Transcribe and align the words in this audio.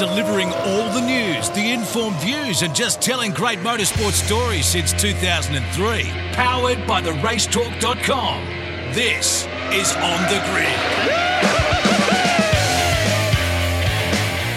delivering 0.00 0.50
all 0.50 0.90
the 0.94 1.00
news, 1.02 1.50
the 1.50 1.72
informed 1.72 2.16
views, 2.20 2.62
and 2.62 2.74
just 2.74 3.02
telling 3.02 3.32
great 3.32 3.58
motorsport 3.58 4.12
stories 4.12 4.64
since 4.64 4.94
2003. 4.94 6.04
Powered 6.32 6.86
by 6.86 7.02
the 7.02 7.10
racetalk.com. 7.10 8.46
This 8.94 9.44
is 9.70 9.94
On 9.96 10.22
the 10.30 10.40
Grid. 10.48 10.80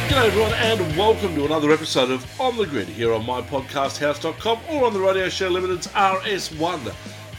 G'day 0.07 0.27
everyone 0.27 0.53
and 0.53 0.97
welcome 0.97 1.35
to 1.35 1.43
another 1.43 1.71
episode 1.71 2.09
of 2.09 2.25
On 2.39 2.55
the 2.55 2.65
Grid 2.65 2.87
here 2.87 3.11
on 3.11 3.25
mypodcasthouse.com 3.25 4.59
or 4.69 4.85
on 4.85 4.93
the 4.93 5.01
Radio 5.01 5.27
Show 5.27 5.49
Limited's 5.49 5.87
RS1. 5.87 6.89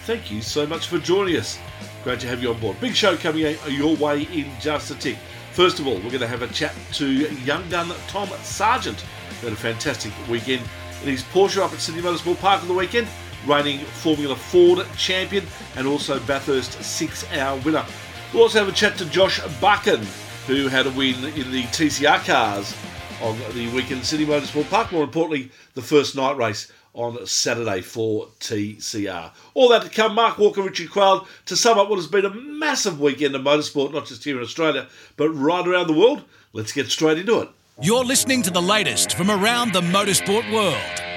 Thank 0.04 0.30
you 0.30 0.42
so 0.42 0.66
much 0.66 0.88
for 0.88 0.98
joining 0.98 1.36
us. 1.36 1.58
Great 2.02 2.20
to 2.20 2.26
have 2.26 2.42
you 2.42 2.52
on 2.52 2.60
board. 2.60 2.78
Big 2.82 2.94
show 2.94 3.16
coming 3.16 3.56
your 3.66 3.96
way 3.96 4.24
in 4.24 4.50
just 4.60 4.90
a 4.90 4.94
tick. 4.94 5.16
First 5.54 5.78
of 5.78 5.86
all, 5.86 5.94
we're 5.94 6.10
going 6.10 6.18
to 6.18 6.26
have 6.26 6.42
a 6.42 6.48
chat 6.48 6.74
to 6.94 7.06
young 7.06 7.68
gun 7.68 7.88
Tom 8.08 8.28
Sargent. 8.42 9.00
Had 9.40 9.52
a 9.52 9.56
fantastic 9.56 10.12
weekend 10.28 10.62
in 11.00 11.08
his 11.08 11.22
Porsche 11.22 11.62
up 11.62 11.72
at 11.72 11.78
Sydney 11.78 12.02
Motorsport 12.02 12.40
Park 12.40 12.62
on 12.62 12.66
the 12.66 12.74
weekend, 12.74 13.06
reigning 13.46 13.78
Formula 13.78 14.34
Ford 14.34 14.84
champion 14.96 15.46
and 15.76 15.86
also 15.86 16.18
Bathurst 16.18 16.82
six 16.82 17.24
hour 17.30 17.56
winner. 17.60 17.86
We'll 18.32 18.42
also 18.42 18.58
have 18.58 18.68
a 18.68 18.72
chat 18.72 18.98
to 18.98 19.04
Josh 19.04 19.40
Buchan, 19.60 20.04
who 20.48 20.66
had 20.66 20.88
a 20.88 20.90
win 20.90 21.24
in 21.24 21.52
the 21.52 21.62
TCR 21.66 22.26
cars 22.26 22.76
on 23.22 23.38
the 23.54 23.68
weekend 23.68 24.00
at 24.00 24.06
Sydney 24.06 24.26
Motorsport 24.26 24.68
Park. 24.68 24.90
More 24.90 25.04
importantly, 25.04 25.52
the 25.74 25.82
first 25.82 26.16
night 26.16 26.36
race 26.36 26.72
on 26.94 27.26
Saturday 27.26 27.80
for 27.82 28.28
TCR. 28.40 29.32
All 29.52 29.68
that 29.68 29.82
to 29.82 29.90
come. 29.90 30.14
Mark 30.14 30.38
Walker, 30.38 30.62
Richard 30.62 30.90
Crowd 30.90 31.26
to 31.46 31.56
sum 31.56 31.78
up 31.78 31.90
what 31.90 31.96
has 31.96 32.06
been 32.06 32.24
a 32.24 32.30
massive 32.30 33.00
weekend 33.00 33.34
of 33.34 33.42
motorsport, 33.42 33.92
not 33.92 34.06
just 34.06 34.24
here 34.24 34.36
in 34.36 34.42
Australia, 34.42 34.86
but 35.16 35.28
right 35.30 35.66
around 35.66 35.88
the 35.88 35.92
world. 35.92 36.24
Let's 36.52 36.72
get 36.72 36.88
straight 36.88 37.18
into 37.18 37.40
it. 37.40 37.48
You're 37.82 38.04
listening 38.04 38.42
to 38.42 38.50
the 38.50 38.62
latest 38.62 39.16
from 39.16 39.30
around 39.30 39.72
the 39.72 39.80
motorsport 39.80 40.50
world 40.52 41.13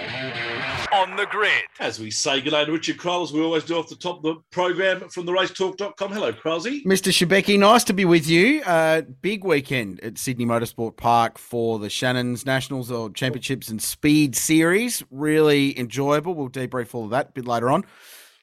on 0.94 1.16
the 1.16 1.26
grid. 1.26 1.64
As 1.80 2.00
we 2.00 2.12
say 2.12 2.42
good 2.42 2.52
day 2.52 2.66
to 2.66 2.72
Richard 2.72 2.98
Craill, 2.98 3.32
we 3.32 3.42
always 3.42 3.64
do 3.64 3.76
off 3.78 3.90
the 3.90 3.96
top 3.96 4.18
of 4.18 4.24
the 4.24 4.36
program 4.52 5.10
from 5.10 5.26
the 5.26 5.32
racetalk.com. 5.32 6.12
Hello, 6.12 6.32
Kralsey. 6.32 6.84
Mr. 6.86 7.12
Shebeki, 7.12 7.60
nice 7.60 7.84
to 7.86 7.94
be 7.94 8.06
with 8.06 8.28
you. 8.28 8.62
Uh, 8.64 9.02
big 9.22 9.44
weekend 9.44 10.00
at 10.02 10.18
Sydney 10.18 10.46
Motorsport 10.46 10.98
Park 10.98 11.38
for 11.38 11.80
the 11.80 11.90
Shannon's 11.90 12.46
Nationals 12.46 12.92
or 12.92 13.10
Championships 13.10 13.70
and 13.70 13.82
Speed 13.82 14.36
Series. 14.36 15.04
Really 15.12 15.78
enjoyable. 15.78 16.34
We'll 16.34 16.50
debrief 16.50 16.94
all 16.96 17.06
of 17.06 17.12
that 17.12 17.30
a 17.30 17.32
bit 17.32 17.48
later 17.48 17.70
on. 17.70 17.84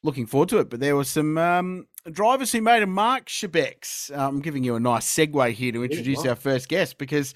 Looking 0.03 0.27
forward 0.27 0.51
to 0.51 0.59
it. 0.59 0.71
But 0.71 0.81
there 0.81 0.97
were 0.97 1.05
some 1.05 1.39
um, 1.39 1.87
drivers 2.11 2.53
who 2.53 2.61
made 2.61 2.83
a 2.83 2.87
mark, 2.87 3.27
Shebex. 3.27 4.11
Uh, 4.11 4.29
I'm 4.29 4.41
giving 4.41 4.65
you 4.65 4.75
a 4.75 4.81
nice 4.81 5.07
segue 5.07 5.53
here 5.53 5.73
to 5.73 5.85
introduce 5.85 6.25
our 6.27 6.37
first 6.37 6.69
guest 6.69 6.99
because 6.99 7.35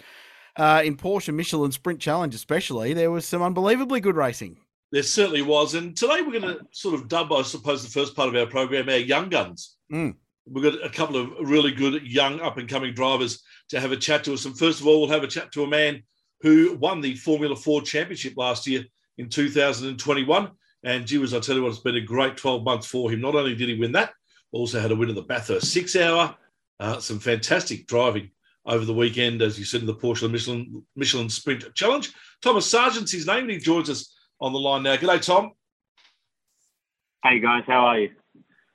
uh, 0.57 0.83
in 0.85 0.97
Porsche 0.97 1.33
Michelin 1.33 1.73
Sprint 1.73 2.01
Challenge, 2.01 2.35
especially, 2.35 2.93
there 2.93 3.11
was 3.11 3.25
some 3.25 3.43
unbelievably 3.43 4.01
good 4.01 4.17
racing. 4.17 4.59
There 4.91 5.03
certainly 5.03 5.43
was. 5.43 5.75
And 5.75 5.97
today 5.97 6.23
we're 6.23 6.41
going 6.41 6.57
to 6.57 6.67
sort 6.73 6.95
of 6.95 7.09
dub, 7.09 7.33
I 7.33 7.43
suppose, 7.43 7.83
the 7.83 7.91
first 7.91 8.17
part 8.17 8.29
of 8.29 8.37
our 8.37 8.47
program, 8.47 8.89
our 8.89 8.97
young 8.97 9.29
guns. 9.29 9.77
Mm. 9.93 10.15
We've 10.51 10.65
got 10.65 10.85
a 10.85 10.91
couple 10.91 11.17
of 11.17 11.31
really 11.41 11.73
good 11.73 12.07
young 12.07 12.41
up 12.41 12.57
and 12.57 12.69
coming 12.69 12.95
drivers 12.95 13.43
to 13.69 13.81
have 13.81 13.93
a 13.93 13.97
chat 13.97 14.25
to 14.25 14.33
us. 14.33 14.47
And 14.47 14.59
first 14.59 14.81
of 14.81 14.87
all, 14.87 15.01
we'll 15.01 15.11
have 15.11 15.25
a 15.25 15.29
chat 15.29 15.53
to 15.53 15.65
a 15.65 15.69
man 15.69 16.03
who 16.41 16.77
won 16.77 17.01
the 17.01 17.17
Formula 17.17 17.55
Four 17.55 17.83
Championship 17.83 18.35
last 18.37 18.67
year 18.67 18.85
in 19.19 19.29
2021. 19.29 20.51
And 20.85 21.07
gee 21.07 21.19
whiz, 21.19 21.35
I 21.35 21.41
tell 21.41 21.57
you 21.57 21.63
what, 21.63 21.71
it's 21.71 21.81
been 21.81 21.97
a 21.97 22.01
great 22.01 22.37
12 22.37 22.65
months 22.65 22.87
for 22.87 23.11
him. 23.11 23.21
Not 23.21 23.35
only 23.35 23.55
did 23.55 23.69
he 23.69 23.79
win 23.79 23.93
that, 23.93 24.13
also 24.53 24.81
had 24.81 24.93
a 24.93 24.97
win 24.97 25.11
of 25.11 25.17
the 25.17 25.23
Bathurst 25.23 25.71
six 25.73 25.97
hour, 25.97 26.35
uh, 26.81 26.99
some 27.01 27.19
fantastic 27.19 27.87
driving 27.87 28.31
over 28.65 28.85
the 28.85 28.95
weekend, 28.95 29.43
as 29.43 29.59
you 29.59 29.65
said, 29.65 29.81
in 29.81 29.87
the 29.87 29.95
Porsche 29.95 30.31
Michelin, 30.31 30.83
Michelin 30.95 31.29
Sprint 31.29 31.75
Challenge. 31.75 32.11
Thomas 32.43 32.71
Sargent's 32.71 33.13
his 33.13 33.27
name, 33.27 33.43
and 33.43 33.51
he 33.51 33.59
joins 33.59 33.91
us 33.91 34.15
on 34.41 34.53
the 34.53 34.59
line 34.59 34.83
now. 34.83 34.97
G'day, 34.97 35.21
Tom. 35.21 35.53
Hey 37.25 37.41
guys, 37.41 37.65
how 37.67 37.87
are 37.87 38.01
you? 38.01 38.11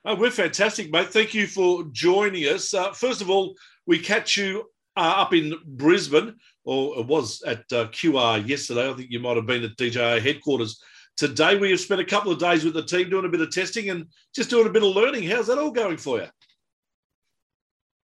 Oh, 0.05 0.15
we're 0.15 0.31
fantastic, 0.31 0.91
mate. 0.91 1.07
Thank 1.07 1.33
you 1.33 1.47
for 1.47 1.85
joining 1.91 2.43
us. 2.43 2.73
Uh, 2.73 2.91
first 2.91 3.21
of 3.21 3.29
all, 3.29 3.55
we 3.87 3.99
catch 3.99 4.35
you 4.35 4.69
uh, 4.97 5.13
up 5.17 5.33
in 5.33 5.53
Brisbane, 5.65 6.35
or 6.65 6.99
it 6.99 7.05
was 7.05 7.41
at 7.43 7.59
uh, 7.71 7.87
QR 7.87 8.45
yesterday. 8.45 8.89
I 8.89 8.93
think 8.93 9.11
you 9.11 9.21
might 9.21 9.37
have 9.37 9.45
been 9.45 9.63
at 9.63 9.77
DJR 9.77 10.21
headquarters 10.21 10.81
today. 11.15 11.57
We 11.57 11.71
have 11.71 11.79
spent 11.79 12.01
a 12.01 12.05
couple 12.05 12.33
of 12.33 12.39
days 12.39 12.65
with 12.65 12.73
the 12.73 12.83
team 12.83 13.09
doing 13.09 13.25
a 13.25 13.29
bit 13.29 13.39
of 13.39 13.51
testing 13.51 13.89
and 13.89 14.07
just 14.35 14.49
doing 14.49 14.67
a 14.67 14.71
bit 14.71 14.83
of 14.83 14.93
learning. 14.93 15.23
How's 15.23 15.47
that 15.47 15.57
all 15.57 15.71
going 15.71 15.97
for 15.97 16.19
you? 16.19 16.27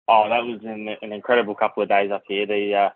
Oh, 0.07 0.29
that 0.29 0.43
was 0.43 0.61
an, 0.63 0.95
an 1.01 1.11
incredible 1.11 1.53
couple 1.53 1.83
of 1.83 1.89
days 1.89 2.11
up 2.11 2.23
here. 2.27 2.47
The 2.47 2.91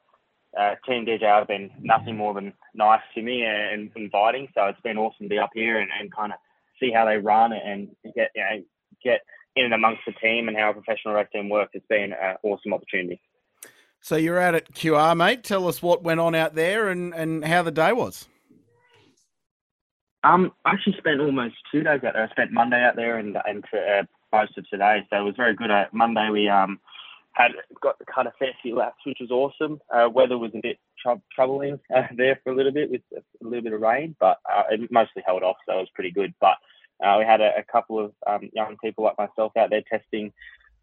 uh, 0.60 0.76
Team 0.88 1.06
DJR 1.06 1.40
have 1.40 1.48
been 1.48 1.72
nothing 1.82 2.18
more 2.18 2.34
than 2.34 2.54
nice 2.74 3.02
to 3.16 3.22
me 3.22 3.44
and, 3.44 3.90
inviting. 3.96 4.48
So 4.54 4.66
it's 4.66 4.82
been 4.82 4.98
awesome 4.98 5.26
to 5.26 5.30
be 5.30 5.40
up 5.40 5.52
here 5.54 5.80
and, 5.80 5.90
and 6.00 6.14
kind 6.14 6.32
of 6.32 6.40
see 6.80 6.92
how 6.92 7.06
they 7.06 7.18
run 7.18 7.54
and 7.54 7.90
get 8.16 8.30
you 8.36 8.42
know 8.42 8.64
get 9.04 9.22
in 9.56 9.66
and 9.66 9.74
amongst 9.74 10.02
the 10.06 10.14
team 10.14 10.48
and 10.48 10.58
how 10.58 10.72
a 10.72 10.74
professional 10.74 11.14
race 11.14 11.28
team 11.32 11.50
works. 11.50 11.72
It's 11.74 11.86
been 11.88 12.14
an 12.14 12.38
awesome 12.44 12.74
opportunity. 12.74 13.22
So 14.02 14.16
you're 14.16 14.40
out 14.40 14.56
at 14.56 14.74
QR, 14.74 15.16
mate. 15.16 15.44
Tell 15.44 15.68
us 15.68 15.82
what 15.82 16.04
went 16.04 16.20
on 16.20 16.36
out 16.36 16.56
there 16.56 16.90
and, 16.90 17.14
and 17.14 17.46
how 17.46 17.64
the 17.64 17.72
day 17.72 17.94
was. 17.94 18.28
Um, 20.24 20.52
I 20.66 20.72
actually 20.72 20.96
spent 20.98 21.22
almost 21.22 21.56
two 21.72 21.84
days 21.84 22.02
out 22.04 22.14
there. 22.14 22.24
I 22.24 22.30
spent 22.30 22.52
Monday 22.52 22.82
out 22.82 22.96
there 22.96 23.18
and 23.18 23.38
and 23.46 23.64
uh, 23.74 24.04
most 24.32 24.58
of 24.58 24.70
today, 24.70 25.06
so 25.10 25.18
it 25.18 25.24
was 25.24 25.36
very 25.36 25.54
good. 25.56 25.70
Uh, 25.70 25.86
Monday 25.92 26.30
we 26.32 26.48
um 26.48 26.80
had 27.34 27.52
got 27.82 27.96
kind 28.14 28.28
of 28.28 28.34
fair 28.38 28.54
few 28.62 28.76
laps, 28.76 29.00
which 29.06 29.18
was 29.20 29.32
awesome. 29.32 29.80
Uh, 29.94 30.10
weather 30.10 30.38
was 30.38 30.52
a 30.56 30.62
bit 30.62 30.78
tr- 31.02 31.22
troubling 31.34 31.80
uh, 31.96 32.04
there 32.16 32.40
for 32.44 32.52
a 32.52 32.56
little 32.56 32.72
bit 32.72 32.90
with 32.90 33.02
a 33.14 33.22
little 33.42 33.64
bit 33.64 33.74
of 33.74 33.82
rain, 33.82 34.16
but 34.20 34.38
uh, 34.52 34.64
it 34.70 34.92
mostly 34.92 35.24
held 35.26 35.44
off, 35.44 35.58
so 35.68 35.74
it 35.74 35.82
was 35.82 35.90
pretty 35.96 36.12
good. 36.12 36.34
But 36.40 36.58
uh, 37.04 37.18
we 37.20 37.26
had 37.26 37.42
a, 37.42 37.58
a 37.58 37.64
couple 37.64 38.00
of 38.00 38.14
um, 38.28 38.50
young 38.54 38.78
people 38.84 39.04
like 39.04 39.18
myself 39.18 39.52
out 39.58 39.70
there 39.70 39.84
testing 39.90 40.32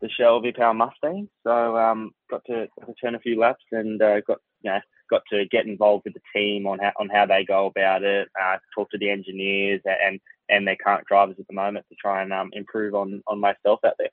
the 0.00 0.08
Shell 0.08 0.40
V-Power 0.40 0.74
Mustang, 0.74 1.28
so 1.44 1.76
um, 1.76 2.12
got 2.30 2.44
to, 2.46 2.68
turn 3.00 3.14
a 3.14 3.20
few 3.20 3.38
laps 3.38 3.64
and 3.70 4.00
uh, 4.00 4.20
got 4.22 4.38
you 4.62 4.70
know 4.70 4.80
got 5.10 5.22
to 5.30 5.44
get 5.46 5.66
involved 5.66 6.04
with 6.04 6.14
the 6.14 6.20
team 6.34 6.66
on 6.66 6.78
how 6.78 6.92
on 6.98 7.08
how 7.08 7.26
they 7.26 7.44
go 7.44 7.66
about 7.66 8.02
it, 8.02 8.28
uh, 8.40 8.56
talk 8.74 8.90
to 8.90 8.98
the 8.98 9.10
engineers 9.10 9.80
and 9.84 10.20
and 10.48 10.66
their 10.66 10.76
current 10.76 11.06
drivers 11.06 11.36
at 11.38 11.46
the 11.46 11.54
moment 11.54 11.86
to 11.88 11.94
try 11.94 12.22
and 12.22 12.32
um, 12.32 12.50
improve 12.54 12.94
on 12.94 13.22
on 13.26 13.38
myself 13.38 13.80
out 13.84 13.94
there. 13.98 14.08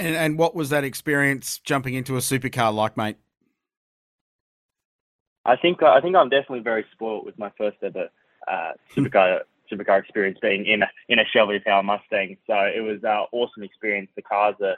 And, 0.00 0.16
and 0.16 0.38
what 0.38 0.54
was 0.54 0.70
that 0.70 0.82
experience 0.82 1.58
jumping 1.58 1.92
into 1.92 2.16
a 2.16 2.20
supercar 2.20 2.74
like, 2.74 2.96
mate? 2.96 3.16
I 5.44 5.56
think 5.56 5.82
I 5.82 6.00
think 6.00 6.16
I'm 6.16 6.30
definitely 6.30 6.60
very 6.60 6.86
spoilt 6.92 7.26
with 7.26 7.38
my 7.38 7.50
first 7.58 7.76
ever 7.82 8.08
uh, 8.48 8.72
supercar 8.96 9.40
supercar 9.70 10.00
experience 10.00 10.38
being 10.40 10.64
in 10.64 10.82
a 10.82 10.90
in 11.10 11.18
a 11.18 11.24
Shell 11.26 11.48
V-Power 11.48 11.82
Mustang. 11.82 12.38
So 12.46 12.54
it 12.54 12.80
was 12.80 13.00
an 13.02 13.26
awesome 13.32 13.62
experience. 13.62 14.10
The 14.16 14.22
cars 14.22 14.54
are, 14.62 14.76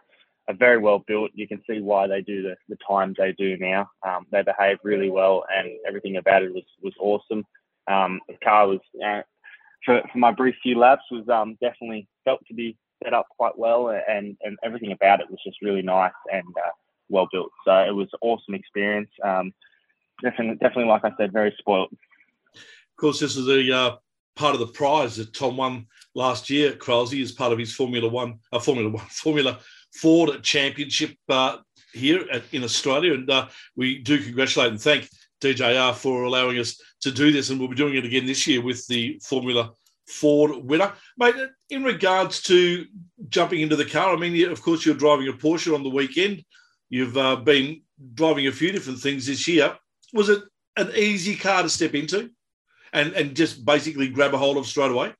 are 0.48 0.54
very 0.54 0.78
well 0.78 0.98
built. 1.06 1.30
You 1.34 1.46
can 1.46 1.62
see 1.70 1.80
why 1.80 2.08
they 2.08 2.20
do 2.20 2.42
the, 2.42 2.56
the 2.68 2.76
times 2.86 3.16
they 3.18 3.32
do 3.32 3.56
now. 3.58 3.90
Um, 4.04 4.26
they 4.32 4.42
behave 4.42 4.78
really 4.82 5.10
well, 5.10 5.44
and 5.56 5.70
everything 5.86 6.16
about 6.16 6.42
it 6.42 6.52
was 6.52 6.64
was 6.82 6.94
awesome. 6.98 7.46
Um, 7.88 8.20
the 8.28 8.38
car 8.42 8.66
was 8.66 8.80
uh, 9.04 9.22
for 9.84 10.02
for 10.12 10.18
my 10.18 10.32
brief 10.32 10.56
few 10.64 10.78
laps 10.78 11.04
was 11.12 11.28
um, 11.28 11.56
definitely 11.60 12.08
felt 12.24 12.40
to 12.48 12.54
be 12.54 12.76
set 13.02 13.14
up 13.14 13.26
quite 13.36 13.58
well, 13.58 13.88
and 13.88 14.36
and 14.42 14.58
everything 14.62 14.92
about 14.92 15.20
it 15.20 15.30
was 15.30 15.40
just 15.44 15.62
really 15.62 15.82
nice 15.82 16.12
and 16.32 16.44
uh, 16.56 16.70
well 17.08 17.28
built. 17.32 17.50
So 17.64 17.72
it 17.78 17.94
was 17.94 18.08
an 18.12 18.18
awesome 18.22 18.54
experience. 18.54 19.10
Um, 19.22 19.52
definitely, 20.22 20.56
definitely, 20.56 20.86
like 20.86 21.04
I 21.04 21.12
said, 21.16 21.32
very 21.32 21.54
spoiled. 21.58 21.92
Of 22.54 22.96
course, 22.96 23.20
this 23.20 23.36
is 23.36 23.46
the 23.46 23.72
uh, 23.72 23.96
part 24.36 24.54
of 24.54 24.60
the 24.60 24.66
prize 24.66 25.16
that 25.16 25.34
Tom 25.34 25.56
won 25.56 25.86
last 26.14 26.50
year 26.50 26.70
at 26.70 26.78
Kralsey 26.78 27.22
as 27.22 27.32
part 27.32 27.52
of 27.52 27.58
his 27.58 27.74
Formula 27.74 28.08
One, 28.08 28.38
uh, 28.52 28.58
Formula 28.58 28.90
One, 28.90 29.06
Formula 29.10 29.58
Ford 29.94 30.42
Championship 30.42 31.16
uh, 31.28 31.58
here 31.92 32.26
at, 32.32 32.42
in 32.52 32.64
Australia, 32.64 33.14
and 33.14 33.30
uh, 33.30 33.48
we 33.76 33.98
do 33.98 34.22
congratulate 34.22 34.70
and 34.70 34.80
thank 34.80 35.08
DJR 35.40 35.94
for 35.94 36.22
allowing 36.22 36.58
us 36.58 36.80
to 37.00 37.10
do 37.10 37.32
this, 37.32 37.50
and 37.50 37.58
we'll 37.58 37.68
be 37.68 37.76
doing 37.76 37.96
it 37.96 38.04
again 38.04 38.26
this 38.26 38.46
year 38.46 38.62
with 38.62 38.86
the 38.86 39.20
Formula 39.22 39.72
Ford 40.06 40.64
winner. 40.64 40.92
Mate, 41.16 41.34
in 41.70 41.84
regards 41.84 42.42
to 42.42 42.86
jumping 43.28 43.60
into 43.60 43.76
the 43.76 43.84
car, 43.84 44.14
I 44.14 44.18
mean, 44.18 44.50
of 44.50 44.62
course, 44.62 44.84
you're 44.84 44.94
driving 44.94 45.28
a 45.28 45.32
Porsche 45.32 45.74
on 45.74 45.82
the 45.82 45.90
weekend. 45.90 46.44
You've 46.90 47.16
uh, 47.16 47.36
been 47.36 47.82
driving 48.14 48.46
a 48.46 48.52
few 48.52 48.72
different 48.72 48.98
things 48.98 49.26
this 49.26 49.46
year. 49.48 49.76
Was 50.12 50.28
it 50.28 50.42
an 50.76 50.90
easy 50.96 51.36
car 51.36 51.62
to 51.62 51.68
step 51.68 51.94
into 51.94 52.30
and, 52.92 53.12
and 53.12 53.34
just 53.34 53.64
basically 53.64 54.08
grab 54.08 54.34
a 54.34 54.38
hold 54.38 54.56
of 54.56 54.66
straight 54.66 54.90
away? 54.90 55.14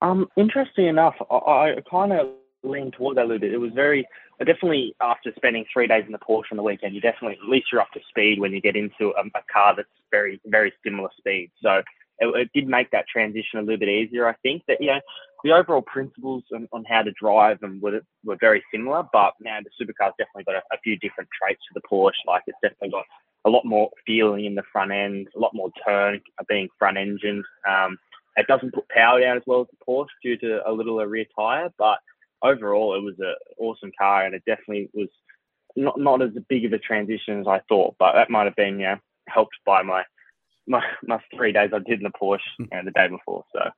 Um, 0.00 0.28
interesting 0.36 0.86
enough, 0.86 1.14
I, 1.30 1.36
I 1.36 1.76
kind 1.88 2.12
of 2.12 2.28
leaned 2.64 2.94
towards 2.94 3.16
that 3.16 3.22
a 3.22 3.26
little 3.26 3.38
bit. 3.38 3.52
It 3.52 3.58
was 3.58 3.72
very, 3.72 4.06
definitely 4.38 4.94
after 5.00 5.32
spending 5.36 5.64
three 5.72 5.86
days 5.86 6.04
in 6.06 6.12
the 6.12 6.18
Porsche 6.18 6.50
on 6.50 6.56
the 6.56 6.62
weekend, 6.62 6.94
you 6.94 7.00
definitely, 7.00 7.38
at 7.42 7.48
least 7.48 7.66
you're 7.70 7.80
up 7.80 7.90
to 7.92 8.00
speed 8.08 8.40
when 8.40 8.52
you 8.52 8.60
get 8.60 8.76
into 8.76 9.12
a, 9.16 9.22
a 9.38 9.42
car 9.52 9.74
that's 9.76 9.88
very, 10.10 10.40
very 10.46 10.72
similar 10.84 11.08
speed. 11.16 11.50
So 11.62 11.82
it, 12.22 12.40
it, 12.40 12.50
did 12.54 12.68
make 12.68 12.90
that 12.92 13.06
transition 13.08 13.58
a 13.58 13.62
little 13.62 13.78
bit 13.78 13.88
easier. 13.88 14.28
I 14.28 14.34
think 14.42 14.62
that 14.68 14.80
you 14.80 14.88
know 14.88 15.00
the 15.44 15.52
overall 15.52 15.82
principles 15.82 16.44
on, 16.54 16.68
on 16.72 16.84
how 16.88 17.02
to 17.02 17.12
drive 17.20 17.60
them 17.60 17.80
were, 17.82 18.00
were 18.24 18.38
very 18.40 18.62
similar, 18.72 19.02
but 19.12 19.34
now 19.40 19.58
the 19.60 19.70
supercar's 19.84 20.14
definitely 20.18 20.44
got 20.44 20.54
a, 20.56 20.62
a, 20.72 20.78
few 20.84 20.96
different 20.98 21.28
traits 21.40 21.60
to 21.66 21.74
the 21.74 21.88
Porsche. 21.90 22.12
Like 22.26 22.42
it's 22.46 22.58
definitely 22.62 22.90
got 22.90 23.04
a 23.44 23.50
lot 23.50 23.64
more 23.64 23.90
feeling 24.06 24.44
in 24.44 24.54
the 24.54 24.62
front 24.72 24.92
end, 24.92 25.28
a 25.36 25.38
lot 25.38 25.54
more 25.54 25.70
turn, 25.86 26.20
being 26.48 26.68
front 26.78 26.96
engined. 26.96 27.44
Um, 27.68 27.98
it 28.36 28.46
doesn't 28.46 28.72
put 28.72 28.88
power 28.88 29.20
down 29.20 29.36
as 29.36 29.42
well 29.46 29.62
as 29.62 29.66
the 29.70 29.84
Porsche 29.86 30.06
due 30.22 30.36
to 30.38 30.68
a 30.68 30.72
little 30.72 31.04
rear 31.04 31.26
tire, 31.36 31.70
but 31.76 31.98
overall 32.42 32.94
it 32.94 33.02
was 33.02 33.14
an 33.18 33.34
awesome 33.58 33.92
car 33.98 34.24
and 34.24 34.34
it 34.34 34.42
definitely 34.46 34.88
was 34.94 35.08
not 35.76 35.98
not 35.98 36.22
as 36.22 36.30
big 36.48 36.64
of 36.64 36.72
a 36.72 36.78
transition 36.78 37.40
as 37.40 37.46
I 37.46 37.60
thought, 37.68 37.96
but 37.98 38.12
that 38.12 38.30
might 38.30 38.44
have 38.44 38.56
been 38.56 38.78
yeah 38.78 38.96
helped 39.28 39.56
by 39.64 39.82
my 39.82 40.02
my, 40.66 40.82
my 41.02 41.18
three 41.34 41.52
days 41.52 41.70
I 41.72 41.78
did 41.78 41.98
in 41.98 42.04
the 42.04 42.10
Porsche 42.10 42.40
you 42.58 42.68
know, 42.72 42.82
the 42.84 42.90
day 42.90 43.08
before. 43.08 43.44
So 43.52 43.70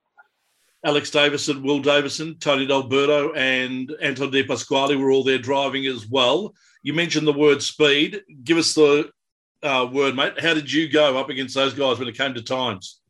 Alex 0.84 1.10
Davison, 1.10 1.62
Will 1.62 1.81
Davison, 1.81 2.36
Tony 2.38 2.66
D'Alberto, 2.66 3.32
and 3.32 3.90
Anton 4.02 4.31
De 4.31 4.42
Pasquale 4.42 4.96
were 4.96 5.10
all 5.10 5.25
there 5.25 5.38
driving 5.38 5.86
as 5.86 6.06
well. 6.06 6.54
You 6.82 6.92
mentioned 6.92 7.26
the 7.26 7.32
word 7.32 7.62
speed. 7.62 8.20
Give 8.42 8.58
us 8.58 8.75
the 8.75 9.10
uh, 9.62 9.88
word, 9.90 10.14
mate. 10.14 10.38
How 10.38 10.52
did 10.52 10.70
you 10.70 10.90
go 10.90 11.16
up 11.19 11.31
against 11.31 11.54
those 11.54 11.72
guys 11.72 11.98
when 11.98 12.08
it 12.08 12.19
came 12.19 12.34
to 12.34 12.42
times? 12.42 13.00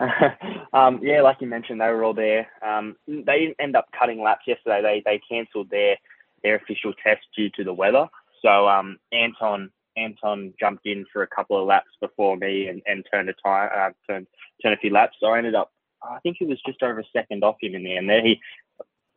um, 0.72 0.98
yeah, 1.00 1.22
like 1.22 1.40
you 1.40 1.46
mentioned, 1.46 1.80
they 1.80 1.88
were 1.88 2.02
all 2.02 2.14
there. 2.14 2.48
Um, 2.60 2.96
they 3.06 3.38
didn't 3.38 3.56
end 3.60 3.76
up 3.76 3.86
cutting 3.96 4.20
laps 4.20 4.42
yesterday. 4.46 4.82
They 4.82 5.02
they 5.04 5.20
cancelled 5.30 5.70
their 5.70 5.96
their 6.42 6.56
official 6.56 6.92
test 7.02 7.22
due 7.36 7.50
to 7.50 7.62
the 7.62 7.72
weather. 7.72 8.08
So 8.42 8.68
um, 8.68 8.98
Anton 9.12 9.70
Anton 9.96 10.52
jumped 10.58 10.86
in 10.86 11.04
for 11.12 11.22
a 11.22 11.26
couple 11.26 11.60
of 11.60 11.66
laps 11.66 11.90
before 12.00 12.36
me 12.36 12.68
and, 12.68 12.82
and 12.86 13.04
turned 13.10 13.28
a 13.28 13.34
time 13.44 13.70
uh, 13.74 13.90
turned 14.08 14.26
turned 14.62 14.74
a 14.74 14.78
few 14.78 14.90
laps. 14.90 15.16
So 15.20 15.28
I 15.28 15.38
ended 15.38 15.54
up 15.54 15.72
I 16.02 16.18
think 16.20 16.38
it 16.40 16.48
was 16.48 16.60
just 16.66 16.82
over 16.82 17.00
a 17.00 17.04
second 17.12 17.44
off 17.44 17.56
him 17.60 17.74
in 17.74 17.84
the 17.84 17.96
end. 17.96 18.08
There 18.08 18.22
he 18.22 18.40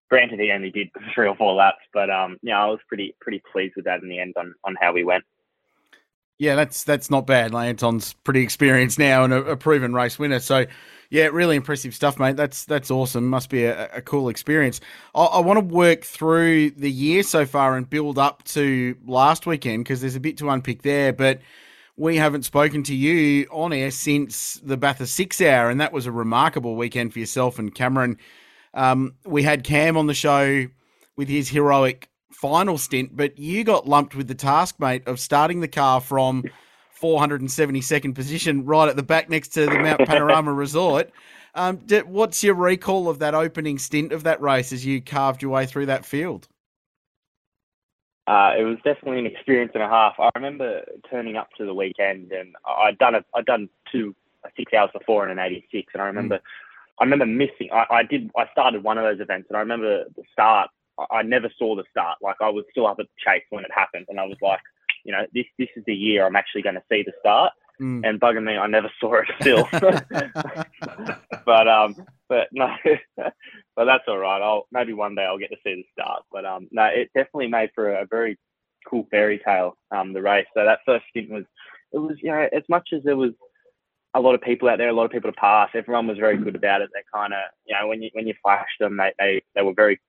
granted 0.09 0.39
he 0.39 0.51
only 0.51 0.71
did 0.71 0.89
three 1.13 1.27
or 1.27 1.35
four 1.35 1.53
laps, 1.53 1.83
but 1.93 2.09
um 2.09 2.37
yeah, 2.41 2.61
I 2.61 2.67
was 2.67 2.79
pretty 2.87 3.15
pretty 3.21 3.41
pleased 3.51 3.73
with 3.75 3.85
that 3.85 4.01
in 4.01 4.09
the 4.09 4.19
end 4.19 4.35
on 4.37 4.53
on 4.63 4.75
how 4.79 4.93
we 4.93 5.03
went. 5.03 5.23
Yeah, 6.39 6.55
that's 6.55 6.83
that's 6.83 7.09
not 7.09 7.25
bad. 7.25 7.55
Anton's 7.55 8.13
pretty 8.13 8.41
experienced 8.41 8.99
now 8.99 9.23
and 9.23 9.33
a, 9.33 9.43
a, 9.43 9.57
proven 9.57 9.93
race 9.93 10.19
winner. 10.19 10.39
So, 10.39 10.67
yeah, 11.09 11.27
really 11.27 11.55
impressive 11.55 11.95
stuff, 11.95 12.19
mate. 12.19 12.35
That's 12.35 12.65
that's 12.65 12.91
awesome. 12.91 13.27
Must 13.27 13.49
be 13.49 13.63
a, 13.63 13.89
a 13.93 14.01
cool 14.01 14.29
experience. 14.29 14.81
I, 15.15 15.23
I, 15.23 15.39
want 15.39 15.57
to 15.57 15.65
work 15.73 16.03
through 16.03 16.71
the 16.71 16.91
year 16.91 17.23
so 17.23 17.45
far 17.45 17.77
and 17.77 17.89
build 17.89 18.17
up 18.17 18.43
to 18.45 18.95
last 19.05 19.45
weekend 19.45 19.83
because 19.83 20.01
there's 20.01 20.15
a 20.15 20.19
bit 20.19 20.37
to 20.37 20.49
unpick 20.49 20.81
there. 20.81 21.13
But 21.13 21.39
we 21.95 22.17
haven't 22.17 22.43
spoken 22.43 22.83
to 22.83 22.95
you 22.95 23.47
on 23.51 23.71
air 23.73 23.91
since 23.91 24.55
the 24.63 24.77
Bathurst 24.77 25.15
Six 25.15 25.41
Hour, 25.41 25.69
and 25.69 25.79
that 25.79 25.93
was 25.93 26.05
a 26.05 26.11
remarkable 26.11 26.75
weekend 26.75 27.13
for 27.13 27.19
yourself 27.19 27.57
and 27.57 27.73
Cameron. 27.73 28.17
Um, 28.73 29.15
we 29.25 29.43
had 29.43 29.63
Cam 29.63 29.97
on 29.97 30.07
the 30.07 30.13
show 30.13 30.67
with 31.15 31.29
his 31.29 31.49
heroic 31.49 32.09
final 32.31 32.77
stint, 32.77 33.15
but 33.15 33.39
you 33.39 33.63
got 33.63 33.87
lumped 33.87 34.13
with 34.13 34.27
the 34.27 34.35
task, 34.35 34.79
mate, 34.79 35.07
of 35.07 35.19
starting 35.19 35.61
the 35.61 35.67
car 35.67 35.99
from 35.99 36.43
472nd 37.01 38.15
position 38.15 38.65
right 38.65 38.89
at 38.89 38.95
the 38.95 39.03
back 39.03 39.29
next 39.29 39.49
to 39.49 39.65
the 39.65 39.79
Mount 39.79 40.05
Panorama 40.05 40.53
Resort. 40.53 41.11
Um, 41.55 41.79
what's 42.05 42.43
your 42.43 42.55
recall 42.55 43.09
of 43.09 43.19
that 43.19 43.33
opening 43.33 43.79
stint 43.79 44.11
of 44.11 44.23
that 44.23 44.41
race 44.41 44.71
as 44.71 44.85
you 44.85 45.01
carved 45.01 45.41
your 45.41 45.51
way 45.51 45.65
through 45.65 45.87
that 45.87 46.05
field? 46.05 46.47
Uh, 48.27 48.53
it 48.57 48.63
was 48.63 48.77
definitely 48.83 49.19
an 49.19 49.25
experience 49.25 49.71
and 49.73 49.81
a 49.81 49.87
half. 49.87 50.15
I 50.19 50.29
remember 50.35 50.83
turning 51.09 51.37
up 51.37 51.49
to 51.57 51.65
the 51.65 51.73
weekend 51.73 52.31
and 52.31 52.55
I'd 52.65 52.97
done 52.97 53.15
a, 53.15 53.23
I'd 53.33 53.45
done 53.45 53.69
two 53.91 54.13
six 54.55 54.73
hours 54.73 54.89
before 54.93 55.25
in 55.25 55.31
an 55.31 55.39
86, 55.39 55.91
and 55.93 56.01
I 56.01 56.05
remember, 56.05 56.35
mm. 56.35 56.41
I 56.99 57.03
remember 57.03 57.25
missing. 57.25 57.69
I, 57.71 57.85
I 57.89 58.03
did. 58.03 58.29
I 58.37 58.47
started 58.51 58.83
one 58.83 58.97
of 58.97 59.03
those 59.03 59.21
events, 59.21 59.47
and 59.49 59.57
I 59.57 59.61
remember 59.61 60.05
the 60.15 60.23
start 60.31 60.69
I 61.11 61.21
never 61.21 61.49
saw 61.57 61.75
the 61.75 61.83
start. 61.91 62.17
Like 62.21 62.37
I 62.41 62.49
was 62.49 62.65
still 62.71 62.87
up 62.87 62.99
at 62.99 63.05
the 63.05 63.11
Chase 63.23 63.43
when 63.49 63.63
it 63.63 63.71
happened, 63.73 64.07
and 64.09 64.19
I 64.19 64.25
was 64.25 64.37
like, 64.41 64.59
you 65.07 65.13
know, 65.13 65.25
this 65.33 65.45
this 65.57 65.69
is 65.75 65.83
the 65.87 65.95
year 65.95 66.25
I'm 66.25 66.35
actually 66.35 66.61
going 66.61 66.75
to 66.75 66.83
see 66.91 67.01
the 67.03 67.13
start. 67.19 67.53
Mm. 67.79 68.07
And 68.07 68.19
bugging 68.19 68.43
me, 68.43 68.57
I 68.57 68.65
never 68.65 68.91
saw 68.99 69.21
it 69.21 69.27
still. 69.39 69.67
but 71.45 71.67
um, 71.67 71.95
but 72.27 72.47
no, 72.51 72.75
but 73.15 73.85
that's 73.85 74.03
all 74.07 74.17
right. 74.17 74.41
I'll 74.41 74.67
maybe 74.71 74.93
one 74.93 75.15
day 75.15 75.23
I'll 75.23 75.37
get 75.37 75.51
to 75.51 75.57
see 75.63 75.75
the 75.75 75.85
start. 75.93 76.23
But 76.31 76.45
um, 76.45 76.67
no, 76.71 76.85
it 76.85 77.09
definitely 77.15 77.47
made 77.47 77.69
for 77.73 77.93
a, 77.93 78.03
a 78.03 78.05
very 78.05 78.37
cool 78.89 79.07
fairy 79.09 79.39
tale. 79.43 79.77
Um, 79.91 80.13
the 80.13 80.21
race. 80.21 80.47
So 80.53 80.65
that 80.65 80.79
first 80.85 81.05
stint 81.09 81.29
was, 81.29 81.45
it 81.93 81.99
was 81.99 82.17
you 82.21 82.31
know, 82.31 82.47
as 82.51 82.63
much 82.67 82.89
as 82.93 83.03
there 83.03 83.17
was 83.17 83.31
a 84.13 84.19
lot 84.19 84.35
of 84.35 84.41
people 84.41 84.67
out 84.67 84.79
there, 84.79 84.89
a 84.89 84.93
lot 84.93 85.05
of 85.05 85.11
people 85.11 85.31
to 85.31 85.39
pass. 85.39 85.69
Everyone 85.73 86.07
was 86.07 86.17
very 86.17 86.37
good 86.37 86.55
about 86.55 86.81
it. 86.81 86.89
They 86.93 87.01
kind 87.13 87.33
of, 87.33 87.39
you 87.65 87.75
know, 87.79 87.87
when 87.87 88.01
you 88.01 88.09
when 88.13 88.27
you 88.27 88.33
flashed 88.43 88.79
them, 88.79 88.97
they, 88.97 89.13
they 89.19 89.43
they 89.55 89.61
were 89.61 89.73
very 89.73 89.99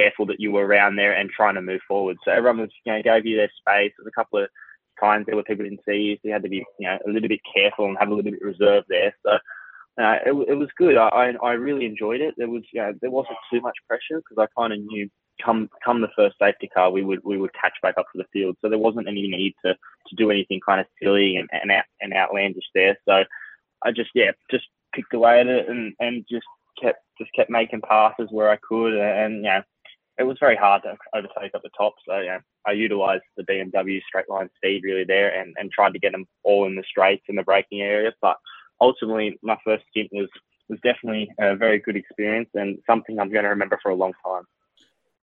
careful 0.00 0.26
that 0.26 0.40
you 0.40 0.52
were 0.52 0.66
around 0.66 0.96
there 0.96 1.12
and 1.12 1.30
trying 1.30 1.54
to 1.54 1.62
move 1.62 1.80
forward. 1.86 2.16
So 2.24 2.32
everyone 2.32 2.60
was, 2.60 2.70
you 2.84 2.92
know, 2.92 3.02
gave 3.02 3.26
you 3.26 3.36
their 3.36 3.50
space. 3.58 3.92
There's 3.96 4.08
a 4.08 4.18
couple 4.18 4.42
of 4.42 4.48
times 4.98 5.26
there 5.26 5.36
were 5.36 5.42
people 5.42 5.64
didn't 5.64 5.80
see 5.88 5.96
you, 5.96 6.14
so 6.16 6.20
you 6.24 6.32
had 6.32 6.42
to 6.42 6.48
be, 6.48 6.64
you 6.78 6.86
know, 6.86 6.98
a 7.06 7.10
little 7.10 7.28
bit 7.28 7.40
careful 7.54 7.86
and 7.86 7.96
have 7.98 8.08
a 8.08 8.14
little 8.14 8.30
bit 8.30 8.42
reserved 8.42 8.86
there. 8.88 9.14
So 9.24 9.32
uh, 10.02 10.16
it, 10.26 10.48
it 10.48 10.54
was 10.54 10.68
good. 10.76 10.96
I, 10.96 11.32
I 11.42 11.52
really 11.52 11.84
enjoyed 11.84 12.20
it. 12.20 12.34
There 12.36 12.48
was, 12.48 12.62
you 12.72 12.80
know, 12.80 12.92
there 13.00 13.10
wasn't 13.10 13.38
too 13.52 13.60
much 13.60 13.76
pressure 13.88 14.22
because 14.22 14.38
I 14.38 14.60
kind 14.60 14.72
of 14.72 14.80
knew 14.80 15.08
come 15.44 15.68
come 15.84 16.00
the 16.00 16.08
first 16.16 16.36
safety 16.38 16.68
car, 16.68 16.90
we 16.90 17.02
would 17.02 17.20
we 17.24 17.38
would 17.38 17.52
catch 17.54 17.74
back 17.82 17.94
up 17.98 18.06
to 18.12 18.18
the 18.18 18.28
field. 18.32 18.56
So 18.60 18.68
there 18.68 18.78
wasn't 18.78 19.08
any 19.08 19.26
need 19.28 19.54
to 19.64 19.74
to 19.74 20.16
do 20.16 20.30
anything 20.30 20.60
kind 20.64 20.80
of 20.80 20.86
silly 21.02 21.36
and 21.36 21.48
and, 21.52 21.70
out, 21.70 21.84
and 22.00 22.12
outlandish 22.12 22.64
there. 22.74 22.96
So 23.08 23.24
I 23.82 23.92
just 23.92 24.10
yeah 24.14 24.32
just 24.50 24.66
picked 24.94 25.14
away 25.14 25.40
at 25.40 25.46
it 25.46 25.68
and 25.68 25.94
and 26.00 26.24
just 26.30 26.46
kept 26.80 27.00
just 27.18 27.32
kept 27.34 27.50
making 27.50 27.82
passes 27.82 28.28
where 28.30 28.50
I 28.50 28.56
could 28.56 28.94
and 28.94 29.36
you 29.36 29.42
know 29.42 29.62
it 30.20 30.26
was 30.26 30.36
very 30.38 30.54
hard 30.54 30.82
to 30.82 30.96
overtake 31.14 31.52
at 31.54 31.62
the 31.62 31.70
top. 31.76 31.94
So 32.06 32.18
yeah, 32.20 32.40
I 32.66 32.72
utilised 32.72 33.24
the 33.38 33.42
BMW 33.42 34.02
straight 34.06 34.28
line 34.28 34.50
speed 34.56 34.82
really 34.84 35.04
there 35.04 35.34
and, 35.34 35.54
and 35.58 35.72
tried 35.72 35.94
to 35.94 35.98
get 35.98 36.12
them 36.12 36.26
all 36.44 36.66
in 36.66 36.76
the 36.76 36.84
straights 36.88 37.24
in 37.28 37.36
the 37.36 37.42
braking 37.42 37.80
area. 37.80 38.12
But 38.20 38.36
ultimately, 38.82 39.38
my 39.42 39.56
first 39.64 39.84
stint 39.90 40.10
was 40.12 40.28
was 40.68 40.78
definitely 40.84 41.28
a 41.40 41.56
very 41.56 41.80
good 41.80 41.96
experience 41.96 42.48
and 42.54 42.78
something 42.86 43.18
I'm 43.18 43.32
going 43.32 43.42
to 43.42 43.48
remember 43.48 43.80
for 43.82 43.90
a 43.90 43.94
long 43.94 44.12
time. 44.24 44.44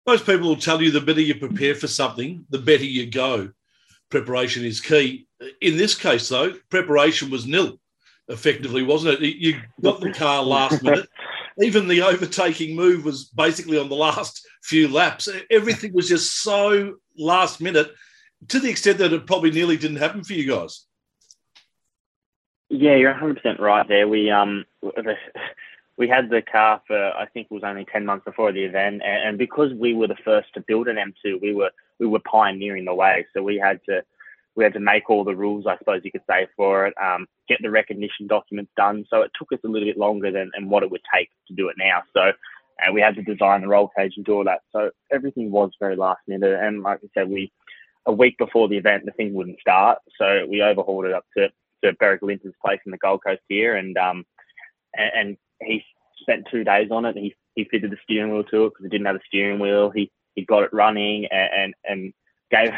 Most 0.08 0.26
people 0.26 0.48
will 0.48 0.56
tell 0.56 0.82
you 0.82 0.90
the 0.90 1.02
better 1.02 1.22
you 1.22 1.36
prepare 1.36 1.76
for 1.76 1.88
something, 1.88 2.46
the 2.50 2.58
better 2.58 2.86
you 2.86 3.12
go. 3.12 3.52
Preparation 4.10 4.64
is 4.64 4.82
key. 4.82 5.28
In 5.62 5.78
this 5.78 5.94
case, 5.94 6.30
though, 6.30 6.54
preparation 6.70 7.30
was 7.30 7.46
nil, 7.46 7.80
effectively, 8.28 8.82
wasn't 8.82 9.22
it? 9.22 9.36
You 9.36 9.62
got 9.82 10.00
the 10.00 10.14
car 10.14 10.42
last 10.42 10.82
minute. 10.82 11.10
Even 11.62 11.88
the 11.88 12.02
overtaking 12.02 12.76
move 12.76 13.06
was 13.06 13.26
basically 13.26 13.78
on 13.78 13.90
the 13.90 13.96
last 13.96 14.46
few 14.64 14.88
laps. 14.88 15.30
Everything 15.50 15.94
was 15.94 16.10
just 16.10 16.42
so 16.42 16.96
last 17.18 17.62
minute 17.62 17.92
to 18.50 18.60
the 18.60 18.70
extent 18.70 18.98
that 18.98 19.14
it 19.14 19.26
probably 19.26 19.52
nearly 19.52 19.78
didn't 19.78 19.98
happen 19.98 20.24
for 20.24 20.34
you 20.34 20.48
guys. 20.50 20.86
Yeah, 22.70 22.96
you're 22.96 23.14
100% 23.14 23.60
right 23.60 23.88
there. 23.88 24.08
We 24.08 24.30
um 24.30 24.66
we 25.98 26.08
had 26.08 26.30
the 26.30 26.42
car 26.42 26.82
for 26.88 27.12
I 27.12 27.26
think 27.28 27.48
it 27.50 27.54
was 27.54 27.64
only 27.64 27.86
10 27.86 28.06
months 28.06 28.26
before 28.26 28.52
the 28.52 28.64
event 28.64 29.02
and, 29.04 29.38
because 29.38 29.74
we 29.74 29.94
were 29.94 30.08
the 30.08 30.18
first 30.26 30.54
to 30.56 30.64
build 30.68 30.88
an 30.88 30.98
M2, 30.98 31.42
we 31.42 31.54
were 31.54 31.72
we 32.00 32.08
were 32.08 32.20
pioneering 32.20 32.86
the 32.86 32.94
way. 32.94 33.26
So 33.34 33.42
we 33.44 33.58
had 33.58 33.80
to 33.86 34.04
we 34.56 34.64
had 34.64 34.74
to 34.74 34.80
make 34.80 35.10
all 35.10 35.24
the 35.24 35.36
rules, 35.36 35.66
I 35.68 35.78
suppose 35.78 36.02
you 36.04 36.12
could 36.12 36.22
say, 36.30 36.48
for 36.56 36.88
it, 36.88 36.94
um, 37.02 37.28
get 37.50 37.60
the 37.62 37.70
recognition 37.70 38.28
documents 38.28 38.72
done. 38.78 39.06
So 39.10 39.22
it 39.22 39.32
took 39.38 39.52
us 39.52 39.60
a 39.66 39.68
little 39.68 39.88
bit 39.88 39.98
longer 39.98 40.32
than 40.32 40.52
what 40.70 40.84
it 40.84 40.92
would 40.92 41.02
take 41.14 41.30
to 41.48 41.54
do 41.54 41.70
it 41.70 41.76
now. 41.78 42.04
So 42.16 42.32
and 42.80 42.94
we 42.94 43.02
had 43.02 43.16
to 43.16 43.24
design 43.24 43.62
the 43.62 43.68
roll 43.68 43.90
cage 43.98 44.14
and 44.18 44.26
do 44.26 44.34
all 44.34 44.44
that. 44.46 44.62
So 44.72 44.92
everything 45.12 45.52
was 45.52 45.72
very 45.80 45.96
last 45.96 46.22
minute. 46.28 46.60
And 46.62 46.84
like 46.84 47.00
I 47.04 47.08
said, 47.14 47.30
we 47.30 47.52
a 48.06 48.12
week 48.12 48.38
before 48.38 48.68
the 48.68 48.78
event, 48.78 49.06
the 49.06 49.12
thing 49.12 49.34
wouldn't 49.34 49.60
start, 49.60 49.98
so 50.20 50.46
we 50.48 50.62
overhauled 50.62 51.06
it 51.06 51.14
up 51.14 51.26
to 51.38 51.50
to 51.84 51.94
Beric 51.94 52.22
Lynton's 52.22 52.54
place 52.64 52.80
in 52.86 52.92
the 52.92 52.98
Gold 52.98 53.22
Coast 53.26 53.42
here, 53.48 53.76
and 53.76 53.98
um 53.98 54.26
and, 54.96 55.12
and 55.16 55.38
he 55.62 55.84
spent 56.22 56.48
two 56.52 56.64
days 56.64 56.90
on 56.92 57.06
it. 57.06 57.18
He 57.18 57.36
he 57.56 57.64
fitted 57.66 57.92
the 57.92 57.98
steering 58.04 58.32
wheel 58.32 58.44
to 58.46 58.66
it 58.66 58.70
because 58.72 58.86
it 58.86 58.92
didn't 58.92 59.08
have 59.08 59.16
a 59.16 59.26
steering 59.28 59.60
wheel. 59.60 59.90
He 59.90 60.12
he 60.36 60.46
got 60.46 60.64
it 60.64 60.74
running 60.74 61.26
and 61.32 61.50
and, 61.54 61.74
and 61.86 62.14
gave 62.52 62.74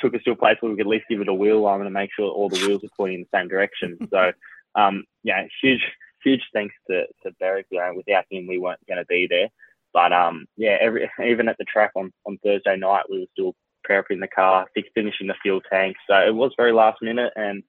took 0.00 0.14
us 0.14 0.22
to 0.24 0.32
a 0.32 0.36
place 0.36 0.56
where 0.60 0.70
we 0.70 0.76
could 0.76 0.86
at 0.86 0.90
least 0.90 1.06
give 1.08 1.20
it 1.20 1.28
a 1.28 1.34
wheel 1.34 1.66
arm 1.66 1.82
and 1.82 1.92
make 1.92 2.10
sure 2.14 2.28
all 2.30 2.48
the 2.48 2.64
wheels 2.66 2.82
are 2.84 2.88
pointing 2.96 3.20
in 3.20 3.26
the 3.30 3.38
same 3.38 3.48
direction. 3.48 3.98
So 4.10 4.32
um 4.76 5.04
yeah, 5.24 5.46
huge 5.62 5.82
huge 6.22 6.42
thanks 6.52 6.74
to, 6.88 7.04
to 7.22 7.32
Beric. 7.40 7.66
You 7.70 7.78
know, 7.78 7.92
without 7.96 8.24
him, 8.30 8.46
we 8.46 8.58
weren't 8.58 8.86
going 8.86 8.98
to 8.98 9.06
be 9.06 9.26
there. 9.28 9.48
But 9.92 10.12
um, 10.12 10.46
yeah, 10.56 10.76
every, 10.80 11.10
even 11.24 11.48
at 11.48 11.56
the 11.58 11.64
track 11.64 11.92
on, 11.96 12.12
on 12.26 12.38
Thursday 12.44 12.76
night, 12.76 13.04
we 13.10 13.20
were 13.20 13.26
still 13.32 13.54
prepping 13.88 14.20
the 14.20 14.28
car, 14.28 14.66
finishing 14.94 15.26
the 15.26 15.34
fuel 15.42 15.60
tank. 15.70 15.96
So 16.08 16.14
it 16.14 16.34
was 16.34 16.52
very 16.56 16.72
last 16.72 17.02
minute, 17.02 17.32
and 17.36 17.62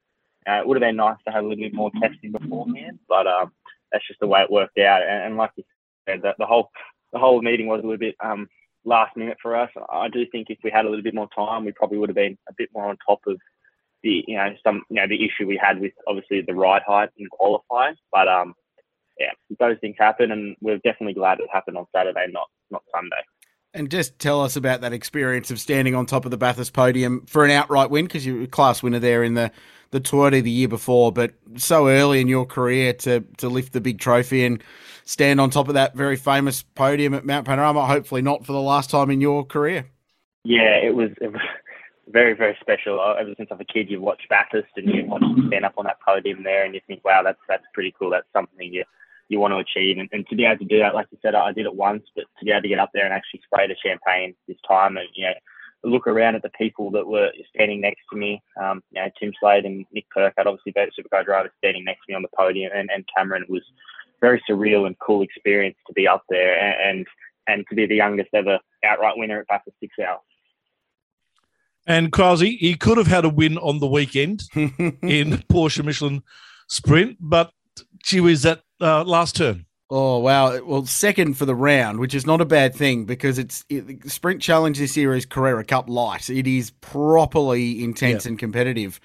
uh, 0.48 0.60
it 0.60 0.68
would 0.68 0.76
have 0.76 0.88
been 0.88 0.98
nice 0.98 1.18
to 1.26 1.34
have 1.34 1.44
a 1.44 1.48
little 1.48 1.64
bit 1.64 1.74
more 1.74 1.92
testing 2.02 2.32
beforehand. 2.32 3.00
But 3.08 3.28
um, 3.28 3.52
that's 3.92 4.08
just 4.08 4.20
the 4.20 4.28
way 4.28 4.42
it 4.42 4.52
worked 4.52 4.78
out. 4.78 5.02
And, 5.02 5.26
and 5.26 5.38
like 5.38 5.52
you 5.56 5.64
said, 6.08 6.22
the, 6.22 6.36
the 6.38 6.46
whole 6.46 6.70
the 7.14 7.20
whole 7.20 7.42
meeting 7.42 7.68
was 7.68 7.80
a 7.80 7.84
little 7.84 7.98
bit 7.98 8.16
um, 8.24 8.48
last 8.86 9.16
minute 9.16 9.38
for 9.42 9.56
us. 9.56 9.70
I 9.92 10.08
do 10.08 10.26
think 10.32 10.48
if 10.50 10.60
we 10.64 10.72
had 10.72 10.86
a 10.86 10.90
little 10.90 11.04
bit 11.04 11.16
more 11.16 11.30
time, 11.36 11.66
we 11.66 11.72
probably 11.72 11.98
would 11.98 12.10
have 12.10 12.16
been 12.16 12.38
a 12.50 12.54
bit 12.58 12.70
more 12.74 12.86
on 12.86 12.98
top 13.08 13.20
of 13.28 13.38
the 14.04 14.24
you 14.28 14.36
know 14.36 14.50
some 14.64 14.84
you 14.90 14.96
know 14.96 15.08
the 15.08 15.24
issue 15.24 15.48
we 15.48 15.60
had 15.62 15.80
with 15.80 15.92
obviously 16.08 16.42
the 16.42 16.56
ride 16.56 16.82
height 16.86 17.10
in 17.18 17.28
qualifying. 17.28 17.96
But 18.12 18.28
um, 18.28 18.56
yeah, 19.20 19.32
those 19.60 19.78
things 19.80 19.96
happen, 20.00 20.32
and 20.32 20.56
we're 20.62 20.78
definitely 20.78 21.14
glad 21.14 21.40
it 21.40 21.50
happened 21.52 21.78
on 21.78 21.86
Saturday, 21.96 22.26
not 22.32 22.48
not 22.70 22.84
Sunday. 22.94 23.24
And 23.74 23.90
just 23.90 24.20
tell 24.20 24.42
us 24.42 24.58
about 24.58 24.82
that 24.82 24.92
experience 24.92 25.50
of 25.50 25.60
standing 25.60 25.96
on 25.96 26.06
top 26.06 26.26
of 26.26 26.32
the 26.32 26.38
Bathurst 26.38 26.74
podium 26.74 27.26
for 27.26 27.46
an 27.46 27.52
outright 27.52 27.90
win, 27.90 28.06
because 28.06 28.26
you 28.26 28.36
were 28.36 28.44
a 28.44 28.48
class 28.48 28.84
winner 28.84 29.00
there 29.00 29.24
in 29.24 29.36
the, 29.36 29.50
the 29.92 30.02
Toyota 30.02 30.42
the 30.42 30.50
year 30.50 30.68
before, 30.68 31.12
but 31.12 31.34
so 31.58 31.88
early 31.88 32.22
in 32.22 32.28
your 32.28 32.46
career 32.46 32.94
to, 32.94 33.22
to 33.38 33.50
lift 33.50 33.74
the 33.74 33.82
big 33.82 34.00
trophy 34.00 34.46
and 34.46 34.64
stand 35.04 35.40
on 35.42 35.50
top 35.50 35.68
of 35.68 35.74
that 35.74 35.96
very 35.96 36.16
famous 36.16 36.64
podium 36.64 37.14
at 37.14 37.26
Mount 37.26 37.46
Panorama, 37.46 37.86
hopefully 37.86 38.22
not 38.22 38.46
for 38.46 38.54
the 38.54 38.62
last 38.62 38.90
time 38.90 39.12
in 39.12 39.20
your 39.20 39.46
career. 39.46 39.86
Yeah, 40.44 40.78
it 40.82 40.96
was, 40.96 41.10
it 41.20 41.32
was 41.32 41.42
very, 42.08 42.34
very 42.34 42.58
special. 42.62 43.00
Uh, 43.00 43.14
ever 43.14 43.34
since 43.36 43.50
I 43.52 43.56
was 43.56 43.66
a 43.70 43.74
kid, 43.74 43.90
you 43.90 44.00
watch 44.00 44.22
Bathurst 44.30 44.70
and 44.78 44.88
you 44.88 45.06
watch 45.06 45.24
stand 45.48 45.66
up 45.66 45.74
on 45.78 45.86
that 45.86 46.00
podium 46.06 46.44
there 46.44 46.64
and 46.64 46.74
you 46.74 46.82
think, 46.88 47.04
wow, 47.04 47.22
that's, 47.22 47.42
that's 47.50 47.64
pretty 47.74 47.94
cool. 48.00 48.10
That's 48.10 48.28
something 48.34 48.74
you, 48.74 48.86
you 49.28 49.40
want 49.40 49.52
to 49.54 49.58
achieve. 49.58 49.98
And, 49.98 50.08
and 50.14 50.26
to 50.28 50.36
be 50.36 50.46
able 50.46 50.60
to 50.60 50.66
do 50.66 50.80
that, 50.80 50.96
like 50.96 51.08
you 51.12 51.18
said, 51.22 51.36
I 51.36 51.52
did 51.52 51.66
it 51.66 51.76
once, 51.76 52.04
but 52.16 52.26
to 52.40 52.46
be 52.46 52.52
able 52.52 52.62
to 52.62 52.70
get 52.70 52.80
up 52.80 52.92
there 52.94 53.04
and 53.06 53.14
actually 53.14 53.42
spray 53.44 53.68
the 53.68 53.76
champagne 53.86 54.36
this 54.48 54.58
time 54.66 54.96
and, 54.96 55.10
you 55.14 55.26
know, 55.26 55.34
look 55.84 56.08
around 56.08 56.36
at 56.36 56.44
the 56.44 56.50
people 56.50 56.92
that 56.92 57.08
were 57.08 57.32
standing 57.54 57.82
next 57.82 58.02
to 58.12 58.18
me, 58.18 58.42
um, 58.62 58.84
you 58.92 59.02
know, 59.02 59.10
Tim 59.20 59.34
Slade 59.40 59.66
and 59.66 59.86
Nick 59.92 60.06
Percat, 60.16 60.46
obviously 60.46 60.72
both 60.74 60.90
supercar 60.98 61.26
drivers 61.26 61.52
standing 61.58 61.84
next 61.84 62.06
to 62.06 62.12
me 62.12 62.16
on 62.16 62.22
the 62.22 62.30
podium 62.38 62.72
and, 62.74 62.90
and 62.94 63.06
Cameron 63.16 63.46
was 63.50 63.64
very 64.20 64.42
surreal 64.50 64.86
and 64.86 64.98
cool 65.00 65.24
experience 65.24 65.78
to 65.88 65.94
be 65.94 66.08
up 66.08 66.24
there 66.30 66.58
and, 66.60 67.00
and, 67.00 67.08
and 67.48 67.66
to 67.70 67.76
be 67.76 67.88
the 67.88 67.96
youngest 67.96 68.30
ever 68.34 68.60
outright 68.86 69.18
winner 69.18 69.40
at 69.40 69.48
Bathurst 69.48 69.78
Six 69.80 69.94
Hours. 70.00 70.20
And 71.88 72.12
Krause, 72.12 72.42
he 72.42 72.76
could 72.76 72.98
have 72.98 73.08
had 73.08 73.26
a 73.26 73.30
win 73.30 73.58
on 73.58 73.80
the 73.80 73.88
weekend 73.88 74.44
in 74.54 75.42
Porsche 75.50 75.84
Michelin 75.84 76.22
Sprint, 76.68 77.18
but 77.20 77.52
gee 78.04 78.20
whiz, 78.20 78.44
that 78.44 78.62
uh, 78.80 79.04
last 79.04 79.36
turn. 79.36 79.66
Oh 79.94 80.20
wow! 80.20 80.58
Well, 80.64 80.86
second 80.86 81.34
for 81.34 81.46
the 81.46 81.54
round, 81.54 82.00
which 82.00 82.16
is 82.16 82.26
not 82.26 82.40
a 82.40 82.46
bad 82.46 82.74
thing 82.74 83.04
because 83.04 83.38
it's 83.38 83.66
it, 83.68 84.10
Sprint 84.10 84.42
Challenge 84.42 84.80
this 84.80 84.96
year 84.96 85.14
is 85.14 85.26
Carrera 85.26 85.66
Cup 85.66 85.90
light. 85.90 86.30
It 86.30 86.48
is 86.48 86.72
properly 86.80 87.84
intense 87.84 88.26
and 88.26 88.40
competitive. 88.40 89.02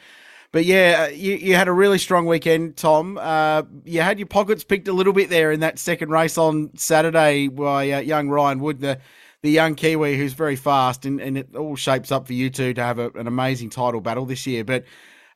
But 0.52 0.64
yeah, 0.64 1.06
uh, 1.08 1.12
you, 1.12 1.34
you 1.34 1.56
had 1.56 1.66
a 1.66 1.72
really 1.72 1.98
strong 1.98 2.24
weekend, 2.26 2.76
Tom. 2.76 3.18
Uh, 3.18 3.64
you 3.84 4.00
had 4.00 4.20
your 4.20 4.28
pockets 4.28 4.62
picked 4.62 4.86
a 4.86 4.92
little 4.92 5.12
bit 5.12 5.28
there 5.28 5.50
in 5.50 5.58
that 5.58 5.80
second 5.80 6.10
race 6.10 6.38
on 6.38 6.70
Saturday 6.76 7.48
by 7.48 7.90
uh, 7.90 7.98
young 7.98 8.28
Ryan 8.28 8.60
Wood, 8.60 8.80
the 8.80 9.00
the 9.42 9.50
young 9.50 9.74
Kiwi 9.74 10.16
who's 10.16 10.34
very 10.34 10.54
fast, 10.54 11.04
and, 11.04 11.20
and 11.20 11.36
it 11.36 11.56
all 11.56 11.74
shapes 11.74 12.12
up 12.12 12.28
for 12.28 12.32
you 12.32 12.48
two 12.48 12.74
to 12.74 12.82
have 12.84 13.00
a, 13.00 13.10
an 13.10 13.26
amazing 13.26 13.70
title 13.70 14.00
battle 14.00 14.24
this 14.24 14.46
year. 14.46 14.62
But 14.62 14.84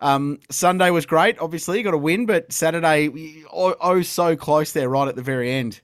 um, 0.00 0.40
Sunday 0.50 0.90
was 0.90 1.06
great. 1.06 1.38
Obviously, 1.38 1.78
you 1.78 1.84
got 1.84 1.94
a 1.94 1.98
win, 1.98 2.26
but 2.26 2.52
Saturday, 2.52 3.44
oh, 3.52 3.74
oh, 3.80 4.02
so 4.02 4.36
close 4.36 4.72
there, 4.72 4.88
right 4.88 5.08
at 5.08 5.16
the 5.16 5.22
very 5.22 5.52
end. 5.52 5.80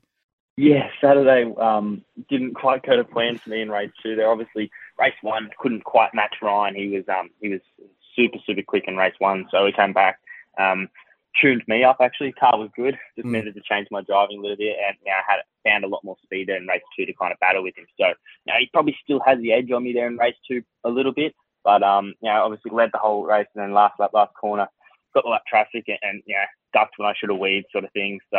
Yeah, 0.56 0.88
Saturday 1.02 1.52
um, 1.60 2.02
didn't 2.30 2.54
quite 2.54 2.82
go 2.84 2.96
to 2.96 3.04
plan 3.04 3.38
for 3.38 3.50
me 3.50 3.60
in 3.60 3.70
race 3.70 3.90
two. 4.02 4.16
There, 4.16 4.30
obviously, 4.30 4.70
race 4.98 5.14
one 5.20 5.50
couldn't 5.58 5.84
quite 5.84 6.14
match 6.14 6.36
Ryan. 6.40 6.74
He 6.74 6.88
was 6.88 7.04
um, 7.08 7.30
he 7.42 7.50
was 7.50 7.60
super 8.14 8.38
super 8.46 8.62
quick 8.62 8.84
in 8.86 8.96
race 8.96 9.14
one, 9.18 9.46
so 9.50 9.66
he 9.66 9.72
came 9.72 9.92
back, 9.92 10.18
um, 10.58 10.88
tuned 11.38 11.62
me 11.68 11.84
up. 11.84 11.98
Actually, 12.00 12.32
car 12.32 12.58
was 12.58 12.70
good. 12.74 12.98
Just 13.16 13.28
mm. 13.28 13.32
needed 13.32 13.54
to 13.54 13.60
change 13.60 13.88
my 13.90 14.00
driving 14.00 14.38
a 14.38 14.40
little 14.40 14.56
bit, 14.56 14.76
and 14.86 14.96
you 15.04 15.12
know, 15.12 15.18
I 15.18 15.30
had 15.30 15.40
found 15.70 15.84
a 15.84 15.88
lot 15.88 16.02
more 16.04 16.16
speed 16.22 16.48
there 16.48 16.56
in 16.56 16.66
race 16.66 16.80
two 16.96 17.04
to 17.04 17.12
kind 17.12 17.34
of 17.34 17.38
battle 17.38 17.62
with 17.62 17.76
him. 17.76 17.86
So 18.00 18.06
you 18.06 18.14
know, 18.46 18.54
he 18.58 18.70
probably 18.72 18.96
still 19.04 19.20
has 19.26 19.38
the 19.40 19.52
edge 19.52 19.70
on 19.70 19.84
me 19.84 19.92
there 19.92 20.06
in 20.06 20.16
race 20.16 20.36
two 20.48 20.62
a 20.84 20.88
little 20.88 21.12
bit. 21.12 21.34
But 21.66 21.82
um, 21.82 22.14
you 22.22 22.30
know, 22.30 22.44
obviously 22.44 22.70
led 22.70 22.90
the 22.92 22.98
whole 22.98 23.26
race 23.26 23.48
and 23.56 23.64
then 23.64 23.74
last 23.74 23.98
lap, 23.98 24.10
last 24.14 24.32
corner, 24.40 24.68
got 25.12 25.24
all 25.24 25.32
that 25.32 25.42
traffic 25.48 25.82
and, 25.88 25.98
and 26.00 26.22
you 26.24 26.36
know, 26.36 26.44
ducked 26.72 26.94
when 26.96 27.08
I 27.08 27.14
should 27.18 27.28
have 27.28 27.40
weaved, 27.40 27.66
sort 27.72 27.82
of 27.82 27.90
thing. 27.90 28.20
So 28.32 28.38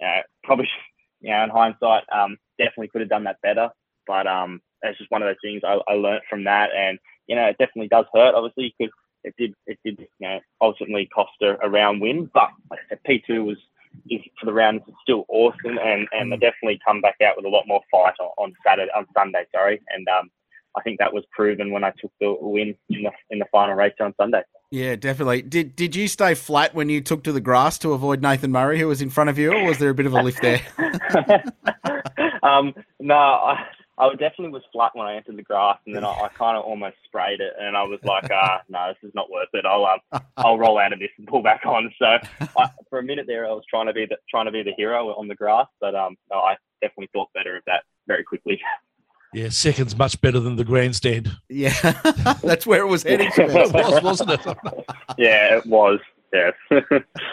you 0.00 0.06
know, 0.06 0.20
probably, 0.44 0.68
you 1.22 1.30
know, 1.30 1.44
in 1.44 1.50
hindsight, 1.50 2.04
um, 2.14 2.36
definitely 2.58 2.88
could 2.88 3.00
have 3.00 3.08
done 3.08 3.24
that 3.24 3.40
better. 3.42 3.70
But 4.06 4.26
um, 4.26 4.60
it's 4.82 4.98
just 4.98 5.10
one 5.10 5.22
of 5.22 5.28
those 5.28 5.40
things 5.42 5.62
I, 5.66 5.78
I 5.88 5.94
learned 5.94 6.20
from 6.28 6.44
that, 6.44 6.68
and 6.76 6.98
you 7.26 7.36
know, 7.36 7.46
it 7.46 7.56
definitely 7.58 7.88
does 7.88 8.04
hurt, 8.12 8.34
obviously, 8.34 8.74
because 8.78 8.92
it 9.24 9.34
did, 9.38 9.54
it 9.66 9.78
did, 9.82 10.00
you 10.00 10.28
know, 10.28 10.40
ultimately 10.60 11.06
cost 11.06 11.32
a, 11.40 11.56
a 11.62 11.70
round 11.70 12.02
win. 12.02 12.30
But 12.34 12.50
like 12.70 12.80
I 12.84 12.88
said, 12.90 13.00
P2 13.08 13.44
was 13.46 13.56
is 14.10 14.20
for 14.38 14.44
the 14.44 14.52
round 14.52 14.82
is 14.86 14.94
still 15.02 15.24
awesome, 15.28 15.78
and 15.78 16.06
and 16.12 16.30
they 16.30 16.36
mm. 16.36 16.40
definitely 16.40 16.80
come 16.86 17.00
back 17.00 17.16
out 17.24 17.36
with 17.36 17.46
a 17.46 17.48
lot 17.48 17.64
more 17.66 17.80
fight 17.90 18.14
on, 18.20 18.30
on 18.36 18.52
Saturday, 18.66 18.90
on 18.94 19.06
Sunday, 19.16 19.46
sorry, 19.54 19.80
and 19.88 20.06
um, 20.08 20.28
I 20.76 20.82
think 20.82 20.98
that 20.98 21.12
was 21.12 21.24
proven 21.32 21.72
when 21.72 21.84
I 21.84 21.92
took 22.00 22.12
the 22.20 22.36
win 22.40 22.74
in 22.88 23.02
the 23.02 23.10
in 23.30 23.38
the 23.38 23.46
final 23.50 23.74
race 23.74 23.94
on 24.00 24.14
Sunday. 24.16 24.42
Yeah, 24.70 24.96
definitely. 24.96 25.42
Did 25.42 25.74
did 25.76 25.96
you 25.96 26.08
stay 26.08 26.34
flat 26.34 26.74
when 26.74 26.88
you 26.88 27.00
took 27.00 27.24
to 27.24 27.32
the 27.32 27.40
grass 27.40 27.78
to 27.78 27.92
avoid 27.92 28.20
Nathan 28.20 28.52
Murray, 28.52 28.78
who 28.78 28.88
was 28.88 29.00
in 29.00 29.10
front 29.10 29.30
of 29.30 29.38
you, 29.38 29.52
or 29.52 29.64
was 29.64 29.78
there 29.78 29.90
a 29.90 29.94
bit 29.94 30.06
of 30.06 30.12
a 30.12 30.22
lift 30.22 30.42
there? 30.42 30.60
um, 32.42 32.74
no, 33.00 33.14
I, 33.14 33.64
I 33.96 34.10
definitely 34.10 34.50
was 34.50 34.62
flat 34.72 34.92
when 34.94 35.06
I 35.06 35.16
entered 35.16 35.36
the 35.36 35.42
grass, 35.42 35.78
and 35.86 35.96
then 35.96 36.04
I, 36.04 36.10
I 36.10 36.28
kind 36.28 36.56
of 36.56 36.64
almost 36.64 36.96
sprayed 37.04 37.40
it, 37.40 37.54
and 37.58 37.76
I 37.76 37.82
was 37.82 37.98
like, 38.04 38.30
ah, 38.30 38.60
no, 38.68 38.88
this 38.88 39.08
is 39.08 39.14
not 39.14 39.30
worth 39.30 39.48
it. 39.54 39.64
I'll 39.64 39.86
um, 39.86 40.20
I'll 40.36 40.58
roll 40.58 40.78
out 40.78 40.92
of 40.92 40.98
this 40.98 41.10
and 41.18 41.26
pull 41.26 41.42
back 41.42 41.62
on. 41.64 41.90
So 41.98 42.18
I, 42.40 42.70
for 42.90 42.98
a 42.98 43.02
minute 43.02 43.26
there, 43.26 43.46
I 43.46 43.52
was 43.52 43.64
trying 43.68 43.86
to 43.86 43.92
be 43.92 44.06
the 44.06 44.16
trying 44.30 44.46
to 44.46 44.52
be 44.52 44.62
the 44.62 44.74
hero 44.76 45.08
on 45.14 45.28
the 45.28 45.34
grass, 45.34 45.66
but 45.80 45.94
um, 45.94 46.16
no, 46.30 46.38
I 46.38 46.56
definitely 46.80 47.08
thought 47.12 47.32
better 47.34 47.56
of 47.56 47.62
that 47.66 47.84
very 48.06 48.22
quickly. 48.22 48.60
Yeah, 49.34 49.50
second's 49.50 49.96
much 49.96 50.20
better 50.20 50.40
than 50.40 50.56
the 50.56 50.64
grandstand. 50.64 51.30
Yeah, 51.48 51.74
that's 52.42 52.66
where 52.66 52.80
it 52.80 52.86
was 52.86 53.02
heading. 53.02 53.30
it 53.36 53.72
was, 53.72 54.02
wasn't 54.02 54.30
it? 54.30 54.40
yeah, 55.18 55.56
it 55.56 55.66
was. 55.66 56.00
Yeah. 56.32 56.50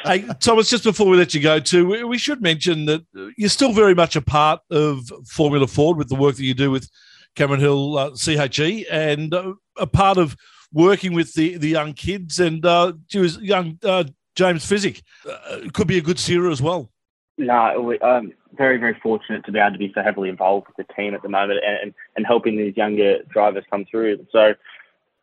hey, 0.06 0.26
Thomas, 0.40 0.70
just 0.70 0.86
before 0.86 1.08
we 1.08 1.18
let 1.18 1.34
you 1.34 1.42
go, 1.42 1.60
too, 1.60 2.08
we 2.08 2.18
should 2.18 2.42
mention 2.42 2.86
that 2.86 3.06
you're 3.38 3.50
still 3.50 3.74
very 3.74 3.94
much 3.94 4.16
a 4.16 4.22
part 4.22 4.62
of 4.72 5.12
Formula 5.28 5.68
Ford 5.68 5.98
with 5.98 6.08
the 6.08 6.16
work 6.16 6.36
that 6.36 6.44
you 6.44 6.54
do 6.54 6.72
with 6.72 6.90
Cameron 7.36 7.60
Hill 7.60 7.98
uh, 7.98 8.12
CHE 8.16 8.86
and 8.90 9.34
uh, 9.34 9.54
a 9.78 9.88
part 9.88 10.18
of 10.18 10.38
working 10.72 11.14
with 11.14 11.34
the, 11.34 11.58
the 11.58 11.70
young 11.70 11.94
kids 11.94 12.40
and 12.40 12.66
uh, 12.66 12.94
young 13.12 13.78
uh, 13.84 14.06
James 14.36 14.66
Piszcyk. 14.66 15.02
Uh, 15.30 15.70
could 15.74 15.88
be 15.88 15.98
a 15.98 16.02
good 16.02 16.20
steerer 16.20 16.50
as 16.50 16.62
well. 16.62 16.90
No, 17.38 17.82
we, 17.82 18.00
um, 18.00 18.32
very, 18.58 18.78
very 18.78 18.98
fortunate 19.02 19.46
to 19.46 19.52
be 19.52 19.60
able 19.60 19.74
to 19.74 19.78
be 19.78 19.92
so 19.94 20.02
heavily 20.02 20.30
involved 20.30 20.68
with 20.68 20.88
the 20.88 20.94
team 20.94 21.14
at 21.14 21.22
the 21.22 21.30
moment 21.30 21.60
and, 21.66 21.94
and 22.16 22.26
helping 22.26 22.58
these 22.58 22.76
younger 22.78 23.20
drivers 23.30 23.64
come 23.70 23.86
through. 23.90 24.26
So 24.32 24.54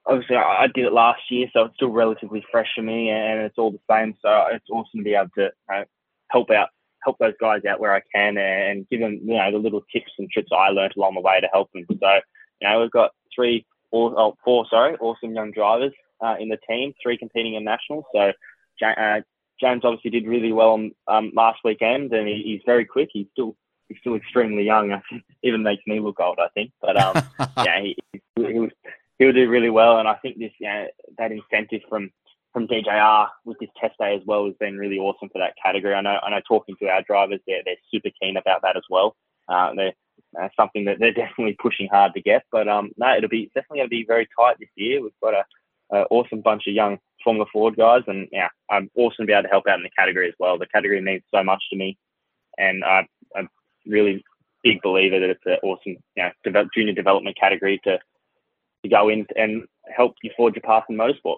obviously 0.06 0.36
I, 0.36 0.66
did 0.74 0.84
it 0.84 0.92
last 0.92 1.22
year, 1.30 1.48
so 1.52 1.64
it's 1.64 1.74
still 1.74 1.90
relatively 1.90 2.44
fresh 2.50 2.68
for 2.74 2.82
me 2.82 3.10
and 3.10 3.40
it's 3.40 3.58
all 3.58 3.72
the 3.72 3.80
same. 3.90 4.14
So 4.22 4.44
it's 4.52 4.68
awesome 4.70 5.00
to 5.00 5.04
be 5.04 5.14
able 5.14 5.30
to 5.36 5.50
help 6.28 6.50
out, 6.50 6.68
help 7.04 7.18
those 7.18 7.34
guys 7.40 7.64
out 7.68 7.80
where 7.80 7.94
I 7.94 8.02
can 8.14 8.38
and 8.38 8.88
give 8.88 9.00
them, 9.00 9.20
you 9.24 9.36
know, 9.36 9.50
the 9.50 9.58
little 9.58 9.82
tips 9.92 10.12
and 10.18 10.30
tricks 10.30 10.50
I 10.52 10.68
learned 10.68 10.94
along 10.96 11.14
the 11.14 11.20
way 11.20 11.40
to 11.40 11.48
help 11.52 11.72
them. 11.72 11.86
So, 11.88 12.20
you 12.60 12.68
know, 12.68 12.80
we've 12.80 12.90
got 12.90 13.12
three, 13.34 13.66
or 13.90 14.18
oh, 14.18 14.36
four, 14.44 14.66
sorry, 14.70 14.96
awesome 14.96 15.34
young 15.34 15.50
drivers 15.50 15.92
uh, 16.20 16.36
in 16.38 16.48
the 16.48 16.58
team, 16.68 16.94
three 17.02 17.18
competing 17.18 17.54
in 17.54 17.64
nationals. 17.64 18.04
So, 18.12 18.32
uh, 18.86 19.20
James 19.61 19.85
obviously 19.85 20.11
did 20.11 20.26
really 20.26 20.52
well 20.52 20.71
on, 20.71 20.92
um, 21.06 21.32
last 21.35 21.61
weekend, 21.64 22.12
and 22.12 22.28
he, 22.28 22.42
he's 22.44 22.62
very 22.66 22.85
quick. 22.85 23.11
He's 23.12 23.26
still 23.32 23.56
he's 23.88 23.99
still 24.00 24.14
extremely 24.14 24.64
young. 24.64 24.92
I 24.92 25.02
even 25.42 25.62
makes 25.62 25.82
me 25.87 26.00
look 26.00 26.21
old, 26.21 26.38
I 26.38 26.49
think. 26.54 26.73
But 26.80 26.97
um, 26.97 27.25
yeah, 27.59 27.80
he, 27.80 27.97
he 28.37 28.59
was 28.59 28.71
he'll 29.18 29.32
do 29.32 29.49
really 29.49 29.71
well, 29.71 29.99
and 29.99 30.09
I 30.09 30.14
think 30.14 30.38
this 30.38 30.52
know, 30.61 30.87
that 31.18 31.32
incentive 31.32 31.82
from 31.88 32.11
from 32.52 32.68
DJR 32.68 33.28
with 33.44 33.59
this 33.61 33.71
test 33.80 33.94
day 33.99 34.14
as 34.14 34.23
well 34.26 34.44
has 34.47 34.54
been 34.61 34.76
really 34.76 34.99
awesome 34.99 35.30
for 35.30 35.38
that 35.38 35.54
category. 35.62 35.94
I 35.94 36.00
know 36.00 36.18
I 36.23 36.30
know 36.30 36.40
talking 36.47 36.76
to 36.80 36.88
our 36.88 37.02
drivers, 37.02 37.40
they're 37.47 37.62
they're 37.64 37.76
super 37.90 38.11
keen 38.21 38.37
about 38.37 38.62
that 38.62 38.76
as 38.76 38.85
well. 38.90 39.16
Uh, 39.49 39.75
they're 39.75 39.94
uh, 40.40 40.49
something 40.56 40.85
that 40.87 40.99
they're 40.99 41.12
definitely 41.26 41.56
pushing 41.61 41.88
hard 41.88 42.14
to 42.14 42.23
get. 42.23 42.44
But 42.50 42.68
um, 42.68 42.90
no, 42.97 43.16
it'll 43.16 43.28
be 43.28 43.50
definitely 43.54 43.78
going 43.78 43.88
to 43.88 43.90
be 43.90 44.04
very 44.06 44.28
tight 44.38 44.56
this 44.59 44.68
year. 44.76 45.02
We've 45.02 45.12
got 45.23 45.35
a, 45.35 45.44
a 45.92 46.04
awesome 46.11 46.40
bunch 46.40 46.64
of 46.66 46.75
young 46.75 46.99
Formula 47.22 47.46
Ford 47.52 47.76
guys, 47.76 48.02
and 48.06 48.28
yeah, 48.32 48.49
I'm 48.70 48.90
awesome 48.96 49.25
to 49.25 49.26
be 49.26 49.32
able 49.32 49.44
to 49.44 49.49
help 49.49 49.64
out 49.68 49.78
in 49.78 49.84
the 49.84 49.90
category 49.96 50.28
as 50.28 50.34
well. 50.38 50.58
The 50.58 50.66
category 50.66 51.00
means 51.00 51.22
so 51.32 51.44
much 51.44 51.62
to 51.70 51.76
me, 51.76 51.96
and 52.58 52.84
I, 52.84 53.06
I'm 53.37 53.49
really 53.87 54.25
big 54.64 54.80
believer 54.82 55.20
that 55.20 55.30
it's 55.30 55.46
an 55.46 55.58
awesome, 55.62 55.96
you 56.16 56.22
know, 56.22 56.30
develop, 56.44 56.68
junior 56.75 56.94
development 56.94 57.37
category 57.38 57.80
to 57.84 57.99
to 58.82 58.88
go 58.88 59.08
in 59.08 59.26
and 59.37 59.62
help 59.94 60.14
you 60.22 60.30
forge 60.37 60.54
your 60.56 60.62
path 60.62 60.84
in 60.88 60.96
motorsport. 60.96 61.37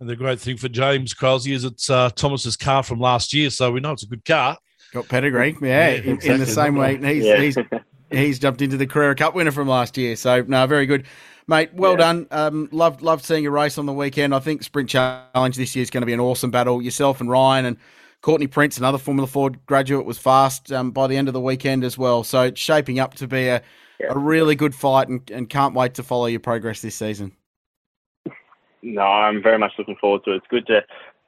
And 0.00 0.08
the 0.08 0.16
great 0.16 0.40
thing 0.40 0.56
for 0.56 0.68
James 0.68 1.12
Crosby 1.12 1.52
is 1.52 1.64
it's 1.64 1.90
uh, 1.90 2.10
Thomas's 2.10 2.56
car 2.56 2.82
from 2.82 3.00
last 3.00 3.34
year, 3.34 3.50
so 3.50 3.70
we 3.70 3.80
know 3.80 3.92
it's 3.92 4.02
a 4.02 4.08
good 4.08 4.24
car. 4.24 4.56
Got 4.92 5.08
pedigree, 5.08 5.56
yeah, 5.60 5.68
yeah 5.68 5.88
in, 5.88 6.14
exactly. 6.14 6.30
in, 6.30 6.40
the 6.40 6.46
same 6.46 6.76
way 6.76 6.96
he's, 6.96 7.24
yeah. 7.24 7.40
he's 7.40 7.58
he's 8.16 8.38
jumped 8.38 8.62
into 8.62 8.76
the 8.76 8.86
Carrera 8.86 9.14
Cup 9.14 9.34
winner 9.34 9.52
from 9.52 9.68
last 9.68 9.96
year. 9.96 10.16
So 10.16 10.42
no, 10.42 10.66
very 10.66 10.86
good. 10.86 11.06
Mate, 11.46 11.74
well 11.74 11.92
yeah. 11.92 11.98
done. 11.98 12.26
Um, 12.30 12.68
loved 12.72 13.02
loved 13.02 13.24
seeing 13.24 13.42
your 13.42 13.52
race 13.52 13.76
on 13.76 13.86
the 13.86 13.92
weekend. 13.92 14.34
I 14.34 14.38
think 14.38 14.62
Sprint 14.62 14.88
Challenge 14.88 15.56
this 15.56 15.76
year 15.76 15.82
is 15.82 15.90
going 15.90 16.02
to 16.02 16.06
be 16.06 16.14
an 16.14 16.20
awesome 16.20 16.50
battle. 16.50 16.80
Yourself 16.80 17.20
and 17.20 17.30
Ryan 17.30 17.66
and 17.66 17.76
Courtney 18.22 18.46
Prince, 18.46 18.78
another 18.78 18.96
Formula 18.96 19.26
Ford 19.26 19.58
graduate, 19.66 20.06
was 20.06 20.16
fast 20.16 20.72
um, 20.72 20.90
by 20.90 21.06
the 21.06 21.16
end 21.16 21.28
of 21.28 21.34
the 21.34 21.40
weekend 21.40 21.84
as 21.84 21.98
well. 21.98 22.24
So 22.24 22.42
it's 22.42 22.60
shaping 22.60 22.98
up 22.98 23.14
to 23.16 23.28
be 23.28 23.48
a, 23.48 23.62
yeah. 24.00 24.06
a 24.08 24.18
really 24.18 24.54
good 24.54 24.74
fight 24.74 25.08
and, 25.08 25.30
and 25.30 25.50
can't 25.50 25.74
wait 25.74 25.92
to 25.94 26.02
follow 26.02 26.26
your 26.26 26.40
progress 26.40 26.80
this 26.80 26.94
season. 26.94 27.32
No, 28.80 29.02
I'm 29.02 29.42
very 29.42 29.58
much 29.58 29.72
looking 29.78 29.96
forward 30.00 30.24
to 30.24 30.32
it. 30.32 30.36
It's 30.36 30.46
good 30.48 30.66
to 30.68 30.80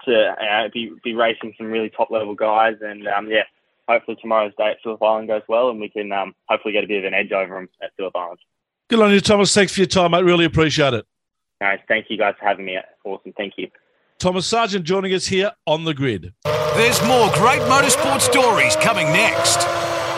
to 0.05 0.31
uh, 0.31 0.69
be 0.73 0.93
be 1.05 1.15
racing 1.15 1.55
some 1.59 1.67
really 1.67 1.91
top 1.91 2.11
level 2.11 2.35
guys, 2.35 2.77
and 2.81 3.07
um, 3.09 3.29
yeah, 3.29 3.45
hopefully 3.89 4.17
tomorrow's 4.21 4.53
day 4.57 4.71
at 4.71 4.79
Phillip 4.83 5.03
Island 5.03 5.29
goes 5.29 5.43
well, 5.49 5.71
and 5.71 5.81
we 5.81 5.89
can 5.89 6.13
um, 6.13 6.35
hopefully 6.49 6.73
get 6.73 6.85
a 6.85 6.87
bit 6.87 6.99
of 6.99 7.05
an 7.05 7.15
edge 7.15 7.33
over 7.33 7.55
them 7.55 7.69
at 7.83 7.91
Phillip 7.97 8.15
Island. 8.17 8.39
Good 8.89 9.01
on 9.01 9.13
you, 9.13 9.21
Thomas. 9.21 9.53
Thanks 9.53 9.73
for 9.73 9.81
your 9.81 9.89
time, 9.89 10.13
mate. 10.13 10.25
Really 10.25 10.45
appreciate 10.45 10.95
it. 10.95 11.07
Nice. 11.61 11.81
Thank 11.89 12.07
you 12.09 12.19
guys 12.19 12.35
for 12.39 12.47
having 12.47 12.67
me. 12.67 12.79
Awesome. 13.05 13.33
Thank 13.37 13.55
you. 13.57 13.69
Thomas 14.19 14.47
Sargent 14.47 14.85
joining 14.85 15.13
us 15.13 15.27
here 15.27 15.51
on 15.67 15.85
the 15.85 15.93
grid. 15.93 16.33
There's 16.45 17.03
more 17.03 17.31
great 17.35 17.61
motorsport 17.63 18.21
stories 18.21 18.77
coming 18.77 19.07
next 19.09 19.67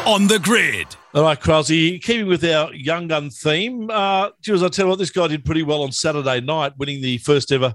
on 0.06 0.26
the 0.26 0.38
grid. 0.38 0.87
All 1.14 1.22
right, 1.22 1.38
Krause, 1.38 1.68
keeping 1.68 2.26
with 2.26 2.44
our 2.44 2.72
young 2.75 3.08
gun 3.08 3.30
theme, 3.30 3.90
uh, 3.90 4.30
Jules, 4.40 4.62
I'll 4.62 4.70
tell 4.70 4.87
you 4.87 4.90
what, 4.90 4.98
this 4.98 5.10
guy 5.10 5.28
did 5.28 5.44
pretty 5.44 5.62
well 5.62 5.82
on 5.82 5.92
Saturday 5.92 6.40
night, 6.40 6.72
winning 6.78 7.02
the 7.02 7.18
first 7.18 7.50
ever 7.50 7.75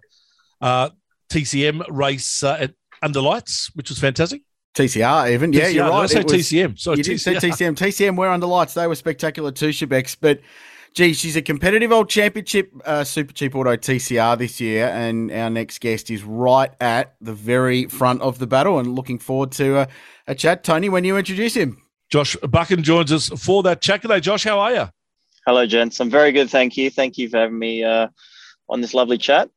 uh, 0.62 0.90
TCM 1.30 1.84
race 1.90 2.44
uh, 2.44 2.58
at 2.60 2.74
Under 3.02 3.22
Lights, 3.22 3.72
which 3.76 3.90
was 3.90 4.00
fantastic. 4.00 4.44
TCR 4.74 5.32
even. 5.32 5.52
TCR, 5.52 5.58
Yeah, 5.60 5.68
you're 5.68 5.90
right. 5.90 6.04
I 6.04 6.06
say 6.08 6.20
It 6.22 6.26
was- 6.26 6.34
TCM. 6.34 6.80
Sorry, 6.80 6.98
you 6.98 7.04
did 7.04 7.22
say 7.22 7.36
TCR. 7.36 7.52
TCM. 7.52 7.76
TCM 7.76 8.16
were 8.18 8.30
under 8.30 8.48
lights. 8.48 8.74
They 8.74 8.88
were 8.88 8.96
spectacular 8.96 9.52
too, 9.52 9.70
Shebex. 9.70 10.18
But 10.20 10.42
gee, 10.94 11.14
she's 11.14 11.36
a 11.36 11.42
competitive 11.42 11.92
old 11.92 12.10
championship 12.10 12.72
uh, 12.86 13.04
super 13.04 13.34
cheap 13.34 13.56
auto 13.56 13.76
TCR 13.76 14.38
this 14.38 14.60
year, 14.60 14.88
and 14.88 15.32
our 15.32 15.50
next 15.50 15.80
guest 15.80 16.10
is 16.10 16.24
right 16.24 16.72
at 16.82 17.16
the 17.22 17.34
very 17.34 17.86
front 17.86 18.22
of 18.22 18.40
the 18.40 18.48
battle. 18.48 18.80
And 18.80 18.96
looking 18.96 19.20
forward 19.20 19.52
to 19.54 19.80
a, 19.82 19.88
a 20.28 20.36
chat, 20.36 20.64
Tony, 20.64 20.90
when 20.90 21.04
you 21.04 21.18
introduce 21.18 21.54
him. 21.54 21.78
Josh 22.10 22.36
Buchan 22.44 22.84
joins 22.84 23.12
us 23.12 23.30
for 23.30 23.64
that 23.64 23.82
chat. 23.82 24.04
G'day, 24.04 24.22
Josh. 24.22 24.44
How 24.44 24.60
are 24.60 24.74
you? 24.74 24.90
Hello, 25.48 25.66
gents. 25.66 26.00
I'm 26.00 26.10
very 26.10 26.32
good, 26.32 26.50
thank 26.50 26.78
you. 26.78 26.90
Thank 26.90 27.18
you 27.18 27.28
for 27.28 27.38
having 27.38 27.58
me 27.60 27.84
uh, 27.84 28.08
on 28.70 28.82
this 28.82 28.94
lovely 28.94 29.18
chat. 29.18 29.50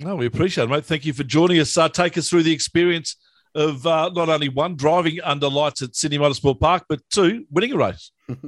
No, 0.00 0.16
we 0.16 0.26
appreciate 0.26 0.64
it, 0.64 0.70
mate. 0.70 0.84
Thank 0.84 1.04
you 1.06 1.12
for 1.12 1.22
joining 1.24 1.60
us. 1.60 1.76
Uh, 1.76 1.88
take 1.88 2.18
us 2.18 2.28
through 2.28 2.42
the 2.42 2.52
experience 2.52 3.16
of 3.54 3.86
uh, 3.86 4.10
not 4.14 4.28
only 4.28 4.48
one, 4.48 4.76
driving 4.76 5.20
under 5.22 5.48
lights 5.48 5.82
at 5.82 5.96
Sydney 5.96 6.18
Motorsport 6.18 6.60
Park, 6.60 6.84
but 6.88 7.00
two, 7.10 7.46
winning 7.50 7.72
a 7.72 7.76
race. 7.76 8.10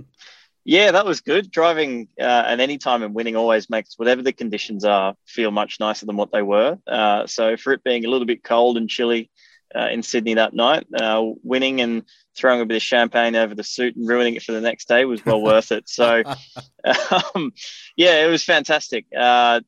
Yeah, 0.65 0.93
that 0.93 1.05
was 1.05 1.21
good. 1.21 1.51
Driving 1.51 2.09
uh, 2.21 2.45
at 2.47 2.61
any 2.61 2.79
time 2.79 3.03
and 3.03 3.15
winning 3.15 3.35
always 3.35 3.69
makes 3.69 3.99
whatever 3.99 4.23
the 4.23 4.33
conditions 4.33 4.85
are 4.85 5.17
feel 5.27 5.51
much 5.51 5.81
nicer 5.81 6.07
than 6.07 6.17
what 6.17 6.31
they 6.31 6.43
were. 6.43 6.79
Uh, 6.87 7.27
so 7.27 7.57
for 7.57 7.73
it 7.73 7.83
being 7.83 8.05
a 8.05 8.09
little 8.09 8.27
bit 8.27 8.45
cold 8.45 8.77
and 8.77 8.89
chilly 8.89 9.29
uh, 9.75 9.89
in 9.91 10.03
Sydney 10.03 10.35
that 10.35 10.55
night, 10.55 10.87
uh, 10.95 11.25
winning 11.43 11.81
and 11.81 12.05
throwing 12.37 12.61
a 12.61 12.67
bit 12.67 12.77
of 12.77 12.83
champagne 12.83 13.35
over 13.35 13.55
the 13.55 13.65
suit 13.65 13.97
and 13.97 14.09
ruining 14.09 14.37
it 14.37 14.43
for 14.43 14.53
the 14.53 14.61
next 14.61 14.87
day 14.87 15.05
was 15.05 15.25
well 15.27 15.43
worth 15.43 15.73
it. 15.73 15.89
So 15.89 16.23
um, 17.35 17.53
yeah, 17.97 18.25
it 18.25 18.31
was 18.31 18.45
fantastic. 18.45 19.07
Uh, 19.17 19.63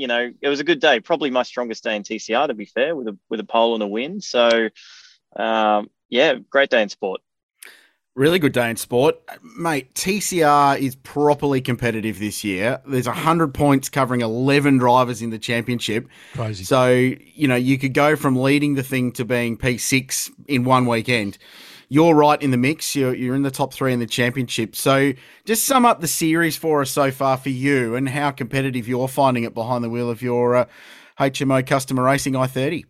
you 0.00 0.06
know, 0.06 0.30
it 0.40 0.48
was 0.48 0.60
a 0.60 0.64
good 0.64 0.80
day. 0.80 0.98
Probably 0.98 1.30
my 1.30 1.42
strongest 1.42 1.84
day 1.84 1.94
in 1.94 2.02
TCR, 2.02 2.48
to 2.48 2.54
be 2.54 2.64
fair, 2.64 2.96
with 2.96 3.08
a 3.08 3.18
with 3.28 3.38
a 3.38 3.44
pole 3.44 3.74
and 3.74 3.82
a 3.82 3.86
win. 3.86 4.20
So 4.20 4.70
um, 5.36 5.90
yeah, 6.08 6.34
great 6.48 6.70
day 6.70 6.82
in 6.82 6.88
sport. 6.88 7.20
Really 8.16 8.38
good 8.38 8.52
day 8.52 8.68
in 8.68 8.76
sport. 8.76 9.16
Mate, 9.56 9.94
TCR 9.94 10.78
is 10.78 10.96
properly 10.96 11.60
competitive 11.60 12.18
this 12.18 12.42
year. 12.42 12.80
There's 12.84 13.06
100 13.06 13.54
points 13.54 13.88
covering 13.88 14.20
11 14.22 14.78
drivers 14.78 15.22
in 15.22 15.30
the 15.30 15.38
championship. 15.38 16.08
Crazy. 16.34 16.64
So, 16.64 16.88
you 16.88 17.46
know, 17.46 17.56
you 17.56 17.78
could 17.78 17.94
go 17.94 18.16
from 18.16 18.34
leading 18.34 18.74
the 18.74 18.82
thing 18.82 19.12
to 19.12 19.24
being 19.24 19.56
P6 19.56 20.32
in 20.48 20.64
one 20.64 20.86
weekend. 20.86 21.38
You're 21.92 22.14
right 22.14 22.40
in 22.40 22.52
the 22.52 22.56
mix. 22.56 22.94
You're, 22.94 23.14
you're 23.14 23.34
in 23.34 23.42
the 23.42 23.50
top 23.50 23.74
three 23.74 23.92
in 23.92 23.98
the 23.98 24.06
championship. 24.06 24.76
So, 24.76 25.12
just 25.44 25.64
sum 25.64 25.84
up 25.84 26.00
the 26.00 26.06
series 26.06 26.56
for 26.56 26.80
us 26.82 26.90
so 26.90 27.10
far 27.10 27.36
for 27.36 27.48
you 27.48 27.96
and 27.96 28.08
how 28.08 28.30
competitive 28.30 28.86
you're 28.86 29.08
finding 29.08 29.42
it 29.42 29.54
behind 29.54 29.82
the 29.82 29.90
wheel 29.90 30.08
of 30.08 30.22
your 30.22 30.54
uh, 30.54 30.64
HMO 31.18 31.66
Customer 31.66 32.04
Racing 32.04 32.34
i30. 32.34 32.84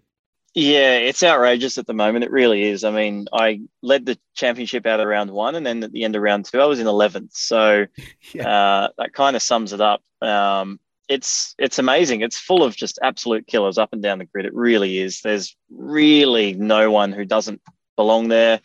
Yeah, 0.53 0.97
it's 0.97 1.23
outrageous 1.23 1.79
at 1.79 1.87
the 1.87 1.95
moment. 1.95 2.25
It 2.25 2.31
really 2.31 2.65
is. 2.65 2.85
I 2.85 2.91
mean, 2.91 3.27
I 3.33 3.63
led 3.83 4.05
the 4.05 4.19
championship 4.35 4.85
out 4.85 5.01
of 5.01 5.07
round 5.07 5.31
one, 5.31 5.55
and 5.55 5.65
then 5.65 5.83
at 5.83 5.93
the 5.93 6.05
end 6.05 6.15
of 6.15 6.23
round 6.23 6.45
two, 6.45 6.61
I 6.61 6.67
was 6.67 6.79
in 6.79 6.87
eleventh. 6.87 7.33
So 7.33 7.87
uh, 8.39 8.89
that 8.99 9.13
kind 9.15 9.35
of 9.35 9.43
sums 9.43 9.73
it 9.73 9.81
up. 9.81 10.03
Um, 10.21 10.79
it's 11.09 11.55
it's 11.59 11.79
amazing. 11.79 12.21
It's 12.21 12.39
full 12.39 12.63
of 12.63 12.77
just 12.77 12.99
absolute 13.03 13.47
killers 13.47 13.79
up 13.79 13.93
and 13.93 14.03
down 14.03 14.19
the 14.19 14.27
grid. 14.27 14.45
It 14.45 14.55
really 14.55 14.99
is. 14.99 15.23
There's 15.23 15.57
really 15.71 16.53
no 16.55 16.91
one 16.91 17.13
who 17.13 17.25
doesn't 17.25 17.63
belong 17.97 18.29
there, 18.29 18.61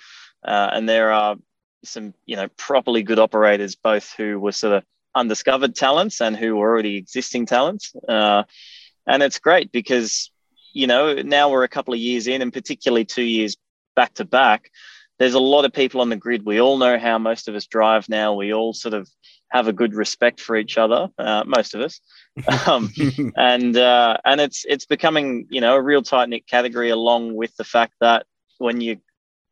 uh, 0.46 0.70
and 0.74 0.88
there 0.88 1.12
are 1.12 1.36
some 1.84 2.14
you 2.26 2.36
know 2.36 2.48
properly 2.58 3.04
good 3.04 3.20
operators, 3.20 3.76
both 3.76 4.14
who 4.14 4.40
were 4.40 4.52
sort 4.52 4.78
of 4.78 4.84
undiscovered 5.14 5.76
talents 5.76 6.22
and 6.22 6.36
who 6.36 6.56
were 6.56 6.70
already 6.70 6.98
existing 6.98 7.46
talents. 7.46 7.94
Uh, 8.08 8.44
and 9.08 9.22
it's 9.24 9.40
great 9.40 9.72
because 9.72 10.32
you 10.76 10.88
know, 10.88 11.14
now 11.16 11.50
we're 11.50 11.64
a 11.64 11.70
couple 11.70 11.94
of 11.94 12.00
years 12.00 12.28
in, 12.28 12.42
and 12.42 12.54
particularly 12.54 13.06
two 13.06 13.24
years 13.24 13.56
back 13.96 14.14
to 14.16 14.26
back, 14.26 14.70
there's 15.18 15.34
a 15.34 15.40
lot 15.40 15.64
of 15.64 15.72
people 15.72 16.02
on 16.02 16.10
the 16.10 16.18
grid. 16.18 16.46
We 16.46 16.60
all 16.60 16.78
know 16.78 17.00
how 17.00 17.18
most 17.18 17.48
of 17.48 17.56
us 17.56 17.66
drive 17.66 18.10
now. 18.10 18.34
We 18.34 18.54
all 18.54 18.74
sort 18.74 18.94
of 18.94 19.10
have 19.50 19.70
a 19.70 19.74
good 19.74 19.94
respect 19.96 20.42
for 20.42 20.58
each 20.58 20.78
other, 20.78 21.08
uh, 21.18 21.46
most 21.48 21.74
of 21.74 21.82
us, 21.82 22.02
um, 22.68 22.92
and 23.38 23.78
uh, 23.78 24.18
and 24.26 24.42
it's 24.42 24.66
it's 24.68 24.86
becoming 24.86 25.48
you 25.50 25.62
know 25.62 25.76
a 25.76 25.82
real 25.82 26.02
tight 26.02 26.28
knit 26.28 26.46
category. 26.46 26.90
Along 26.90 27.34
with 27.36 27.56
the 27.56 27.64
fact 27.64 27.94
that 28.02 28.26
when 28.58 28.82
you 28.82 28.98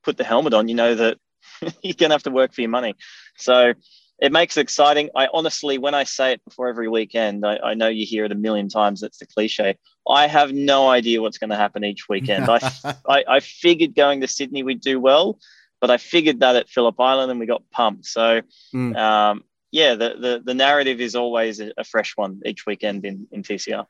put 0.03 0.17
the 0.17 0.23
helmet 0.23 0.53
on, 0.53 0.67
you 0.67 0.75
know 0.75 0.95
that 0.95 1.17
you're 1.81 1.93
gonna 1.95 2.13
have 2.13 2.23
to 2.23 2.31
work 2.31 2.53
for 2.53 2.61
your 2.61 2.69
money. 2.69 2.95
So 3.37 3.73
it 4.19 4.31
makes 4.31 4.57
it 4.57 4.61
exciting. 4.61 5.09
I 5.15 5.27
honestly, 5.33 5.77
when 5.77 5.93
I 5.95 6.03
say 6.03 6.33
it 6.33 6.45
before 6.45 6.69
every 6.69 6.87
weekend, 6.87 7.45
I, 7.45 7.57
I 7.57 7.73
know 7.73 7.87
you 7.87 8.05
hear 8.05 8.25
it 8.25 8.31
a 8.31 8.35
million 8.35 8.69
times. 8.69 9.01
That's 9.01 9.17
the 9.17 9.25
cliche. 9.25 9.77
I 10.07 10.27
have 10.27 10.53
no 10.53 10.87
idea 10.89 11.21
what's 11.21 11.37
going 11.39 11.49
to 11.49 11.55
happen 11.57 11.83
each 11.83 12.07
weekend. 12.07 12.49
I, 12.49 12.59
I, 13.09 13.23
I 13.27 13.39
figured 13.39 13.95
going 13.95 14.21
to 14.21 14.27
Sydney 14.27 14.63
we'd 14.63 14.81
do 14.81 14.99
well, 14.99 15.39
but 15.81 15.89
I 15.89 15.97
figured 15.97 16.39
that 16.41 16.55
at 16.55 16.69
Phillip 16.69 16.97
Island 16.99 17.31
and 17.31 17.39
we 17.39 17.45
got 17.47 17.63
pumped. 17.71 18.05
So, 18.05 18.41
Mm. 18.73 18.95
um, 18.95 19.43
yeah, 19.71 19.95
the, 19.95 20.15
the 20.19 20.41
the 20.45 20.53
narrative 20.53 21.01
is 21.01 21.15
always 21.15 21.59
a, 21.59 21.73
a 21.77 21.83
fresh 21.83 22.13
one 22.15 22.41
each 22.45 22.65
weekend 22.67 23.05
in, 23.05 23.27
in 23.31 23.41
TCR. 23.41 23.85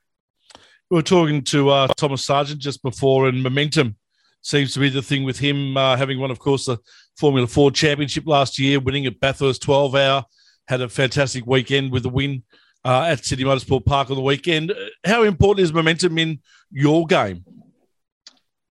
We 0.90 0.96
were 0.96 1.02
talking 1.02 1.44
to 1.44 1.70
uh, 1.70 1.88
Thomas 1.98 2.24
Sargent 2.24 2.62
just 2.62 2.82
before, 2.82 3.28
and 3.28 3.44
momentum 3.44 3.98
seems 4.44 4.74
to 4.74 4.80
be 4.80 4.90
the 4.90 5.02
thing 5.02 5.24
with 5.24 5.40
him, 5.40 5.76
uh, 5.76 5.98
having 5.98 6.20
won, 6.20 6.30
of 6.30 6.38
course, 6.38 6.66
the 6.66 6.78
Formula 7.18 7.48
Ford 7.48 7.74
Championship 7.74 8.28
last 8.28 8.60
year, 8.60 8.80
winning 8.80 9.06
at 9.06 9.20
Bathurst 9.20 9.62
12 9.64 9.96
hour, 9.96 10.26
had 10.68 10.82
a 10.82 10.90
fantastic 10.90 11.48
weekend 11.48 11.92
with 11.92 12.06
a 12.06 12.10
win 12.10 12.44
uh, 12.86 13.04
at 13.04 13.26
Sydney 13.26 13.46
Motorsport 13.46 13.86
Park 13.86 14.10
on 14.10 14.16
the 14.16 14.22
weekend. 14.22 14.72
Uh, 14.72 14.76
How 15.06 15.24
important 15.24 15.64
is 15.64 15.74
momentum 15.74 16.18
in 16.18 16.42
your 16.72 17.06
game? 17.06 17.46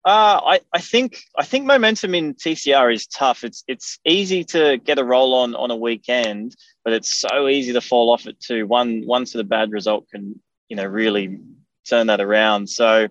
Uh, 0.03 0.41
I, 0.43 0.59
I 0.73 0.79
think 0.79 1.19
I 1.37 1.45
think 1.45 1.65
momentum 1.65 2.15
in 2.15 2.33
TCR 2.33 2.91
is 2.91 3.05
tough. 3.05 3.43
It's 3.43 3.63
it's 3.67 3.99
easy 4.03 4.43
to 4.45 4.77
get 4.77 4.97
a 4.97 5.03
roll 5.03 5.35
on 5.35 5.53
on 5.53 5.69
a 5.69 5.75
weekend, 5.75 6.55
but 6.83 6.93
it's 6.93 7.15
so 7.15 7.47
easy 7.47 7.71
to 7.73 7.81
fall 7.81 8.11
off 8.11 8.25
it 8.25 8.39
too. 8.39 8.65
One 8.65 9.03
one 9.05 9.27
sort 9.27 9.41
of 9.41 9.49
bad 9.49 9.71
result 9.71 10.09
can 10.09 10.41
you 10.69 10.75
know 10.75 10.85
really 10.85 11.39
turn 11.87 12.07
that 12.07 12.19
around. 12.19 12.67
So 12.67 13.09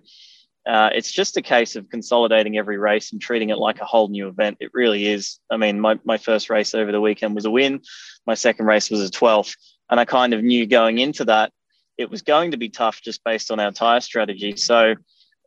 uh, 0.67 0.89
it's 0.93 1.11
just 1.11 1.37
a 1.37 1.41
case 1.41 1.75
of 1.75 1.89
consolidating 1.89 2.57
every 2.57 2.77
race 2.77 3.11
and 3.11 3.21
treating 3.21 3.49
it 3.49 3.57
like 3.57 3.81
a 3.81 3.85
whole 3.85 4.07
new 4.09 4.27
event. 4.27 4.57
It 4.59 4.71
really 4.73 5.07
is. 5.07 5.39
I 5.49 5.57
mean, 5.57 5.79
my, 5.79 5.99
my 6.03 6.17
first 6.17 6.49
race 6.49 6.75
over 6.75 6.91
the 6.91 7.01
weekend 7.01 7.35
was 7.35 7.45
a 7.45 7.51
win. 7.51 7.81
My 8.27 8.35
second 8.35 8.65
race 8.67 8.89
was 8.89 9.01
a 9.01 9.11
12th. 9.11 9.55
And 9.89 9.99
I 9.99 10.05
kind 10.05 10.33
of 10.33 10.43
knew 10.43 10.67
going 10.67 10.99
into 10.99 11.25
that 11.25 11.51
it 11.97 12.09
was 12.09 12.21
going 12.21 12.51
to 12.51 12.57
be 12.57 12.69
tough 12.69 13.01
just 13.01 13.23
based 13.23 13.51
on 13.51 13.59
our 13.59 13.71
tire 13.71 13.99
strategy. 13.99 14.55
So, 14.55 14.95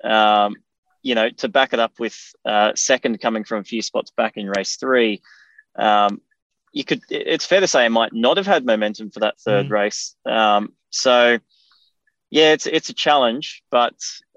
um, 0.04 0.56
you 1.02 1.14
know, 1.14 1.30
to 1.30 1.48
back 1.48 1.72
it 1.72 1.80
up 1.80 1.98
with 1.98 2.16
uh, 2.44 2.72
second 2.74 3.20
coming 3.20 3.44
from 3.44 3.60
a 3.60 3.64
few 3.64 3.82
spots 3.82 4.10
back 4.16 4.36
in 4.36 4.48
race 4.48 4.76
three, 4.76 5.22
um, 5.76 6.20
you 6.72 6.84
could. 6.84 7.02
It's 7.08 7.46
fair 7.46 7.60
to 7.60 7.66
say 7.68 7.84
I 7.84 7.88
might 7.88 8.12
not 8.12 8.36
have 8.36 8.46
had 8.46 8.66
momentum 8.66 9.10
for 9.10 9.20
that 9.20 9.38
third 9.40 9.68
Mm. 9.68 9.70
race. 9.70 10.16
Um, 10.26 10.72
so, 10.90 11.38
yeah, 12.30 12.52
it's 12.52 12.66
it's 12.66 12.88
a 12.88 12.94
challenge, 12.94 13.62
but 13.70 13.94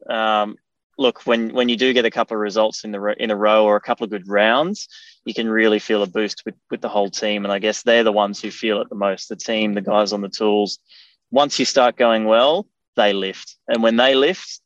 um, 0.09 0.55
look, 0.97 1.25
when 1.25 1.53
when 1.53 1.69
you 1.69 1.77
do 1.77 1.93
get 1.93 2.05
a 2.05 2.11
couple 2.11 2.35
of 2.35 2.41
results 2.41 2.83
in 2.83 2.91
the 2.91 2.99
ro- 2.99 3.15
in 3.17 3.31
a 3.31 3.35
row 3.35 3.65
or 3.65 3.75
a 3.75 3.81
couple 3.81 4.03
of 4.03 4.09
good 4.09 4.27
rounds, 4.27 4.87
you 5.25 5.33
can 5.33 5.49
really 5.49 5.79
feel 5.79 6.03
a 6.03 6.07
boost 6.07 6.43
with 6.45 6.55
with 6.71 6.81
the 6.81 6.89
whole 6.89 7.09
team. 7.09 7.45
And 7.45 7.51
I 7.51 7.59
guess 7.59 7.83
they're 7.83 8.03
the 8.03 8.11
ones 8.11 8.41
who 8.41 8.51
feel 8.51 8.81
it 8.81 8.89
the 8.89 8.95
most. 8.95 9.29
The 9.29 9.35
team, 9.35 9.73
the 9.73 9.81
guys 9.81 10.13
on 10.13 10.21
the 10.21 10.29
tools. 10.29 10.79
Once 11.31 11.59
you 11.59 11.65
start 11.65 11.97
going 11.97 12.25
well, 12.25 12.67
they 12.95 13.13
lift, 13.13 13.57
and 13.67 13.83
when 13.83 13.97
they 13.97 14.15
lift, 14.15 14.61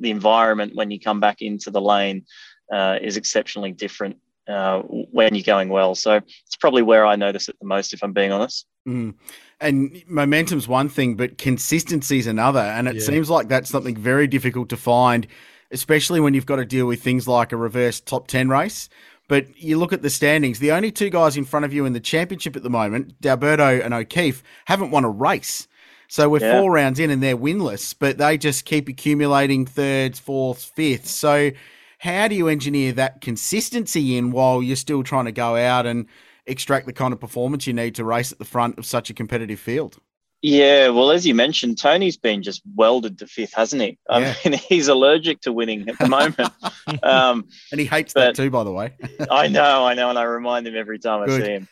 the 0.00 0.10
environment 0.10 0.74
when 0.74 0.90
you 0.90 0.98
come 0.98 1.20
back 1.20 1.42
into 1.42 1.70
the 1.70 1.80
lane 1.80 2.24
uh, 2.72 2.98
is 3.00 3.16
exceptionally 3.16 3.72
different 3.72 4.16
uh, 4.48 4.80
when 4.80 5.34
you're 5.34 5.44
going 5.44 5.68
well. 5.68 5.94
So 5.94 6.16
it's 6.16 6.56
probably 6.58 6.82
where 6.82 7.06
I 7.06 7.16
notice 7.16 7.48
it 7.48 7.56
the 7.60 7.66
most, 7.66 7.92
if 7.92 8.02
I'm 8.02 8.12
being 8.12 8.32
honest. 8.32 8.66
Mm. 8.88 9.14
And 9.60 10.02
momentum's 10.06 10.66
one 10.66 10.88
thing, 10.88 11.16
but 11.16 11.36
consistency's 11.36 12.26
another. 12.26 12.60
And 12.60 12.88
it 12.88 12.96
Yeah. 12.96 13.02
seems 13.02 13.28
like 13.28 13.48
that's 13.48 13.68
something 13.68 13.96
very 13.96 14.26
difficult 14.26 14.68
to 14.70 14.76
find, 14.76 15.26
especially 15.70 16.20
when 16.20 16.34
you've 16.34 16.46
got 16.46 16.56
to 16.56 16.64
deal 16.64 16.86
with 16.86 17.02
things 17.02 17.28
like 17.28 17.52
a 17.52 17.56
reverse 17.56 18.00
top 18.00 18.28
10 18.28 18.48
race. 18.48 18.88
But 19.28 19.58
you 19.62 19.76
look 19.78 19.92
at 19.92 20.00
the 20.00 20.10
standings, 20.10 20.58
the 20.58 20.72
only 20.72 20.90
two 20.90 21.10
guys 21.10 21.36
in 21.36 21.44
front 21.44 21.66
of 21.66 21.72
you 21.72 21.84
in 21.84 21.92
the 21.92 22.00
championship 22.00 22.56
at 22.56 22.62
the 22.62 22.70
moment, 22.70 23.20
D'Alberto 23.20 23.80
and 23.84 23.92
O'Keeffe, 23.92 24.42
haven't 24.64 24.90
won 24.90 25.04
a 25.04 25.10
race. 25.10 25.68
So 26.08 26.30
we're 26.30 26.40
Yeah. 26.40 26.60
four 26.60 26.72
rounds 26.72 26.98
in 26.98 27.10
and 27.10 27.22
they're 27.22 27.36
winless, 27.36 27.94
but 27.98 28.16
they 28.16 28.38
just 28.38 28.64
keep 28.64 28.88
accumulating 28.88 29.66
thirds, 29.66 30.18
fourths, 30.18 30.64
fifths. 30.64 31.10
So 31.10 31.50
how 31.98 32.28
do 32.28 32.34
you 32.34 32.48
engineer 32.48 32.92
that 32.92 33.20
consistency 33.20 34.16
in 34.16 34.30
while 34.30 34.62
you're 34.62 34.76
still 34.76 35.02
trying 35.02 35.26
to 35.26 35.32
go 35.32 35.56
out 35.56 35.84
and 35.84 36.06
extract 36.46 36.86
the 36.86 36.94
kind 36.94 37.12
of 37.12 37.20
performance 37.20 37.66
you 37.66 37.74
need 37.74 37.94
to 37.96 38.04
race 38.04 38.32
at 38.32 38.38
the 38.38 38.44
front 38.46 38.78
of 38.78 38.86
such 38.86 39.10
a 39.10 39.14
competitive 39.14 39.60
field? 39.60 39.98
Yeah, 40.40 40.90
well, 40.90 41.10
as 41.10 41.26
you 41.26 41.34
mentioned, 41.34 41.78
Tony's 41.78 42.16
been 42.16 42.44
just 42.44 42.62
welded 42.76 43.18
to 43.18 43.26
fifth, 43.26 43.54
hasn't 43.54 43.82
he? 43.82 43.98
I 44.08 44.20
yeah. 44.20 44.34
mean, 44.44 44.52
he's 44.68 44.86
allergic 44.86 45.40
to 45.42 45.52
winning 45.52 45.88
at 45.88 45.98
the 45.98 46.08
moment. 46.08 46.52
um, 47.02 47.48
and 47.72 47.80
he 47.80 47.86
hates 47.86 48.12
that 48.12 48.36
too, 48.36 48.50
by 48.50 48.62
the 48.62 48.72
way. 48.72 48.94
I 49.30 49.48
know, 49.48 49.84
I 49.84 49.94
know, 49.94 50.10
and 50.10 50.18
I 50.18 50.22
remind 50.22 50.66
him 50.66 50.76
every 50.76 51.00
time 51.00 51.26
Good. 51.26 51.42
I 51.42 51.44
see 51.44 51.52
him. 51.52 51.68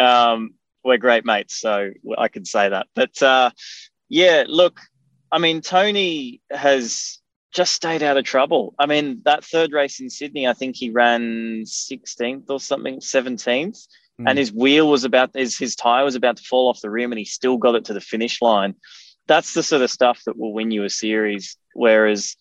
Um, 0.00 0.54
we're 0.84 0.96
great 0.96 1.26
mates, 1.26 1.60
so 1.60 1.90
I 2.16 2.28
can 2.28 2.46
say 2.46 2.70
that. 2.70 2.86
But 2.94 3.22
uh, 3.22 3.50
yeah, 4.08 4.44
look, 4.46 4.80
I 5.30 5.38
mean, 5.38 5.60
Tony 5.60 6.40
has 6.50 7.18
just 7.52 7.74
stayed 7.74 8.02
out 8.02 8.16
of 8.16 8.24
trouble. 8.24 8.74
I 8.78 8.86
mean, 8.86 9.20
that 9.26 9.44
third 9.44 9.72
race 9.72 10.00
in 10.00 10.08
Sydney, 10.08 10.46
I 10.46 10.54
think 10.54 10.76
he 10.76 10.88
ran 10.88 11.64
16th 11.64 12.48
or 12.48 12.60
something, 12.60 13.00
17th 13.00 13.86
and 14.18 14.30
hmm. 14.30 14.36
his 14.36 14.52
wheel 14.52 14.88
was 14.88 15.04
about 15.04 15.30
his 15.34 15.56
his 15.56 15.76
tire 15.76 16.04
was 16.04 16.14
about 16.14 16.36
to 16.38 16.42
fall 16.42 16.68
off 16.68 16.80
the 16.80 16.90
rim, 16.90 17.12
and 17.12 17.18
he 17.18 17.24
still 17.24 17.56
got 17.56 17.74
it 17.74 17.86
to 17.86 17.94
the 17.94 18.00
finish 18.00 18.42
line. 18.42 18.74
That's 19.26 19.54
the 19.54 19.62
sort 19.62 19.82
of 19.82 19.90
stuff 19.90 20.22
that 20.26 20.38
will 20.38 20.52
win 20.52 20.70
you 20.70 20.84
a 20.84 20.90
series. 20.90 21.56
Whereas, 21.74 22.36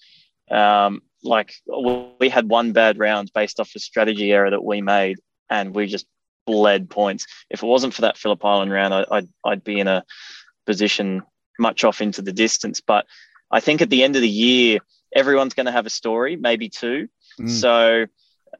um, 0.50 1.02
like 1.24 1.54
we 2.20 2.30
had 2.30 2.50
one 2.50 2.72
bad 2.72 2.98
round 2.98 3.32
based 3.34 3.60
off 3.60 3.76
a 3.76 3.80
strategy 3.80 4.32
error 4.32 4.50
that 4.50 4.64
we 4.64 4.82
made, 4.82 5.18
and 5.50 5.76
we 5.76 5.88
just 5.88 6.08
bled 6.46 6.90
points. 6.90 7.26
If 7.50 7.62
it 7.62 7.68
wasn't 7.68 7.94
for 7.94 8.02
that 8.02 8.18
Phillip 8.18 8.44
Island 8.44 8.72
round, 8.72 8.94
I, 8.94 9.06
I'd 9.12 9.28
I'd 9.46 9.64
be 9.64 9.80
in 9.80 9.88
a 9.88 10.04
position 10.66 11.22
much 11.60 11.84
off 11.84 12.02
into 12.02 12.22
the 12.22 12.34
distance. 12.34 12.82
But 12.82 13.06
I 13.52 13.60
think 13.60 13.82
at 13.82 13.90
the 13.90 14.04
end 14.04 14.16
of 14.16 14.22
the 14.22 14.30
year, 14.30 14.80
everyone's 15.16 15.54
going 15.54 15.66
to 15.68 15.72
have 15.72 15.86
a 15.86 15.92
story, 15.92 16.36
maybe 16.36 16.70
two. 16.70 17.08
Mm. 17.40 17.50
So 17.50 18.06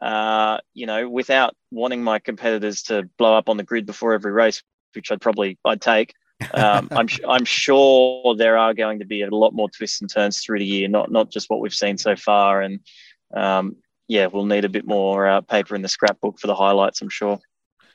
uh, 0.02 0.58
you 0.74 0.86
know, 0.86 1.10
without 1.10 1.56
wanting 1.72 2.04
my 2.04 2.20
competitors 2.20 2.84
to 2.84 3.10
blow 3.18 3.38
up 3.38 3.50
on 3.50 3.58
the 3.58 3.64
grid 3.64 3.86
before 3.86 4.14
every 4.14 4.32
race, 4.32 4.62
which 4.94 5.12
I'd 5.12 5.22
probably 5.22 5.58
I'd 5.66 5.82
take. 5.82 6.14
Um, 6.54 6.90
I'm 6.92 7.08
I'm 7.28 7.46
sure 7.46 8.36
there 8.36 8.58
are 8.58 8.74
going 8.74 9.00
to 9.00 9.06
be 9.06 9.24
a 9.24 9.30
lot 9.30 9.54
more 9.54 9.70
twists 9.70 10.02
and 10.02 10.10
turns 10.10 10.40
through 10.40 10.60
the 10.60 10.66
year, 10.66 10.88
not 10.88 11.12
not 11.12 11.32
just 11.32 11.50
what 11.50 11.60
we've 11.60 11.74
seen 11.74 11.98
so 11.98 12.16
far. 12.16 12.62
And 12.62 12.80
um, 13.36 13.78
yeah, 14.08 14.28
we'll 14.28 14.46
need 14.46 14.66
a 14.66 14.70
bit 14.70 14.86
more 14.86 15.28
uh, 15.28 15.42
paper 15.42 15.76
in 15.76 15.82
the 15.82 15.90
scrapbook 15.90 16.40
for 16.40 16.48
the 16.48 16.56
highlights. 16.56 17.02
I'm 17.02 17.10
sure. 17.10 17.40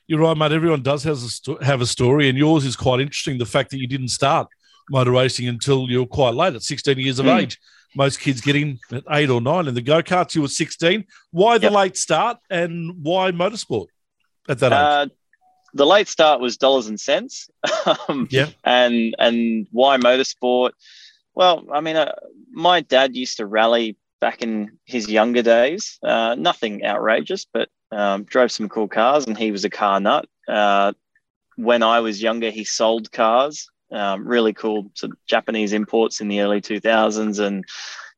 You're 0.08 0.20
right, 0.20 0.36
mate. 0.36 0.52
Everyone 0.52 0.82
does 0.82 1.04
have 1.04 1.18
a, 1.22 1.64
have 1.64 1.80
a 1.80 1.86
story, 1.86 2.28
and 2.28 2.36
yours 2.36 2.64
is 2.64 2.76
quite 2.76 3.00
interesting. 3.00 3.38
The 3.38 3.46
fact 3.46 3.70
that 3.70 3.78
you 3.78 3.86
didn't 3.86 4.08
start 4.08 4.48
motor 4.90 5.12
racing 5.12 5.46
until 5.46 5.88
you're 5.88 6.06
quite 6.06 6.34
late 6.34 6.54
at 6.54 6.62
16 6.62 6.98
years 6.98 7.20
of 7.20 7.26
mm. 7.26 7.40
age 7.40 7.58
most 7.94 8.20
kids 8.20 8.40
get 8.40 8.56
in 8.56 8.78
at 8.90 9.04
eight 9.10 9.30
or 9.30 9.40
nine. 9.40 9.68
In 9.68 9.74
the 9.74 9.82
go 9.82 10.02
karts, 10.02 10.34
you 10.34 10.42
were 10.42 10.48
16. 10.48 11.04
Why 11.30 11.58
the 11.58 11.64
yep. 11.64 11.72
late 11.72 11.96
start 11.96 12.38
and 12.50 13.02
why 13.02 13.30
motorsport 13.32 13.86
at 14.48 14.58
that 14.60 14.72
uh, 14.72 15.06
age? 15.06 15.12
the 15.74 15.86
late 15.86 16.08
start 16.08 16.40
was 16.40 16.56
dollars 16.56 16.86
and 16.86 17.00
cents. 17.00 17.50
um, 18.08 18.28
yeah. 18.30 18.48
And, 18.64 19.14
and 19.18 19.66
why 19.70 19.96
motorsport? 19.96 20.72
Well, 21.34 21.64
I 21.72 21.80
mean, 21.80 21.96
uh, 21.96 22.14
my 22.50 22.80
dad 22.80 23.16
used 23.16 23.38
to 23.38 23.46
rally 23.46 23.96
back 24.20 24.42
in 24.42 24.78
his 24.84 25.08
younger 25.08 25.42
days. 25.42 25.98
Uh, 26.02 26.34
nothing 26.38 26.84
outrageous, 26.84 27.46
but 27.50 27.68
um, 27.90 28.24
drove 28.24 28.52
some 28.52 28.68
cool 28.68 28.88
cars 28.88 29.26
and 29.26 29.36
he 29.36 29.50
was 29.50 29.64
a 29.64 29.70
car 29.70 30.00
nut. 30.00 30.26
Uh, 30.48 30.92
when 31.56 31.82
I 31.82 32.00
was 32.00 32.22
younger, 32.22 32.50
he 32.50 32.64
sold 32.64 33.12
cars 33.12 33.70
um, 33.92 34.26
really 34.26 34.52
cool 34.52 34.90
sort 34.94 35.12
of 35.12 35.18
Japanese 35.26 35.72
imports 35.72 36.20
in 36.20 36.28
the 36.28 36.40
early 36.40 36.60
2000s, 36.60 37.38
and 37.38 37.64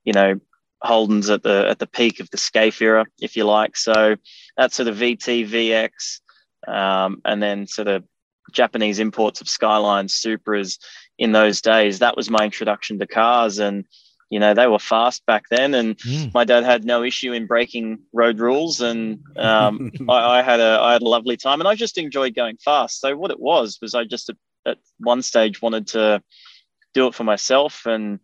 you 0.05 0.13
know 0.13 0.41
Holden's 0.83 1.31
at 1.31 1.43
the 1.43 1.67
at 1.69 1.79
the 1.79 1.87
peak 1.87 2.21
of 2.21 2.31
the 2.31 2.37
Skaife 2.37 2.81
era, 2.81 3.07
if 3.21 3.37
you 3.37 3.45
like. 3.45 3.77
So 3.77 4.17
that's 4.57 4.77
sort 4.77 4.89
of 4.89 4.97
VT, 4.97 5.49
VX, 5.49 6.21
um, 6.69 7.21
and 7.25 7.43
then 7.43 7.67
sort 7.67 7.89
of 7.89 8.05
Japanese 8.53 8.99
imports 8.99 9.41
of 9.41 9.49
Skyline 9.49 10.07
Supras 10.07 10.79
in 11.19 11.33
those 11.33 11.61
days. 11.61 11.99
That 11.99 12.17
was 12.17 12.31
my 12.31 12.45
introduction 12.45 12.99
to 12.99 13.07
cars, 13.07 13.59
and 13.59 13.85
you 14.31 14.39
know 14.39 14.55
they 14.55 14.67
were 14.67 14.79
fast 14.79 15.25
back 15.27 15.45
then, 15.51 15.75
and 15.75 15.97
mm. 15.99 16.33
my 16.35 16.45
dad 16.45 16.65
had 16.65 16.85
no 16.85 17.03
issue 17.03 17.33
in 17.33 17.47
breaking 17.47 18.01
road 18.13 18.39
rules, 18.39 18.81
and 18.81 19.21
um, 19.37 19.91
I, 20.09 20.39
I, 20.39 20.43
had 20.43 20.61
a 20.61 20.79
I 20.81 20.93
had 20.93 21.03
a 21.03 21.09
lovely 21.09 21.37
time, 21.37 21.61
and 21.61 21.69
I 21.69 21.75
just 21.75 21.99
enjoyed 21.99 22.35
going 22.35 22.59
fast. 22.59 23.01
So 23.01 23.17
what 23.17 23.31
it 23.31 23.41
was 23.41 23.79
was 23.81 23.95
I 23.95 24.05
just 24.05 24.31
at 24.67 24.79
one 24.99 25.23
stage 25.23 25.63
wanted 25.63 25.89
to 25.89 26.23
do 26.95 27.07
it 27.09 27.15
for 27.15 27.25
myself, 27.25 27.87
and 27.87 28.21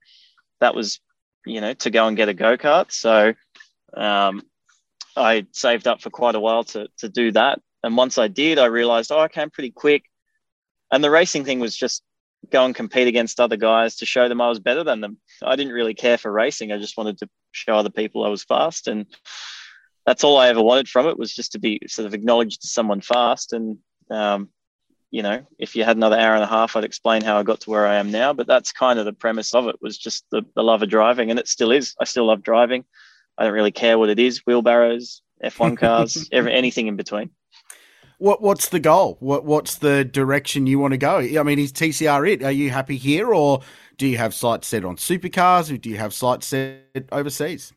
that 0.60 0.74
was, 0.74 1.00
you 1.46 1.60
know, 1.60 1.74
to 1.74 1.90
go 1.90 2.06
and 2.06 2.16
get 2.16 2.28
a 2.28 2.34
go 2.34 2.56
kart. 2.56 2.92
So 2.92 3.34
um, 3.96 4.42
I 5.16 5.46
saved 5.52 5.86
up 5.86 6.00
for 6.00 6.10
quite 6.10 6.34
a 6.34 6.40
while 6.40 6.64
to 6.64 6.88
to 6.98 7.08
do 7.08 7.32
that. 7.32 7.60
And 7.82 7.96
once 7.96 8.18
I 8.18 8.28
did, 8.28 8.58
I 8.58 8.66
realized, 8.66 9.10
oh, 9.10 9.18
I 9.18 9.28
came 9.28 9.50
pretty 9.50 9.70
quick. 9.70 10.04
And 10.92 11.02
the 11.02 11.10
racing 11.10 11.44
thing 11.44 11.60
was 11.60 11.76
just 11.76 12.02
go 12.50 12.64
and 12.64 12.74
compete 12.74 13.08
against 13.08 13.40
other 13.40 13.56
guys 13.56 13.96
to 13.96 14.06
show 14.06 14.28
them 14.28 14.40
I 14.40 14.48
was 14.48 14.60
better 14.60 14.84
than 14.84 15.00
them. 15.00 15.18
I 15.42 15.56
didn't 15.56 15.72
really 15.72 15.94
care 15.94 16.18
for 16.18 16.32
racing. 16.32 16.72
I 16.72 16.78
just 16.78 16.96
wanted 16.96 17.18
to 17.18 17.28
show 17.52 17.74
other 17.74 17.90
people 17.90 18.24
I 18.24 18.28
was 18.28 18.44
fast. 18.44 18.88
And 18.88 19.06
that's 20.06 20.24
all 20.24 20.38
I 20.38 20.48
ever 20.48 20.62
wanted 20.62 20.88
from 20.88 21.06
it 21.06 21.18
was 21.18 21.34
just 21.34 21.52
to 21.52 21.58
be 21.58 21.80
sort 21.86 22.06
of 22.06 22.14
acknowledged 22.14 22.64
as 22.64 22.72
someone 22.72 23.00
fast. 23.00 23.52
And 23.52 23.78
um, 24.10 24.48
you 25.10 25.22
know, 25.22 25.44
if 25.58 25.74
you 25.74 25.84
had 25.84 25.96
another 25.96 26.18
hour 26.18 26.34
and 26.34 26.44
a 26.44 26.46
half, 26.46 26.76
I'd 26.76 26.84
explain 26.84 27.22
how 27.22 27.38
I 27.38 27.42
got 27.42 27.60
to 27.60 27.70
where 27.70 27.86
I 27.86 27.96
am 27.96 28.10
now. 28.10 28.32
But 28.32 28.46
that's 28.46 28.72
kind 28.72 28.98
of 28.98 29.04
the 29.04 29.12
premise 29.12 29.54
of 29.54 29.66
it 29.66 29.76
was 29.80 29.98
just 29.98 30.24
the, 30.30 30.42
the 30.54 30.62
love 30.62 30.82
of 30.82 30.88
driving, 30.88 31.30
and 31.30 31.38
it 31.38 31.48
still 31.48 31.72
is. 31.72 31.94
I 32.00 32.04
still 32.04 32.26
love 32.26 32.42
driving. 32.42 32.84
I 33.36 33.44
don't 33.44 33.52
really 33.52 33.72
care 33.72 33.98
what 33.98 34.08
it 34.08 34.18
is: 34.18 34.42
wheelbarrows, 34.46 35.22
F1 35.44 35.76
cars, 35.78 36.28
every, 36.32 36.52
anything 36.52 36.86
in 36.86 36.96
between. 36.96 37.30
What 38.18 38.40
What's 38.40 38.68
the 38.68 38.80
goal? 38.80 39.16
What 39.20 39.44
What's 39.44 39.76
the 39.76 40.04
direction 40.04 40.66
you 40.66 40.78
want 40.78 40.92
to 40.92 40.98
go? 40.98 41.18
I 41.18 41.42
mean, 41.42 41.58
is 41.58 41.72
TCR 41.72 42.32
it? 42.32 42.42
Are 42.44 42.52
you 42.52 42.70
happy 42.70 42.96
here, 42.96 43.34
or 43.34 43.62
do 43.96 44.06
you 44.06 44.16
have 44.18 44.32
sights 44.32 44.68
set 44.68 44.84
on 44.84 44.96
supercars, 44.96 45.72
or 45.72 45.76
do 45.76 45.90
you 45.90 45.96
have 45.96 46.14
sights 46.14 46.46
set 46.46 47.08
overseas? 47.10 47.72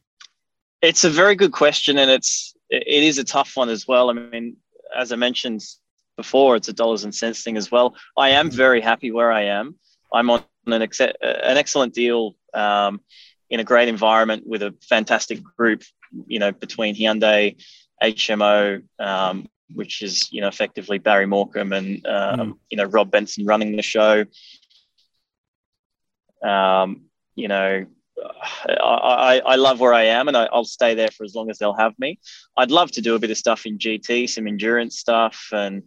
It's 0.81 1.03
a 1.03 1.09
very 1.09 1.35
good 1.35 1.53
question, 1.53 1.97
and 1.97 2.11
it's 2.11 2.53
it 2.69 3.03
is 3.03 3.17
a 3.17 3.23
tough 3.23 3.55
one 3.55 3.69
as 3.69 3.87
well. 3.87 4.09
I 4.09 4.13
mean, 4.13 4.57
as 4.95 5.11
I 5.11 5.15
mentioned, 5.15 5.63
before, 6.15 6.55
it's 6.55 6.67
a 6.67 6.73
dollars 6.73 7.03
and 7.03 7.13
cents 7.13 7.43
thing 7.43 7.57
as 7.57 7.71
well. 7.71 7.95
I 8.17 8.29
am 8.29 8.47
mm-hmm. 8.47 8.57
very 8.57 8.81
happy 8.81 9.11
where 9.11 9.31
I 9.31 9.43
am. 9.43 9.75
I'm 10.13 10.29
on 10.29 10.43
an, 10.67 10.81
ex- 10.81 10.99
an 10.99 11.13
excellent 11.21 11.93
deal 11.93 12.35
um, 12.53 13.01
in 13.49 13.59
a 13.59 13.63
great 13.63 13.87
environment 13.87 14.43
with 14.45 14.61
a 14.61 14.75
fantastic 14.81 15.41
group, 15.57 15.83
you 16.27 16.39
know, 16.39 16.51
between 16.51 16.95
Hyundai, 16.95 17.55
HMO, 18.01 18.83
um, 18.99 19.47
which 19.73 20.01
is, 20.01 20.31
you 20.31 20.41
know, 20.41 20.47
effectively 20.47 20.99
Barry 20.99 21.25
Morcom 21.25 21.75
and, 21.75 22.05
um, 22.05 22.39
mm. 22.39 22.57
you 22.69 22.77
know, 22.77 22.85
Rob 22.85 23.09
Benson 23.09 23.45
running 23.45 23.75
the 23.75 23.81
show. 23.81 24.25
Um, 26.43 27.05
you 27.35 27.47
know, 27.47 27.85
I, 28.57 29.41
I, 29.45 29.55
love 29.55 29.79
where 29.79 29.93
I 29.93 30.03
am 30.03 30.27
and 30.27 30.37
I, 30.37 30.47
will 30.51 30.65
stay 30.65 30.93
there 30.93 31.09
for 31.09 31.23
as 31.23 31.33
long 31.35 31.49
as 31.49 31.57
they'll 31.57 31.73
have 31.73 31.97
me. 31.97 32.19
I'd 32.57 32.71
love 32.71 32.91
to 32.91 33.01
do 33.01 33.15
a 33.15 33.19
bit 33.19 33.31
of 33.31 33.37
stuff 33.37 33.65
in 33.65 33.77
GT, 33.77 34.29
some 34.29 34.47
endurance 34.47 34.99
stuff, 34.99 35.47
and 35.51 35.83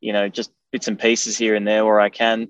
you 0.00 0.12
know, 0.12 0.28
just 0.28 0.50
bits 0.72 0.88
and 0.88 0.98
pieces 0.98 1.36
here 1.36 1.54
and 1.54 1.66
there 1.66 1.84
where 1.84 2.00
I 2.00 2.08
can. 2.08 2.48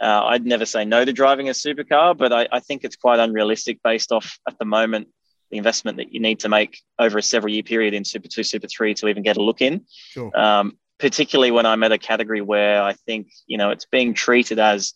Uh, 0.00 0.24
I'd 0.24 0.44
never 0.44 0.66
say 0.66 0.84
no 0.84 1.04
to 1.04 1.12
driving 1.12 1.48
a 1.48 1.52
supercar, 1.52 2.16
but 2.16 2.32
I, 2.32 2.48
I, 2.50 2.60
think 2.60 2.82
it's 2.82 2.96
quite 2.96 3.20
unrealistic 3.20 3.78
based 3.84 4.10
off 4.10 4.38
at 4.48 4.58
the 4.58 4.64
moment 4.64 5.08
the 5.50 5.58
investment 5.58 5.98
that 5.98 6.12
you 6.12 6.18
need 6.18 6.40
to 6.40 6.48
make 6.48 6.80
over 6.98 7.18
a 7.18 7.22
several 7.22 7.52
year 7.52 7.62
period 7.62 7.94
in 7.94 8.04
Super 8.04 8.26
2, 8.26 8.42
Super 8.42 8.66
3 8.66 8.94
to 8.94 9.08
even 9.08 9.22
get 9.22 9.36
a 9.36 9.42
look 9.42 9.60
in. 9.60 9.86
Sure. 10.10 10.36
Um, 10.36 10.76
particularly 10.98 11.50
when 11.50 11.66
I'm 11.66 11.82
at 11.82 11.92
a 11.92 11.98
category 11.98 12.40
where 12.40 12.82
I 12.82 12.94
think, 12.94 13.28
you 13.46 13.58
know, 13.58 13.70
it's 13.70 13.86
being 13.86 14.14
treated 14.14 14.58
as 14.58 14.94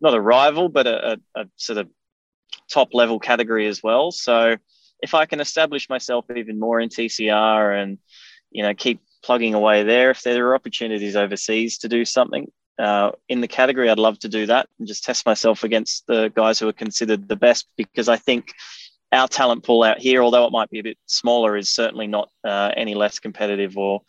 not 0.00 0.14
a 0.14 0.20
rival, 0.20 0.68
but 0.68 0.86
a, 0.86 1.12
a, 1.12 1.40
a 1.40 1.44
sort 1.56 1.78
of 1.78 1.88
top 2.70 2.94
level 2.94 3.18
category 3.18 3.66
as 3.66 3.82
well. 3.82 4.10
So 4.10 4.56
if 5.02 5.14
I 5.14 5.26
can 5.26 5.40
establish 5.40 5.88
myself 5.88 6.26
even 6.34 6.58
more 6.58 6.80
in 6.80 6.88
TCR 6.88 7.82
and, 7.82 7.98
you 8.50 8.62
know, 8.62 8.74
keep 8.74 9.00
plugging 9.26 9.54
away 9.54 9.82
there. 9.82 10.10
If 10.10 10.22
there 10.22 10.46
are 10.46 10.54
opportunities 10.54 11.16
overseas 11.16 11.78
to 11.78 11.88
do 11.88 12.04
something 12.04 12.50
uh, 12.78 13.10
in 13.28 13.40
the 13.40 13.48
category, 13.48 13.90
I'd 13.90 13.98
love 13.98 14.20
to 14.20 14.28
do 14.28 14.46
that 14.46 14.68
and 14.78 14.86
just 14.86 15.02
test 15.02 15.26
myself 15.26 15.64
against 15.64 16.06
the 16.06 16.32
guys 16.34 16.60
who 16.60 16.68
are 16.68 16.72
considered 16.72 17.28
the 17.28 17.34
best 17.34 17.66
because 17.76 18.08
I 18.08 18.16
think 18.16 18.54
our 19.10 19.26
talent 19.26 19.64
pool 19.64 19.82
out 19.82 19.98
here, 19.98 20.22
although 20.22 20.46
it 20.46 20.52
might 20.52 20.70
be 20.70 20.78
a 20.78 20.84
bit 20.84 20.98
smaller, 21.06 21.56
is 21.56 21.68
certainly 21.70 22.06
not 22.06 22.30
uh, 22.44 22.70
any 22.76 22.94
less 22.94 23.18
competitive 23.18 23.76
or 23.76 24.02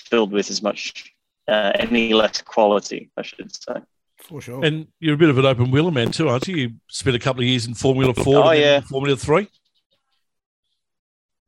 filled 0.00 0.32
with 0.32 0.50
as 0.50 0.62
much 0.62 1.12
uh, 1.46 1.72
any 1.74 2.14
less 2.14 2.40
quality, 2.40 3.10
I 3.18 3.22
should 3.22 3.54
say. 3.54 3.74
For 4.16 4.40
sure. 4.40 4.64
And 4.64 4.88
you're 4.98 5.14
a 5.14 5.18
bit 5.18 5.28
of 5.28 5.38
an 5.38 5.44
open 5.44 5.70
wheeler 5.70 5.92
man 5.92 6.10
too, 6.10 6.28
aren't 6.28 6.48
you? 6.48 6.56
You 6.56 6.70
spent 6.88 7.16
a 7.16 7.18
couple 7.18 7.42
of 7.42 7.48
years 7.48 7.66
in 7.66 7.74
Formula 7.74 8.14
Four, 8.14 8.46
oh, 8.46 8.50
yeah. 8.52 8.80
Formula 8.80 9.16
Three. 9.16 9.48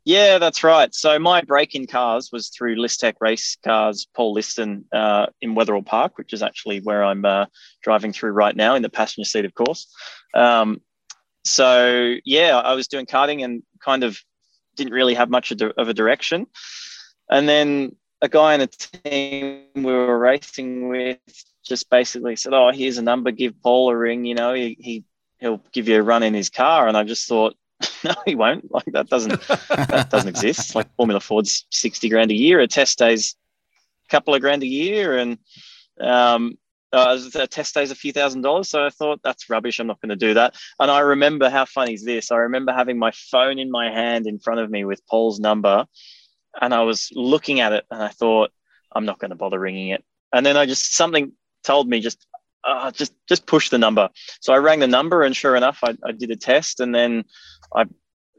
Yeah, 0.05 0.39
that's 0.39 0.65
right. 0.65 0.95
So 0.95 1.19
my 1.19 1.43
break-in 1.43 1.87
cars 1.87 2.31
was 2.33 2.49
through 2.49 2.77
Listec 2.77 3.15
Race 3.21 3.59
Cars, 3.63 4.09
Paul 4.15 4.33
Liston 4.33 4.85
uh, 4.93 5.27
in 5.43 5.55
Wetherill 5.55 5.85
Park, 5.85 6.17
which 6.17 6.33
is 6.33 6.43
actually 6.43 6.81
where 6.81 7.05
I'm 7.05 7.25
uh, 7.25 7.47
driving 7.83 8.13
through 8.13 8.33
right 8.33 8.57
now 8.57 8.75
in 8.75 8.83
the 8.83 8.89
passenger 8.89 9.29
seat, 9.29 9.45
of 9.45 9.55
course. 9.55 9.87
Um, 10.35 10.81
so 11.45 12.15
yeah, 12.25 12.59
I 12.59 12.75
was 12.75 12.89
doing 12.89 13.07
karting 13.07 13.45
and 13.45 13.63
kind 13.85 14.05
of 14.05 14.19
didn't 14.77 14.93
really 14.93 15.15
have 15.15 15.31
much 15.31 15.53
of 15.53 15.89
a 15.89 15.95
direction. 15.95 16.47
And 17.31 17.49
then 17.49 17.97
a 18.23 18.29
guy 18.29 18.55
in 18.55 18.61
a 18.61 18.67
team 18.67 19.65
we 19.75 19.93
were 19.93 20.19
racing 20.19 20.89
with 20.89 21.19
just 21.65 21.91
basically 21.91 22.37
said, 22.37 22.53
"Oh, 22.55 22.71
here's 22.73 22.99
a 22.99 23.03
number. 23.03 23.31
Give 23.31 23.61
Paul 23.63 23.91
a 23.91 23.97
ring. 23.97 24.25
You 24.25 24.35
know, 24.35 24.55
he, 24.55 24.77
he 24.81 25.05
he'll 25.39 25.63
give 25.73 25.89
you 25.89 25.97
a 25.99 26.03
run 26.03 26.23
in 26.23 26.35
his 26.35 26.51
car." 26.51 26.89
And 26.89 26.97
I 26.97 27.05
just 27.05 27.29
thought, 27.29 27.57
no, 28.05 28.15
he 28.27 28.35
won't. 28.35 28.71
Like 28.71 28.87
that 28.93 29.09
doesn't 29.09 29.41
that 29.49 30.09
doesn't 30.11 30.29
exist. 30.35 30.75
Like 30.75 30.95
Formula 30.97 31.21
Ford's 31.21 31.67
sixty 31.71 32.09
grand 32.09 32.31
a 32.31 32.35
year. 32.35 32.61
A 32.61 32.67
test 32.67 32.99
day's 32.99 33.37
a 34.07 34.09
couple 34.11 34.35
of 34.35 34.41
grand 34.41 34.63
a 34.63 34.67
year, 34.67 35.17
and 35.17 35.39
um, 36.01 36.59
uh, 36.93 37.19
a 37.35 37.47
test 37.47 37.75
day's 37.75 37.91
a 37.91 37.95
few 37.95 38.13
thousand 38.13 38.43
dollars. 38.43 38.69
So 38.69 38.85
I 38.85 38.91
thought 38.91 39.21
that's 39.23 39.49
rubbish. 39.49 39.79
I'm 39.79 39.87
not 39.87 40.01
going 40.01 40.11
to 40.11 40.17
do 40.17 40.35
that. 40.35 40.57
And 40.79 40.91
I 40.91 41.01
remember 41.01 41.49
how 41.49 41.65
funny 41.65 41.95
is 41.95 42.05
this? 42.05 42.31
I 42.31 42.37
remember 42.37 42.73
having 42.73 42.99
my 42.99 43.13
phone 43.13 43.59
in 43.59 43.71
my 43.71 43.91
hand 43.91 44.27
in 44.27 44.39
front 44.39 44.61
of 44.61 44.71
me 44.71 44.85
with 44.85 45.07
Paul's 45.07 45.41
number, 45.41 45.87
and 46.61 46.75
I 46.75 46.83
was 46.83 47.11
looking 47.15 47.61
at 47.61 47.73
it, 47.73 47.85
and 47.91 48.03
I 48.03 48.09
thought 48.09 48.51
I'm 48.93 49.07
not 49.07 49.19
going 49.19 49.31
to 49.31 49.37
bother 49.37 49.59
ringing 49.59 49.89
it. 49.89 50.05
And 50.33 50.45
then 50.45 50.57
I 50.57 50.67
just 50.67 50.95
something 50.95 51.33
told 51.65 51.89
me 51.89 52.01
just 52.01 52.27
uh, 52.65 52.91
just 52.91 53.15
just 53.29 53.47
push 53.47 53.71
the 53.71 53.79
number. 53.79 54.09
So 54.41 54.53
I 54.53 54.59
rang 54.59 54.81
the 54.81 54.89
number, 54.89 55.23
and 55.23 55.35
sure 55.35 55.57
enough, 55.57 55.81
I, 55.83 55.97
I 56.05 56.13
did 56.13 56.31
a 56.31 56.37
test, 56.37 56.81
and 56.81 56.95
then 56.95 57.25
I 57.75 57.85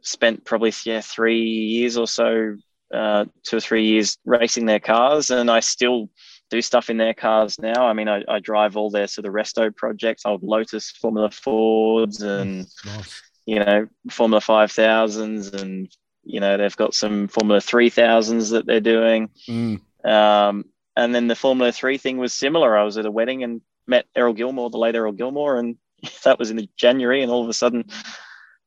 spent 0.01 0.45
probably 0.45 0.73
yeah 0.85 1.01
three 1.01 1.43
years 1.43 1.97
or 1.97 2.07
so, 2.07 2.55
uh, 2.93 3.25
two 3.43 3.57
or 3.57 3.61
three 3.61 3.85
years 3.85 4.17
racing 4.25 4.65
their 4.65 4.79
cars, 4.79 5.31
and 5.31 5.49
I 5.49 5.59
still 5.59 6.09
do 6.49 6.61
stuff 6.61 6.89
in 6.89 6.97
their 6.97 7.13
cars 7.13 7.57
now. 7.59 7.87
I 7.87 7.93
mean, 7.93 8.09
I, 8.09 8.23
I 8.27 8.39
drive 8.39 8.75
all 8.75 8.89
their 8.89 9.07
sort 9.07 9.25
of 9.25 9.33
resto 9.33 9.75
projects, 9.75 10.25
old 10.25 10.43
Lotus 10.43 10.91
Formula 10.91 11.31
Fords, 11.31 12.21
and 12.21 12.67
nice. 12.85 13.21
you 13.45 13.59
know 13.59 13.87
Formula 14.09 14.41
Five 14.41 14.71
Thousands, 14.71 15.49
and 15.49 15.89
you 16.23 16.39
know 16.39 16.57
they've 16.57 16.77
got 16.77 16.93
some 16.93 17.27
Formula 17.27 17.61
Three 17.61 17.89
Thousands 17.89 18.51
that 18.51 18.65
they're 18.65 18.81
doing. 18.81 19.29
Mm. 19.47 19.81
Um, 20.05 20.65
and 20.95 21.15
then 21.15 21.27
the 21.27 21.35
Formula 21.35 21.71
Three 21.71 21.97
thing 21.97 22.17
was 22.17 22.33
similar. 22.33 22.77
I 22.77 22.83
was 22.83 22.97
at 22.97 23.05
a 23.05 23.11
wedding 23.11 23.43
and 23.43 23.61
met 23.87 24.05
Errol 24.15 24.33
Gilmore, 24.33 24.69
the 24.69 24.77
late 24.77 24.95
Errol 24.95 25.13
Gilmore, 25.13 25.57
and 25.57 25.77
that 26.23 26.39
was 26.39 26.51
in 26.51 26.67
January, 26.77 27.21
and 27.21 27.31
all 27.31 27.43
of 27.43 27.49
a 27.49 27.53
sudden, 27.53 27.85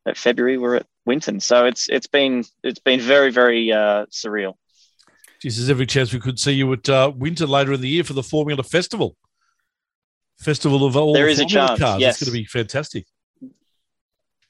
at 0.07 0.17
February, 0.17 0.59
we're 0.59 0.77
at 0.77 0.87
Winton. 1.07 1.41
So 1.41 1.67
it's 1.67 1.89
it's 1.89 2.07
been 2.07 2.45
it's 2.63 2.79
been 2.79 3.01
very 3.01 3.31
very 3.31 3.73
uh, 3.73 4.07
surreal. 4.07 4.55
There's 5.43 5.69
every 5.69 5.87
chance 5.87 6.13
we 6.13 6.21
could 6.21 6.39
see 6.39 6.53
you 6.53 6.73
at 6.73 6.89
uh, 6.89 7.13
Winton 7.15 7.49
later 7.51 7.75
in 7.75 7.81
the 7.83 7.89
year 7.89 8.05
for 8.05 8.15
the 8.15 8.23
Formula 8.23 8.63
Festival. 8.63 9.15
Festival 10.39 10.87
of 10.87 10.97
all 10.97 11.13
there 11.13 11.27
the 11.27 11.33
is 11.33 11.41
a 11.41 11.45
chance, 11.45 11.79
cars. 11.79 12.01
Yes. 12.01 12.15
It's 12.15 12.25
going 12.25 12.35
to 12.35 12.41
be 12.41 12.47
fantastic. 12.47 13.05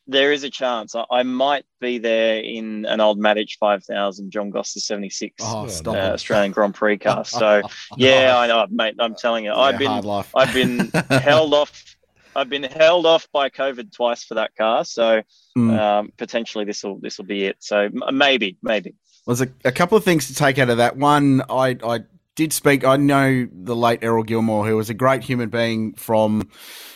There 0.07 0.33
is 0.33 0.45
a 0.45 0.51
chance. 0.51 0.95
I, 0.95 1.05
I, 1.11 1.23
might 1.23 1.65
be 1.81 1.99
there 1.99 2.39
in 2.39 2.85
an 2.85 3.01
old 3.01 3.19
Matich 3.19 3.57
5000 3.59 4.31
John 4.31 4.51
Gosser 4.51 4.81
76 4.81 5.37
oh, 5.41 5.67
uh, 5.87 5.91
Australian 5.91 6.53
Grand 6.53 6.75
Prix 6.75 6.99
car. 6.99 7.25
So, 7.35 7.63
yeah, 7.97 8.37
I 8.37 8.47
know, 8.47 8.67
mate. 8.71 8.97
I'm 8.99 9.15
telling 9.15 9.45
you, 9.45 9.53
yeah, 9.53 9.59
I've 9.59 9.79
been 9.79 10.25
I've 10.35 10.55
been 10.55 10.91
held 11.11 11.55
off. 11.55 11.97
I've 12.37 12.51
been 12.51 12.65
held 12.65 13.07
off 13.07 13.29
by 13.33 13.49
COVID 13.49 13.93
twice 13.93 14.25
for 14.25 14.35
that 14.35 14.55
car. 14.57 14.85
So, 14.85 15.23
mm. 15.57 15.79
um, 15.79 16.13
potentially 16.17 16.65
this 16.65 16.83
will 16.85 16.99
this 16.99 17.19
will 17.19 17.25
be 17.25 17.45
it. 17.45 17.57
So 17.61 17.89
maybe, 18.13 18.59
maybe. 18.63 18.95
There's 19.27 19.41
a, 19.41 19.49
a 19.65 19.73
couple 19.73 19.97
of 19.97 20.05
things 20.05 20.27
to 20.27 20.35
take 20.35 20.59
out 20.59 20.69
of 20.69 20.77
that. 20.77 20.97
One, 20.97 21.43
I, 21.49 21.79
I 21.83 22.01
did 22.37 22.53
speak. 22.53 22.85
I 22.85 22.97
know 22.97 23.49
the 23.53 23.77
late 23.77 24.01
Errol 24.03 24.25
Gilmore, 24.25 24.67
who 24.67 24.77
was 24.77 24.91
a 24.91 24.95
great 24.95 25.23
human 25.23 25.49
being 25.49 25.95
from 25.95 26.49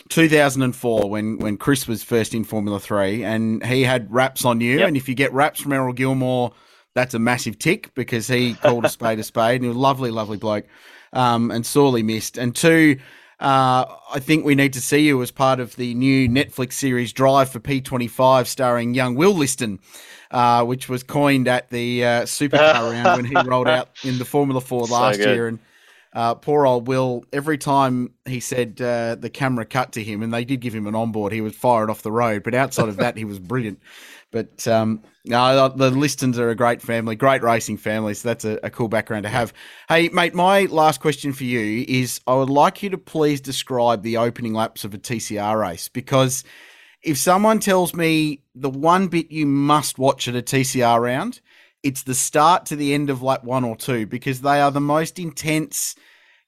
2004 0.09 1.09
when 1.09 1.37
when 1.39 1.57
Chris 1.57 1.87
was 1.87 2.03
first 2.03 2.33
in 2.33 2.43
Formula 2.43 2.79
Three, 2.79 3.23
and 3.23 3.65
he 3.65 3.83
had 3.83 4.11
raps 4.11 4.45
on 4.45 4.61
you. 4.61 4.79
Yep. 4.79 4.87
And 4.87 4.97
if 4.97 5.07
you 5.07 5.15
get 5.15 5.33
raps 5.33 5.61
from 5.61 5.73
Errol 5.73 5.93
Gilmore, 5.93 6.51
that's 6.95 7.13
a 7.13 7.19
massive 7.19 7.57
tick 7.57 7.93
because 7.93 8.27
he 8.27 8.55
called 8.55 8.85
a 8.85 8.89
spade 8.89 9.19
a 9.19 9.23
spade, 9.23 9.55
and 9.55 9.63
he 9.63 9.67
was 9.69 9.77
a 9.77 9.79
lovely, 9.79 10.11
lovely 10.11 10.37
bloke, 10.37 10.65
um, 11.13 11.51
and 11.51 11.65
sorely 11.65 12.03
missed. 12.03 12.37
And 12.37 12.55
two. 12.55 12.97
Uh, 13.39 13.85
I 14.11 14.19
think 14.19 14.43
we 14.43 14.53
need 14.53 14.73
to 14.73 14.81
see 14.81 14.99
you 14.99 15.21
as 15.21 15.31
part 15.31 15.61
of 15.61 15.75
the 15.77 15.93
new 15.93 16.27
Netflix 16.27 16.73
series 16.73 17.13
Drive 17.13 17.49
for 17.49 17.59
P25, 17.59 18.47
starring 18.47 18.93
young 18.93 19.15
Will 19.15 19.33
Liston, 19.33 19.79
uh, 20.31 20.65
which 20.65 20.89
was 20.89 21.03
coined 21.03 21.47
at 21.47 21.69
the 21.69 22.03
uh, 22.03 22.21
Supercar 22.23 22.91
round 23.03 23.23
when 23.23 23.25
he 23.25 23.49
rolled 23.49 23.69
out 23.69 23.89
in 24.03 24.17
the 24.17 24.25
Formula 24.25 24.59
Four 24.59 24.87
last 24.87 25.19
year. 25.19 25.47
And 25.47 25.59
uh, 26.11 26.35
poor 26.35 26.65
old 26.65 26.87
Will, 26.87 27.23
every 27.31 27.57
time 27.57 28.13
he 28.25 28.41
said 28.41 28.81
uh, 28.81 29.15
the 29.15 29.29
camera 29.29 29.63
cut 29.63 29.93
to 29.93 30.03
him, 30.03 30.21
and 30.21 30.33
they 30.33 30.43
did 30.43 30.59
give 30.59 30.75
him 30.75 30.85
an 30.87 30.95
onboard, 30.95 31.31
he 31.31 31.41
was 31.41 31.55
fired 31.55 31.89
off 31.89 32.01
the 32.01 32.11
road. 32.11 32.43
But 32.43 32.55
outside 32.55 32.89
of 32.89 32.97
that, 32.97 33.15
he 33.15 33.23
was 33.23 33.39
brilliant. 33.39 33.79
But 34.31 34.67
um, 34.67 35.01
no, 35.25 35.69
the 35.69 35.89
Listons 35.89 36.37
are 36.37 36.49
a 36.49 36.55
great 36.55 36.81
family, 36.81 37.15
great 37.15 37.41
racing 37.41 37.77
family. 37.77 38.13
So 38.13 38.27
that's 38.27 38.45
a, 38.45 38.59
a, 38.63 38.69
cool 38.69 38.87
background 38.87 39.23
to 39.23 39.29
have. 39.29 39.53
Hey, 39.87 40.09
mate, 40.09 40.35
my 40.35 40.65
last 40.65 41.01
question 41.01 41.33
for 41.33 41.45
you 41.45 41.83
is 41.87 42.21
I 42.27 42.35
would 42.35 42.49
like 42.49 42.83
you 42.83 42.89
to 42.91 42.97
please 42.97 43.41
describe 43.41 44.03
the 44.03 44.17
opening 44.17 44.53
laps 44.53 44.83
of 44.83 44.93
a 44.93 44.99
TCR 44.99 45.59
race 45.59 45.89
because 45.89 46.43
if 47.01 47.17
someone 47.17 47.59
tells 47.59 47.95
me 47.95 48.43
the 48.53 48.69
one 48.69 49.07
bit 49.07 49.31
you 49.31 49.45
must 49.45 49.97
watch 49.97 50.27
at 50.27 50.35
a 50.35 50.41
TCR 50.41 51.01
round, 51.01 51.41
it's 51.81 52.03
the 52.03 52.15
start 52.15 52.65
to 52.67 52.75
the 52.75 52.93
end 52.93 53.09
of 53.09 53.23
lap 53.23 53.43
one 53.43 53.63
or 53.63 53.75
two 53.75 54.05
because 54.05 54.41
they 54.41 54.61
are 54.61 54.71
the 54.71 54.81
most 54.81 55.17
intense 55.17 55.95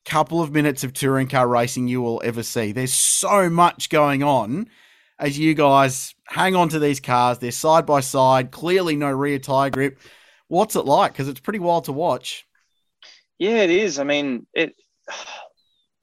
couple 0.06 0.42
of 0.42 0.52
minutes 0.52 0.84
of 0.84 0.94
touring 0.94 1.28
car 1.28 1.48
racing 1.48 1.88
you 1.88 2.02
will 2.02 2.22
ever 2.24 2.44
see. 2.44 2.72
There's 2.72 2.94
so 2.94 3.50
much 3.50 3.90
going 3.90 4.24
on 4.24 4.68
as 5.22 5.38
you 5.38 5.54
guys 5.54 6.16
hang 6.26 6.56
on 6.56 6.68
to 6.70 6.80
these 6.80 7.00
cars. 7.00 7.38
They're 7.38 7.52
side 7.52 7.86
by 7.86 8.02
side, 8.02 8.52
clearly 8.52 8.96
no 8.96 9.12
rear 9.12 9.40
tire 9.40 9.70
grip. 9.70 10.00
What's 10.48 10.76
it 10.76 10.86
like? 10.86 11.14
Because 11.14 11.30
it's 11.30 11.40
pretty 11.40 11.60
wild 11.60 11.86
to 11.86 11.94
watch. 11.94 12.46
Yeah, 13.38 13.62
it 13.62 13.70
is. 13.70 14.00
I 14.00 14.04
mean, 14.04 14.48
it 14.54 14.76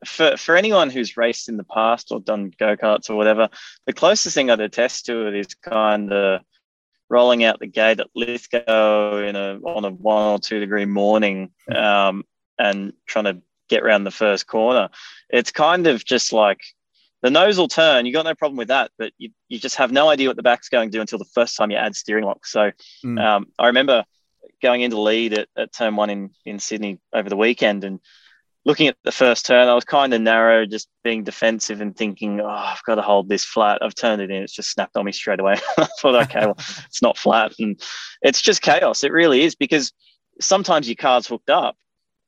for 0.06 0.36
for 0.36 0.56
anyone 0.56 0.88
who's 0.88 1.16
raced 1.16 1.48
in 1.48 1.56
the 1.56 1.64
past 1.64 2.12
or 2.12 2.20
done 2.20 2.52
go 2.58 2.76
karts 2.76 3.10
or 3.10 3.16
whatever, 3.16 3.48
the 3.86 3.92
closest 3.92 4.34
thing 4.34 4.50
I'd 4.50 4.60
attest 4.60 5.06
to 5.06 5.26
it 5.26 5.34
is 5.34 5.54
kind 5.54 6.12
of 6.12 6.40
rolling 7.10 7.42
out 7.42 7.58
the 7.58 7.66
gate 7.66 8.00
at 8.00 8.08
Lithgow 8.14 9.18
in 9.18 9.34
a 9.34 9.58
on 9.64 9.84
a 9.84 9.90
one 9.90 10.34
or 10.34 10.38
two 10.38 10.60
degree 10.60 10.84
morning, 10.84 11.50
um, 11.74 12.24
and 12.58 12.92
trying 13.06 13.24
to 13.24 13.42
get 13.68 13.82
around 13.82 14.04
the 14.04 14.10
first 14.10 14.46
corner. 14.46 14.88
It's 15.28 15.50
kind 15.50 15.86
of 15.86 16.04
just 16.04 16.32
like 16.32 16.60
the 17.22 17.30
nose 17.30 17.58
will 17.58 17.68
turn. 17.68 18.06
You 18.06 18.12
got 18.12 18.24
no 18.24 18.34
problem 18.34 18.56
with 18.56 18.68
that, 18.68 18.90
but 18.98 19.12
you, 19.18 19.30
you 19.48 19.58
just 19.58 19.76
have 19.76 19.92
no 19.92 20.08
idea 20.08 20.28
what 20.28 20.36
the 20.36 20.42
back's 20.42 20.68
going 20.68 20.90
to 20.90 20.96
do 20.96 21.00
until 21.00 21.18
the 21.18 21.24
first 21.24 21.56
time 21.56 21.70
you 21.70 21.76
add 21.76 21.96
steering 21.96 22.24
lock. 22.24 22.46
So 22.46 22.70
mm. 23.04 23.20
um, 23.20 23.46
I 23.58 23.66
remember 23.66 24.04
going 24.62 24.82
into 24.82 25.00
lead 25.00 25.32
at, 25.32 25.48
at 25.56 25.72
turn 25.72 25.96
one 25.96 26.10
in, 26.10 26.30
in 26.44 26.58
Sydney 26.58 26.98
over 27.12 27.28
the 27.28 27.36
weekend 27.36 27.84
and 27.84 28.00
looking 28.64 28.88
at 28.88 28.96
the 29.02 29.12
first 29.12 29.46
turn, 29.46 29.68
I 29.68 29.74
was 29.74 29.84
kind 29.84 30.12
of 30.12 30.20
narrow, 30.20 30.66
just 30.66 30.88
being 31.02 31.24
defensive 31.24 31.80
and 31.80 31.96
thinking, 31.96 32.40
oh, 32.40 32.46
I've 32.46 32.82
got 32.84 32.96
to 32.96 33.02
hold 33.02 33.28
this 33.28 33.42
flat. 33.42 33.78
I've 33.82 33.94
turned 33.94 34.20
it 34.20 34.30
in. 34.30 34.42
It's 34.42 34.52
just 34.52 34.70
snapped 34.70 34.96
on 34.96 35.06
me 35.06 35.12
straight 35.12 35.40
away. 35.40 35.54
I 35.78 35.88
thought, 36.00 36.22
okay, 36.24 36.40
well, 36.40 36.58
it's 36.86 37.00
not 37.00 37.16
flat. 37.16 37.52
And 37.58 37.80
it's 38.20 38.42
just 38.42 38.60
chaos. 38.60 39.04
It 39.04 39.12
really 39.12 39.42
is 39.42 39.54
because 39.54 39.92
sometimes 40.40 40.86
your 40.86 40.96
car's 40.96 41.26
hooked 41.26 41.50
up 41.50 41.76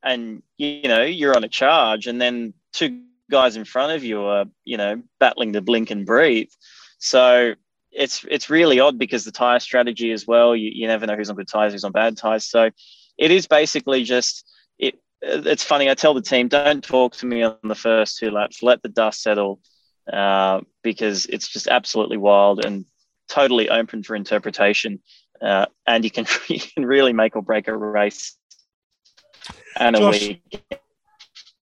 and, 0.02 0.42
you 0.56 0.88
know, 0.88 1.02
you're 1.02 1.36
on 1.36 1.44
a 1.44 1.48
charge 1.48 2.06
and 2.06 2.20
then 2.20 2.54
two 2.72 3.02
guys 3.30 3.56
in 3.56 3.64
front 3.64 3.92
of 3.92 4.04
you 4.04 4.22
are, 4.22 4.44
you 4.64 4.76
know, 4.76 5.02
battling 5.18 5.52
to 5.54 5.60
blink 5.60 5.90
and 5.90 6.04
breathe. 6.04 6.50
So 6.98 7.54
it's 7.92 8.24
it's 8.28 8.50
really 8.50 8.80
odd 8.80 8.98
because 8.98 9.24
the 9.24 9.32
tire 9.32 9.60
strategy 9.60 10.12
as 10.12 10.26
well, 10.26 10.54
you, 10.54 10.70
you 10.72 10.86
never 10.86 11.06
know 11.06 11.16
who's 11.16 11.30
on 11.30 11.36
good 11.36 11.48
tires, 11.48 11.72
who's 11.72 11.84
on 11.84 11.92
bad 11.92 12.16
tires. 12.16 12.44
So 12.44 12.70
it 13.18 13.30
is 13.30 13.46
basically 13.46 14.04
just 14.04 14.48
it 14.78 14.98
it's 15.22 15.64
funny. 15.64 15.90
I 15.90 15.94
tell 15.94 16.14
the 16.14 16.22
team, 16.22 16.48
don't 16.48 16.84
talk 16.84 17.16
to 17.16 17.26
me 17.26 17.42
on 17.42 17.56
the 17.62 17.74
first 17.74 18.18
two 18.18 18.30
laps. 18.30 18.62
Let 18.62 18.82
the 18.82 18.88
dust 18.88 19.22
settle, 19.22 19.60
uh, 20.12 20.60
because 20.82 21.26
it's 21.26 21.48
just 21.48 21.68
absolutely 21.68 22.16
wild 22.16 22.64
and 22.64 22.84
totally 23.28 23.68
open 23.68 24.02
for 24.02 24.16
interpretation. 24.16 25.00
Uh, 25.40 25.66
and 25.86 26.04
you 26.04 26.10
can 26.10 26.26
you 26.48 26.60
can 26.60 26.84
really 26.84 27.12
make 27.12 27.36
or 27.36 27.42
break 27.42 27.68
a 27.68 27.76
race 27.76 28.36
and 29.78 29.96
a 29.96 30.08
week 30.10 30.42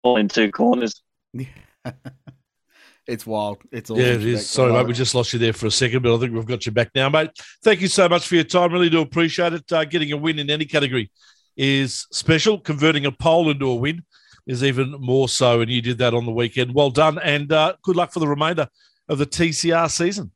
all 0.02 0.16
in 0.16 0.28
two 0.28 0.50
corners. 0.50 1.02
it's 3.06 3.26
wild. 3.26 3.58
It's 3.72 3.90
all 3.90 3.98
yeah, 3.98 4.14
it 4.14 4.24
is. 4.24 4.48
Sorry, 4.48 4.72
mate, 4.72 4.86
we 4.86 4.92
just 4.92 5.14
lost 5.14 5.32
you 5.32 5.38
there 5.38 5.52
for 5.52 5.66
a 5.66 5.70
second, 5.70 6.02
but 6.02 6.14
I 6.14 6.18
think 6.18 6.32
we've 6.32 6.46
got 6.46 6.66
you 6.66 6.72
back 6.72 6.90
now, 6.94 7.08
mate. 7.08 7.30
Thank 7.62 7.80
you 7.80 7.88
so 7.88 8.08
much 8.08 8.26
for 8.26 8.34
your 8.34 8.44
time. 8.44 8.72
Really 8.72 8.90
do 8.90 9.00
appreciate 9.00 9.52
it. 9.52 9.72
Uh, 9.72 9.84
getting 9.84 10.12
a 10.12 10.16
win 10.16 10.38
in 10.38 10.50
any 10.50 10.64
category 10.64 11.10
is 11.56 12.06
special. 12.12 12.58
Converting 12.58 13.06
a 13.06 13.12
pole 13.12 13.50
into 13.50 13.68
a 13.68 13.74
win 13.74 14.02
is 14.46 14.62
even 14.62 14.92
more 14.92 15.28
so, 15.28 15.60
and 15.60 15.70
you 15.70 15.82
did 15.82 15.98
that 15.98 16.14
on 16.14 16.26
the 16.26 16.32
weekend. 16.32 16.74
Well 16.74 16.90
done, 16.90 17.18
and 17.18 17.52
uh, 17.52 17.74
good 17.82 17.96
luck 17.96 18.12
for 18.12 18.20
the 18.20 18.28
remainder 18.28 18.68
of 19.08 19.18
the 19.18 19.26
TCR 19.26 19.90
season. 19.90 20.32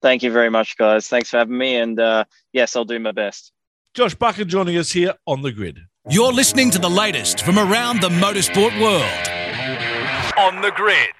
Thank 0.00 0.22
you 0.22 0.32
very 0.32 0.50
much, 0.50 0.76
guys. 0.76 1.08
Thanks 1.08 1.30
for 1.30 1.38
having 1.38 1.56
me, 1.56 1.76
and 1.76 1.98
uh, 2.00 2.24
yes, 2.52 2.74
I'll 2.74 2.84
do 2.84 2.98
my 2.98 3.12
best. 3.12 3.52
Josh 3.94 4.14
Buchan 4.14 4.48
joining 4.48 4.76
us 4.78 4.90
here 4.90 5.14
on 5.26 5.42
the 5.42 5.52
grid. 5.52 5.78
You're 6.08 6.32
listening 6.32 6.70
to 6.72 6.78
the 6.78 6.90
latest 6.90 7.44
from 7.44 7.58
around 7.58 8.00
the 8.00 8.08
motorsport 8.08 8.80
world 8.80 9.41
on 10.38 10.60
the 10.62 10.70
grid. 10.70 11.10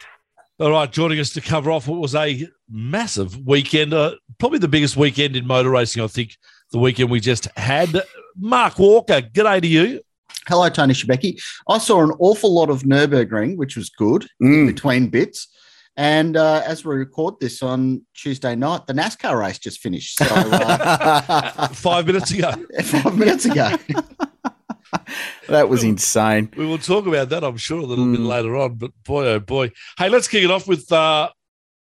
All 0.60 0.70
right, 0.70 0.90
joining 0.90 1.18
us 1.18 1.30
to 1.30 1.40
cover 1.40 1.70
off 1.70 1.88
what 1.88 2.00
was 2.00 2.14
a 2.14 2.46
massive 2.70 3.36
weekend, 3.46 3.92
uh, 3.92 4.14
probably 4.38 4.58
the 4.58 4.68
biggest 4.68 4.96
weekend 4.96 5.34
in 5.34 5.46
motor 5.46 5.70
racing, 5.70 6.02
I 6.02 6.06
think, 6.06 6.36
the 6.70 6.78
weekend 6.78 7.10
we 7.10 7.20
just 7.20 7.48
had. 7.56 8.02
Mark 8.36 8.78
Walker, 8.78 9.20
g'day 9.20 9.60
to 9.60 9.66
you. 9.66 10.00
Hello, 10.48 10.68
Tony 10.68 10.94
Shebeki. 10.94 11.40
I 11.68 11.78
saw 11.78 12.02
an 12.02 12.12
awful 12.18 12.52
lot 12.52 12.70
of 12.70 12.82
Nurburgring, 12.82 13.56
which 13.56 13.76
was 13.76 13.90
good 13.90 14.26
mm. 14.42 14.66
between 14.66 15.08
bits. 15.08 15.48
And 15.96 16.36
uh, 16.36 16.62
as 16.66 16.84
we 16.84 16.94
record 16.94 17.34
this 17.40 17.62
on 17.62 18.04
Tuesday 18.14 18.56
night, 18.56 18.86
the 18.86 18.94
NASCAR 18.94 19.38
race 19.38 19.58
just 19.58 19.80
finished. 19.80 20.16
So 20.16 20.24
uh, 20.28 21.68
five 21.72 22.06
minutes 22.06 22.30
ago. 22.30 22.52
Five 22.82 23.16
minutes 23.16 23.44
ago. 23.44 23.76
that 25.48 25.68
was 25.68 25.84
insane. 25.84 26.50
We 26.56 26.66
will 26.66 26.78
talk 26.78 27.06
about 27.06 27.30
that, 27.30 27.44
I'm 27.44 27.56
sure, 27.56 27.80
a 27.80 27.84
little 27.84 28.04
mm. 28.04 28.16
bit 28.16 28.20
later 28.20 28.56
on. 28.56 28.74
But 28.74 28.92
boy, 29.04 29.26
oh 29.26 29.40
boy. 29.40 29.72
Hey, 29.98 30.08
let's 30.08 30.28
kick 30.28 30.44
it 30.44 30.50
off 30.50 30.66
with 30.66 30.90
uh, 30.92 31.30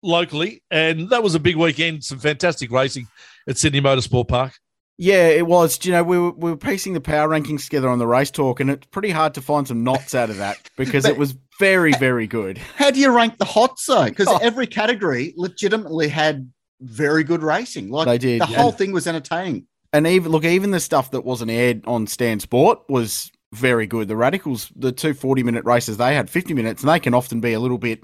locally. 0.02 0.62
And 0.70 1.10
that 1.10 1.22
was 1.22 1.34
a 1.34 1.40
big 1.40 1.56
weekend. 1.56 2.04
Some 2.04 2.18
fantastic 2.18 2.70
racing 2.70 3.08
at 3.48 3.58
Sydney 3.58 3.80
Motorsport 3.80 4.28
Park. 4.28 4.52
Yeah, 4.96 5.26
it 5.26 5.46
was. 5.46 5.84
You 5.84 5.92
know, 5.92 6.04
we 6.04 6.18
were, 6.18 6.30
we 6.30 6.50
were 6.50 6.56
piecing 6.56 6.92
the 6.92 7.00
power 7.00 7.28
rankings 7.28 7.64
together 7.64 7.88
on 7.88 7.98
the 7.98 8.06
race 8.06 8.30
talk, 8.30 8.60
and 8.60 8.70
it's 8.70 8.86
pretty 8.86 9.10
hard 9.10 9.34
to 9.34 9.42
find 9.42 9.66
some 9.66 9.82
knots 9.82 10.14
out 10.14 10.30
of 10.30 10.36
that 10.36 10.56
because 10.76 11.04
it 11.04 11.16
was 11.18 11.36
very, 11.58 11.92
very 11.94 12.28
good. 12.28 12.58
How 12.58 12.92
do 12.92 13.00
you 13.00 13.10
rank 13.10 13.38
the 13.38 13.44
hots 13.44 13.86
though? 13.86 14.04
Because 14.04 14.28
oh. 14.28 14.38
every 14.40 14.68
category 14.68 15.34
legitimately 15.36 16.08
had 16.08 16.48
very 16.80 17.24
good 17.24 17.42
racing. 17.42 17.90
Like 17.90 18.06
they 18.06 18.18
did. 18.18 18.40
The 18.40 18.46
whole 18.46 18.70
thing 18.70 18.92
was 18.92 19.08
entertaining. 19.08 19.66
And 19.94 20.08
even 20.08 20.32
look, 20.32 20.44
even 20.44 20.72
the 20.72 20.80
stuff 20.80 21.12
that 21.12 21.24
wasn't 21.24 21.52
aired 21.52 21.86
on 21.86 22.08
Stan 22.08 22.40
Sport 22.40 22.80
was 22.88 23.30
very 23.52 23.86
good. 23.86 24.08
The 24.08 24.16
Radicals, 24.16 24.72
the 24.74 24.90
two 24.90 25.14
40 25.14 25.44
minute 25.44 25.64
races, 25.64 25.98
they 25.98 26.16
had 26.16 26.28
50 26.28 26.52
minutes, 26.52 26.82
and 26.82 26.90
they 26.90 26.98
can 26.98 27.14
often 27.14 27.40
be 27.40 27.52
a 27.52 27.60
little 27.60 27.78
bit 27.78 28.02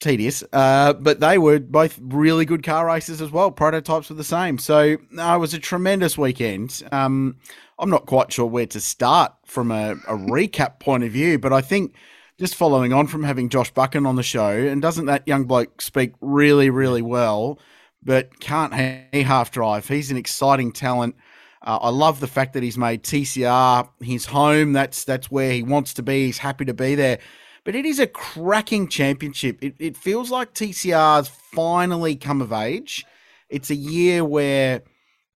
tedious. 0.00 0.42
Uh, 0.54 0.94
but 0.94 1.20
they 1.20 1.36
were 1.36 1.58
both 1.58 1.98
really 2.02 2.46
good 2.46 2.62
car 2.62 2.86
races 2.86 3.20
as 3.20 3.30
well. 3.30 3.50
Prototypes 3.50 4.08
were 4.08 4.16
the 4.16 4.24
same. 4.24 4.56
So 4.56 4.96
no, 5.10 5.34
it 5.36 5.38
was 5.38 5.52
a 5.52 5.58
tremendous 5.58 6.16
weekend. 6.16 6.82
Um, 6.90 7.36
I'm 7.78 7.90
not 7.90 8.06
quite 8.06 8.32
sure 8.32 8.46
where 8.46 8.66
to 8.66 8.80
start 8.80 9.34
from 9.44 9.70
a, 9.70 9.92
a 10.08 10.16
recap 10.16 10.80
point 10.80 11.04
of 11.04 11.12
view, 11.12 11.38
but 11.38 11.52
I 11.52 11.60
think 11.60 11.94
just 12.38 12.54
following 12.54 12.94
on 12.94 13.06
from 13.06 13.22
having 13.22 13.50
Josh 13.50 13.70
Buchan 13.70 14.06
on 14.06 14.16
the 14.16 14.22
show, 14.22 14.48
and 14.48 14.80
doesn't 14.80 15.04
that 15.06 15.28
young 15.28 15.44
bloke 15.44 15.82
speak 15.82 16.14
really, 16.22 16.70
really 16.70 17.02
well? 17.02 17.58
But 18.04 18.38
can't 18.40 18.74
he 19.12 19.22
half 19.22 19.50
drive? 19.50 19.88
He's 19.88 20.10
an 20.10 20.16
exciting 20.16 20.72
talent. 20.72 21.16
Uh, 21.62 21.78
I 21.80 21.88
love 21.88 22.20
the 22.20 22.26
fact 22.26 22.52
that 22.52 22.62
he's 22.62 22.76
made 22.76 23.02
TCR 23.02 23.88
his 24.00 24.26
home. 24.26 24.72
That's 24.72 25.04
that's 25.04 25.30
where 25.30 25.52
he 25.52 25.62
wants 25.62 25.94
to 25.94 26.02
be. 26.02 26.26
He's 26.26 26.38
happy 26.38 26.64
to 26.66 26.74
be 26.74 26.94
there. 26.94 27.18
But 27.64 27.74
it 27.74 27.86
is 27.86 27.98
a 27.98 28.06
cracking 28.06 28.88
championship. 28.88 29.58
It, 29.62 29.74
it 29.78 29.96
feels 29.96 30.30
like 30.30 30.52
TCR's 30.52 31.28
finally 31.28 32.14
come 32.14 32.42
of 32.42 32.52
age. 32.52 33.06
It's 33.48 33.70
a 33.70 33.74
year 33.74 34.22
where 34.22 34.82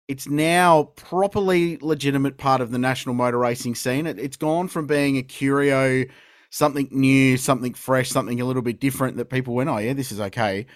it's 0.09 0.29
now 0.29 0.85
properly 0.97 1.79
legitimate 1.81 2.37
part 2.37 2.61
of 2.61 2.71
the 2.71 2.79
national 2.79 3.15
motor 3.15 3.39
racing 3.39 3.75
scene. 3.75 4.07
It, 4.07 4.19
it's 4.19 4.37
gone 4.37 4.69
from 4.69 4.87
being 4.87 5.17
a 5.17 5.23
curio 5.23 6.05
something 6.51 6.89
new, 6.91 7.37
something 7.37 7.75
fresh, 7.75 8.11
something 8.11 8.41
a 8.41 8.45
little 8.45 8.63
bit 8.63 8.81
different 8.81 9.17
that 9.17 9.27
people 9.27 9.55
went, 9.55 9.69
oh, 9.69 9.79
yeah, 9.79 9.93
this 9.93 10.13
is 10.13 10.21
okay, 10.21 10.67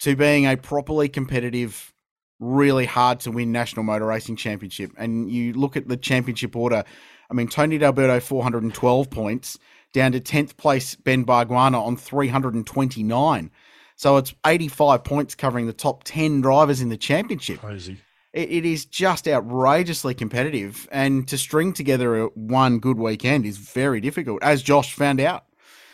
to 0.00 0.16
being 0.16 0.46
a 0.46 0.56
properly 0.56 1.08
competitive, 1.08 1.92
really 2.40 2.86
hard 2.86 3.20
to 3.20 3.30
win 3.30 3.52
national 3.52 3.84
motor 3.84 4.06
racing 4.06 4.36
championship. 4.36 4.92
And 4.96 5.30
you 5.30 5.52
look 5.52 5.76
at 5.76 5.88
the 5.88 5.96
championship 5.96 6.54
order, 6.56 6.84
I 7.30 7.34
mean, 7.34 7.48
Tony 7.48 7.78
D'Alberto, 7.78 8.20
412 8.20 9.10
points, 9.10 9.58
down 9.92 10.12
to 10.12 10.20
10th 10.20 10.56
place, 10.56 10.94
Ben 10.94 11.24
Bargwanna 11.24 11.80
on 11.80 11.96
329. 11.96 13.50
So 13.96 14.16
it's 14.16 14.34
85 14.46 15.02
points 15.02 15.34
covering 15.34 15.66
the 15.66 15.72
top 15.72 16.04
10 16.04 16.40
drivers 16.40 16.80
in 16.80 16.88
the 16.88 16.96
championship. 16.96 17.60
Crazy 17.60 17.98
it, 18.32 18.50
it 18.50 18.64
is 18.64 18.84
just 18.84 19.26
outrageously 19.26 20.14
competitive, 20.14 20.88
and 20.92 21.26
to 21.28 21.38
string 21.38 21.72
together 21.72 22.26
one 22.34 22.78
good 22.78 22.98
weekend 22.98 23.46
is 23.46 23.58
very 23.58 24.00
difficult, 24.00 24.42
as 24.42 24.62
Josh 24.62 24.94
found 24.94 25.20
out. 25.20 25.44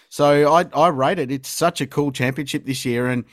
So 0.08 0.52
I 0.52 0.66
I 0.74 0.88
rate 0.88 1.18
it. 1.18 1.30
It's 1.30 1.48
such 1.48 1.80
a 1.80 1.86
cool 1.86 2.12
championship 2.12 2.66
this 2.66 2.84
year, 2.84 3.06
and 3.06 3.24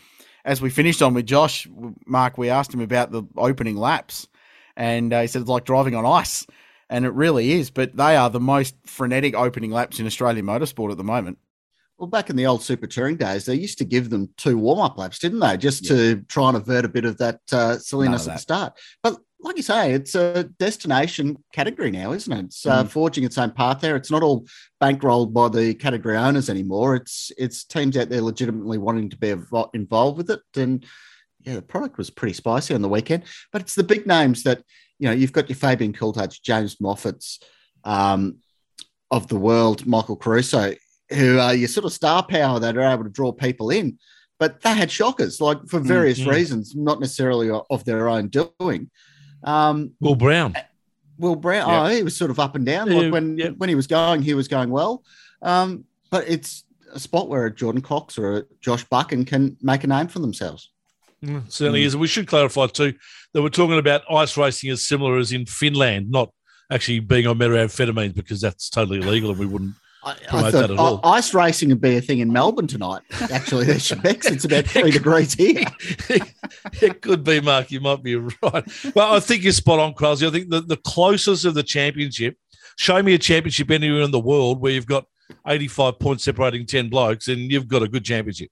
as 0.46 0.62
we 0.62 0.70
finished 0.70 1.02
on 1.02 1.14
with 1.14 1.26
Josh, 1.26 1.68
Mark, 2.06 2.38
we 2.38 2.50
asked 2.50 2.74
him 2.74 2.82
about 2.82 3.12
the 3.12 3.24
opening 3.38 3.76
laps, 3.76 4.28
and 4.76 5.14
uh, 5.14 5.22
he 5.22 5.28
said 5.28 5.42
it's 5.42 5.50
like 5.50 5.66
driving 5.66 5.96
on 5.96 6.06
ice, 6.06 6.46
and 6.90 7.06
it 7.06 7.14
really 7.14 7.54
is. 7.54 7.70
But 7.70 7.96
they 7.96 8.16
are 8.16 8.30
the 8.30 8.40
most 8.40 8.76
frenetic 8.86 9.36
opening 9.36 9.72
laps 9.72 10.00
in 10.00 10.06
Australian 10.06 10.46
motorsport 10.46 10.92
at 10.92 10.98
the 10.98 11.04
moment. 11.04 11.38
Well, 11.98 12.08
back 12.08 12.32
in 12.32 12.36
the 12.36 12.48
old 12.48 12.64
Super 12.64 12.88
Touring 12.88 13.18
days, 13.18 13.46
they 13.46 13.54
used 13.54 13.78
to 13.78 13.86
give 13.86 14.10
them 14.10 14.30
two 14.36 14.58
warm 14.58 14.80
up 14.80 14.98
laps, 14.98 15.20
didn't 15.20 15.40
they? 15.40 15.56
Just 15.56 15.84
yeah. 15.84 15.96
to 15.96 16.22
try 16.24 16.48
and 16.48 16.58
avert 16.58 16.84
a 16.84 16.90
bit 16.90 17.06
of 17.06 17.20
that 17.20 17.42
uh, 17.52 17.78
silliness 17.78 18.28
at 18.28 18.34
the 18.34 18.40
start. 18.40 18.74
But 19.04 19.18
like 19.42 19.58
you 19.58 19.64
say, 19.64 19.94
it's 19.94 20.16
a 20.16 20.46
destination 20.60 21.44
category 21.54 21.92
now, 21.92 22.12
isn't 22.12 22.32
it? 22.32 22.46
It's 22.46 22.66
uh, 22.66 22.84
mm. 22.84 22.90
forging 22.90 23.24
its 23.24 23.38
own 23.38 23.52
path 23.52 23.82
there. 23.82 23.96
It's 23.96 24.12
not 24.12 24.24
all 24.24 24.46
bankrolled 24.82 25.34
by 25.34 25.50
the 25.50 25.74
category 25.74 26.18
owners 26.18 26.50
anymore. 26.50 26.96
It's 26.96 27.32
it's 27.38 27.64
teams 27.64 27.98
out 27.98 28.10
there 28.10 28.22
legitimately 28.22 28.78
wanting 28.78 29.10
to 29.10 29.18
be 29.18 29.36
involved 29.74 30.18
with 30.18 30.30
it. 30.30 30.42
And 30.56 30.86
yeah, 31.42 31.56
the 31.56 31.62
product 31.62 31.98
was 31.98 32.10
pretty 32.10 32.34
spicy 32.34 32.74
on 32.74 32.82
the 32.82 32.90
weekend. 32.90 33.24
But 33.52 33.62
it's 33.62 33.76
the 33.76 33.84
big 33.84 34.08
names 34.08 34.44
that 34.44 34.64
you 35.00 35.08
know. 35.08 35.14
You've 35.14 35.34
got 35.34 35.50
your 35.50 35.58
Fabian 35.58 35.94
Coulthard, 35.94 36.40
James 36.42 36.76
Moffats 36.78 37.42
um, 37.84 38.38
of 39.10 39.28
the 39.28 39.38
world, 39.38 39.86
Michael 39.86 40.16
Caruso 40.16 40.76
who 41.12 41.40
are 41.40 41.54
your 41.54 41.68
sort 41.68 41.86
of 41.86 41.94
star 41.94 42.24
power 42.26 42.60
that 42.60 42.78
are 42.78 42.94
able 42.94 43.04
to 43.04 43.10
draw 43.10 43.32
people 43.32 43.70
in. 43.70 44.00
But 44.40 44.62
they 44.62 44.74
had 44.74 44.90
shockers, 44.90 45.40
like 45.40 45.60
for 45.68 45.80
mm, 45.80 45.86
various 45.86 46.20
mm-hmm. 46.20 46.32
reasons, 46.32 46.76
not 46.76 47.00
necessarily 47.00 47.50
of 47.70 47.86
their 47.86 48.10
own 48.10 48.30
doing. 48.30 48.90
Um, 49.44 49.94
Will 50.00 50.16
Brown. 50.16 50.56
Will 51.18 51.36
Brown. 51.36 51.70
Yep. 51.70 51.82
Oh, 51.82 51.86
he 51.96 52.04
was 52.04 52.16
sort 52.16 52.32
of 52.32 52.40
up 52.40 52.56
and 52.56 52.66
down. 52.66 52.92
Yeah, 52.92 52.98
like 52.98 53.12
when 53.12 53.38
yep. 53.38 53.54
when 53.58 53.70
he 53.70 53.76
was 53.76 53.88
going, 53.88 54.22
he 54.22 54.34
was 54.34 54.48
going 54.48 54.70
well. 54.70 55.04
Um, 55.42 55.86
but 56.10 56.28
it's 56.28 56.64
a 56.94 57.00
spot 57.00 57.30
where 57.30 57.46
a 57.46 57.54
Jordan 57.54 57.82
Cox 57.82 58.18
or 58.18 58.38
a 58.38 58.44
Josh 58.60 58.84
Buchan 58.86 59.26
can 59.26 59.58
make 59.62 59.84
a 59.84 59.88
name 59.88 60.08
for 60.08 60.20
themselves. 60.20 60.72
Mm, 61.24 61.52
certainly 61.52 61.84
mm. 61.84 61.86
is. 61.86 61.98
We 61.98 62.08
should 62.08 62.28
clarify 62.28 62.68
too 62.68 62.94
that 63.34 63.42
we're 63.42 63.50
talking 63.50 63.78
about 63.78 64.02
ice 64.10 64.36
racing 64.36 64.72
as 64.72 64.86
similar 64.86 65.18
as 65.18 65.32
in 65.32 65.46
Finland, 65.46 66.10
not 66.10 66.32
actually 66.72 67.00
being 67.00 67.28
on 67.28 67.38
methamphetamines 67.38 68.16
because 68.16 68.42
that's 68.42 68.70
totally 68.70 69.00
illegal 69.00 69.30
and 69.30 69.40
we 69.40 69.46
wouldn't 69.46 69.76
I, 70.04 70.16
I 70.32 70.52
thought 70.52 71.00
ice 71.04 71.34
racing 71.34 71.70
would 71.70 71.82
be 71.82 71.96
a 71.96 72.02
thing 72.02 72.20
in 72.20 72.34
Melbourne 72.34 72.66
tonight. 72.66 73.02
Actually, 73.32 73.66
there's 73.66 73.88
Shebex. 73.88 74.32
It's 74.32 74.46
about 74.46 74.66
three 74.66 74.92
degrees 75.00 75.34
here. 75.34 75.64
it 76.82 77.02
could 77.02 77.24
be, 77.24 77.40
Mark. 77.40 77.72
You 77.72 77.82
might 77.82 78.02
be 78.02 78.16
right. 78.16 78.64
Well, 78.96 79.14
I 79.14 79.20
think 79.20 79.44
you're 79.44 79.54
spot 79.54 79.80
on, 79.80 79.94
Krause. 79.94 80.24
I 80.24 80.32
think 80.32 80.50
the, 80.50 80.62
the 80.62 80.78
closest 80.78 81.46
of 81.46 81.54
the 81.54 81.64
championship, 81.64 82.36
show 82.78 83.02
me 83.04 83.14
a 83.14 83.20
championship 83.20 83.70
anywhere 83.70 84.02
in 84.02 84.12
the 84.12 84.20
world 84.20 84.60
where 84.60 84.72
you've 84.72 84.88
got 84.88 85.06
85 85.46 86.00
points 86.00 86.24
separating 86.24 86.66
10 86.66 86.90
blokes 86.90 87.28
and 87.28 87.52
you've 87.52 87.68
got 87.68 87.84
a 87.84 87.88
good 87.88 88.04
championship. 88.04 88.50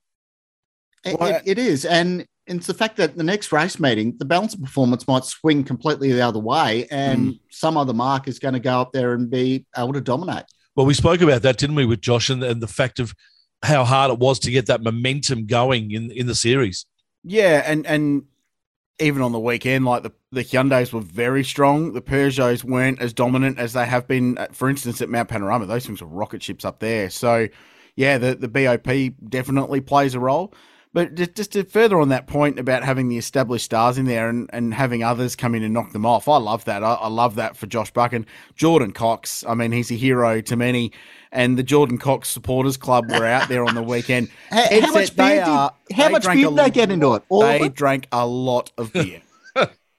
It, 1.04 1.20
it, 1.20 1.42
it 1.46 1.58
is. 1.58 1.86
And 1.86 2.28
it's 2.46 2.68
the 2.68 2.74
fact 2.74 2.98
that 2.98 3.16
the 3.16 3.24
next 3.24 3.52
race 3.52 3.80
meeting, 3.80 4.16
the 4.18 4.26
balance 4.26 4.54
of 4.54 4.62
performance 4.62 5.08
might 5.08 5.24
swing 5.24 5.64
completely 5.64 6.12
the 6.12 6.22
other 6.22 6.40
way, 6.40 6.88
and 6.90 7.34
mm. 7.34 7.40
some 7.52 7.78
other 7.78 7.94
mark 7.94 8.28
is 8.28 8.40
going 8.40 8.56
to 8.56 8.60
go 8.60 8.82
up 8.82 8.92
there 8.92 9.14
and 9.14 9.30
be 9.30 9.66
able 9.78 9.94
to 9.94 10.02
dominate. 10.02 10.46
Well, 10.80 10.86
we 10.86 10.94
spoke 10.94 11.20
about 11.20 11.42
that, 11.42 11.58
didn't 11.58 11.76
we, 11.76 11.84
with 11.84 12.00
Josh 12.00 12.30
and, 12.30 12.42
and 12.42 12.62
the 12.62 12.68
fact 12.68 13.02
of 13.02 13.14
how 13.64 13.84
hard 13.84 14.14
it 14.14 14.18
was 14.18 14.40
to 14.40 14.50
get 14.50 14.68
that 14.68 14.82
momentum 14.82 15.46
going 15.46 15.92
in 15.92 16.10
in 16.10 16.26
the 16.26 16.34
series. 16.34 16.86
Yeah, 17.22 17.64
and 17.66 17.86
and 17.86 18.24
even 18.98 19.22
on 19.22 19.34
the 19.34 19.42
weekend, 19.42 19.84
like 19.84 20.04
the 20.04 20.14
the 20.32 20.42
Hyundai's 20.42 20.94
were 20.94 21.02
very 21.02 21.44
strong. 21.44 21.92
The 21.92 22.02
Peugeots 22.02 22.64
weren't 22.64 23.02
as 23.02 23.12
dominant 23.12 23.60
as 23.60 23.74
they 23.74 23.86
have 23.86 24.08
been, 24.08 24.38
at, 24.38 24.56
for 24.56 24.70
instance, 24.70 25.02
at 25.02 25.10
Mount 25.10 25.28
Panorama. 25.28 25.66
Those 25.66 25.86
things 25.86 26.02
are 26.02 26.06
rocket 26.06 26.42
ships 26.42 26.64
up 26.64 26.80
there. 26.80 27.10
So, 27.10 27.50
yeah, 27.98 28.18
the 28.18 28.36
the 28.36 28.48
BOP 28.48 29.14
definitely 29.30 29.82
plays 29.82 30.16
a 30.16 30.20
role. 30.22 30.54
But 30.92 31.14
just, 31.14 31.36
just 31.36 31.52
to 31.52 31.64
further 31.66 32.00
on 32.00 32.10
that 32.10 32.26
point 32.26 32.58
about 32.58 32.84
having 32.84 33.10
the 33.10 33.18
established 33.18 33.66
stars 33.66 34.00
in 34.00 34.06
there 34.06 34.28
and, 34.28 34.50
and 34.52 34.74
having 34.74 35.04
others 35.04 35.36
come 35.36 35.54
in 35.54 35.62
and 35.62 35.72
knock 35.72 35.92
them 35.92 36.06
off, 36.06 36.28
I 36.28 36.38
love 36.38 36.66
that. 36.66 36.84
I, 36.84 36.94
I 36.96 37.08
love 37.08 37.36
that 37.36 37.56
for 37.56 37.68
Josh 37.68 37.92
Buchan. 37.92 38.26
Jordan 38.56 38.92
Cox, 38.92 39.44
I 39.48 39.54
mean, 39.54 39.72
he's 39.72 39.92
a 39.92 39.96
hero 39.96 40.42
to 40.42 40.56
many. 40.56 40.92
And 41.32 41.60
the 41.60 41.64
Jordan 41.64 42.00
Cox 42.00 42.28
Supporters 42.28 42.76
Club 42.76 43.12
were 43.12 43.26
out 43.26 43.48
there 43.50 43.64
on 43.66 43.76
the 43.76 43.84
weekend. 43.84 44.30
how, 44.50 44.82
how 44.82 44.92
much 44.92 45.16
beer 45.16 45.46
did, 45.46 45.96
how 45.96 46.10
much 46.10 46.26
beer 46.26 46.50
did 46.50 46.56
they 46.56 46.72
get 46.72 46.90
into 46.90 47.14
it? 47.14 47.24
All 47.30 47.42
they 47.42 47.70
drank 47.70 48.08
a 48.12 48.26
lot 48.26 48.72
of 48.76 48.92
beer. 48.94 49.22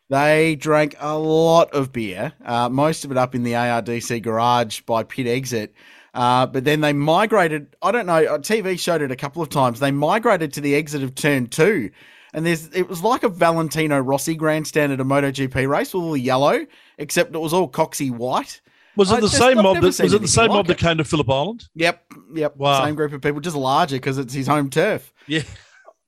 they 0.09 0.57
drank 0.57 0.97
a 0.99 1.17
lot 1.17 1.73
of 1.73 1.93
beer, 1.93 2.33
uh, 2.45 2.69
most 2.69 3.05
of 3.05 3.13
it 3.13 3.17
up 3.17 3.37
in 3.37 3.45
the 3.45 3.53
ARDC 3.53 4.23
garage 4.23 4.81
by 4.81 5.05
pit 5.05 5.29
exit. 5.29 5.73
Uh, 6.15 6.47
but 6.47 6.65
then 6.65 6.81
they 6.81 6.93
migrated. 6.93 7.77
I 7.83 7.93
don't 7.93 8.07
know. 8.07 8.25
Uh, 8.25 8.39
TV 8.39 8.79
showed 8.79 9.03
it 9.03 9.11
a 9.11 9.17
couple 9.17 9.43
of 9.43 9.49
times. 9.49 9.81
They 9.81 9.91
migrated 9.91 10.53
to 10.55 10.61
the 10.61 10.75
exit 10.75 11.03
of 11.03 11.15
turn 11.15 11.47
two, 11.47 11.91
and 12.35 12.45
there's 12.45 12.69
it 12.75 12.89
was 12.89 13.03
like 13.03 13.23
a 13.23 13.29
Valentino 13.29 13.99
Rossi 14.01 14.35
grandstand 14.35 14.93
at 14.93 15.01
a 15.01 15.05
MotoGP 15.05 15.69
race, 15.69 15.95
with 15.95 16.03
all 16.03 16.17
yellow, 16.17 16.67
except 16.99 17.35
it 17.35 17.39
was 17.39 17.53
all 17.53 17.69
coxy 17.69 18.11
white. 18.11 18.61
Was 18.97 19.13
it 19.13 19.17
I 19.17 19.21
the 19.21 19.29
same 19.29 19.57
mob? 19.57 19.77
That, 19.77 19.83
was 19.83 20.01
it 20.01 20.21
the 20.21 20.29
same 20.29 20.49
like 20.49 20.57
mob 20.57 20.65
it. 20.67 20.69
that 20.69 20.79
came 20.79 20.99
to 20.99 21.05
Phillip 21.05 21.31
Island? 21.31 21.69
Yep, 21.75 22.05
yep. 22.35 22.57
Wow. 22.57 22.85
Same 22.85 22.97
group 22.97 23.13
of 23.13 23.23
people, 23.23 23.41
just 23.41 23.57
larger 23.57 23.97
because 23.97 24.19
it's 24.19 24.35
his 24.35 24.49
home 24.49 24.69
turf. 24.69 25.13
Yeah. 25.27 25.43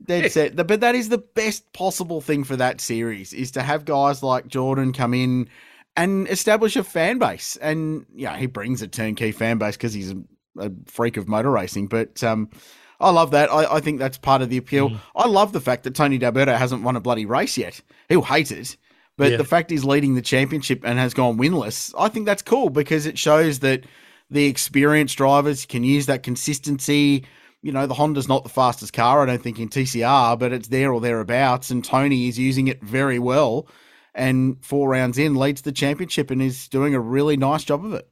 dead 0.04 0.32
set. 0.32 0.56
But 0.56 0.80
that 0.80 0.96
is 0.96 1.08
the 1.08 1.18
best 1.18 1.72
possible 1.72 2.20
thing 2.20 2.42
for 2.42 2.56
that 2.56 2.80
series 2.80 3.32
is 3.32 3.52
to 3.52 3.62
have 3.62 3.84
guys 3.84 4.22
like 4.22 4.48
Jordan 4.48 4.92
come 4.92 5.14
in 5.14 5.48
and 5.96 6.28
establish 6.28 6.76
a 6.76 6.84
fan 6.84 7.18
base. 7.18 7.56
And 7.60 8.06
yeah, 8.14 8.36
he 8.36 8.46
brings 8.46 8.82
a 8.82 8.88
turnkey 8.88 9.32
fan 9.32 9.58
base 9.58 9.76
because 9.76 9.92
he's 9.92 10.12
a, 10.12 10.16
a, 10.58 10.70
freak 10.86 11.16
of 11.16 11.28
motor 11.28 11.50
racing. 11.50 11.88
But 11.88 12.22
um, 12.22 12.50
I 13.00 13.10
love 13.10 13.32
that. 13.32 13.52
I, 13.52 13.76
I, 13.76 13.80
think 13.80 13.98
that's 13.98 14.18
part 14.18 14.42
of 14.42 14.48
the 14.48 14.56
appeal. 14.56 14.90
Mm. 14.90 15.00
I 15.14 15.26
love 15.26 15.52
the 15.52 15.60
fact 15.60 15.84
that 15.84 15.94
Tony 15.94 16.18
D'Alberto 16.18 16.54
hasn't 16.54 16.82
won 16.82 16.96
a 16.96 17.00
bloody 17.00 17.26
race 17.26 17.58
yet. 17.58 17.80
He'll 18.08 18.22
hate 18.22 18.50
it. 18.52 18.76
But 19.18 19.32
yeah. 19.32 19.36
the 19.36 19.44
fact 19.44 19.70
he's 19.70 19.84
leading 19.84 20.14
the 20.14 20.22
championship 20.22 20.82
and 20.84 20.98
has 20.98 21.12
gone 21.12 21.36
winless, 21.36 21.94
I 21.98 22.08
think 22.08 22.24
that's 22.26 22.42
cool 22.42 22.70
because 22.70 23.04
it 23.04 23.18
shows 23.18 23.58
that 23.58 23.84
the 24.30 24.46
experienced 24.46 25.18
drivers 25.18 25.66
can 25.66 25.84
use 25.84 26.06
that 26.06 26.22
consistency. 26.22 27.26
You 27.60 27.72
know, 27.72 27.86
the 27.86 27.94
Honda's 27.94 28.28
not 28.28 28.42
the 28.42 28.48
fastest 28.48 28.94
car, 28.94 29.22
I 29.22 29.26
don't 29.26 29.42
think, 29.42 29.60
in 29.60 29.68
TCR, 29.68 30.38
but 30.38 30.52
it's 30.52 30.68
there 30.68 30.92
or 30.92 31.00
thereabouts. 31.00 31.70
And 31.70 31.84
Tony 31.84 32.28
is 32.28 32.38
using 32.38 32.68
it 32.68 32.82
very 32.82 33.18
well. 33.18 33.68
And 34.14 34.62
four 34.64 34.88
rounds 34.88 35.18
in, 35.18 35.34
leads 35.34 35.62
the 35.62 35.72
championship 35.72 36.30
and 36.30 36.42
is 36.42 36.68
doing 36.68 36.94
a 36.94 37.00
really 37.00 37.36
nice 37.36 37.64
job 37.64 37.84
of 37.84 37.94
it. 37.94 38.08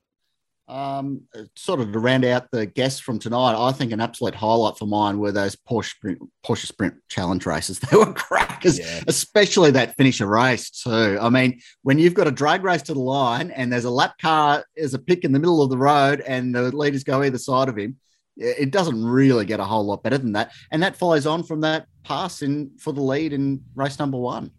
Um, 0.71 1.23
sort 1.57 1.81
of 1.81 1.93
to 1.93 1.99
round 1.99 2.25
out 2.25 2.49
the 2.53 2.65
guests 2.65 3.01
from 3.01 3.19
tonight, 3.19 3.57
I 3.59 3.73
think 3.73 3.91
an 3.91 4.01
absolute 4.01 4.37
highlight 4.37 4.79
for 4.79 4.87
mine 4.87 5.19
were 5.19 5.33
those 5.33 5.57
Porsche 5.57 5.91
Sprint, 5.91 6.21
Porsche 6.47 6.67
Sprint 6.67 6.95
Challenge 7.09 7.45
races. 7.45 7.81
They 7.91 7.97
were 7.97 8.13
crackers, 8.13 8.79
yeah. 8.79 9.03
especially 9.09 9.73
that 9.73 9.97
finisher 9.97 10.29
race 10.29 10.71
too. 10.71 11.19
I 11.21 11.29
mean, 11.29 11.61
when 11.83 11.99
you've 11.99 12.15
got 12.15 12.29
a 12.29 12.31
drag 12.31 12.63
race 12.63 12.83
to 12.83 12.95
the 12.95 13.01
line 13.01 13.51
and 13.51 13.73
there's 13.73 13.85
a 13.85 13.91
lap 13.91 14.15
car, 14.23 14.65
there's 14.77 14.95
a 14.95 15.01
pick 15.01 15.25
in 15.25 15.33
the 15.33 15.41
middle 15.41 15.61
of 15.61 15.71
the 15.71 15.79
road, 15.79 16.21
and 16.21 16.55
the 16.55 16.75
leaders 16.75 17.03
go 17.03 17.25
either 17.25 17.39
side 17.39 17.69
of 17.69 17.77
him, 17.77 17.97
it 18.37 18.71
doesn't 18.71 19.05
really 19.05 19.45
get 19.45 19.59
a 19.59 19.65
whole 19.65 19.85
lot 19.85 20.05
better 20.05 20.19
than 20.19 20.33
that. 20.33 20.53
And 20.71 20.85
that 20.85 20.97
follows 20.97 21.27
on 21.27 21.43
from 21.43 21.63
that 21.63 21.87
pass 22.05 22.43
in 22.43 22.71
for 22.79 22.93
the 22.93 23.03
lead 23.03 23.33
in 23.33 23.65
race 23.75 23.99
number 23.99 24.19
one. 24.19 24.53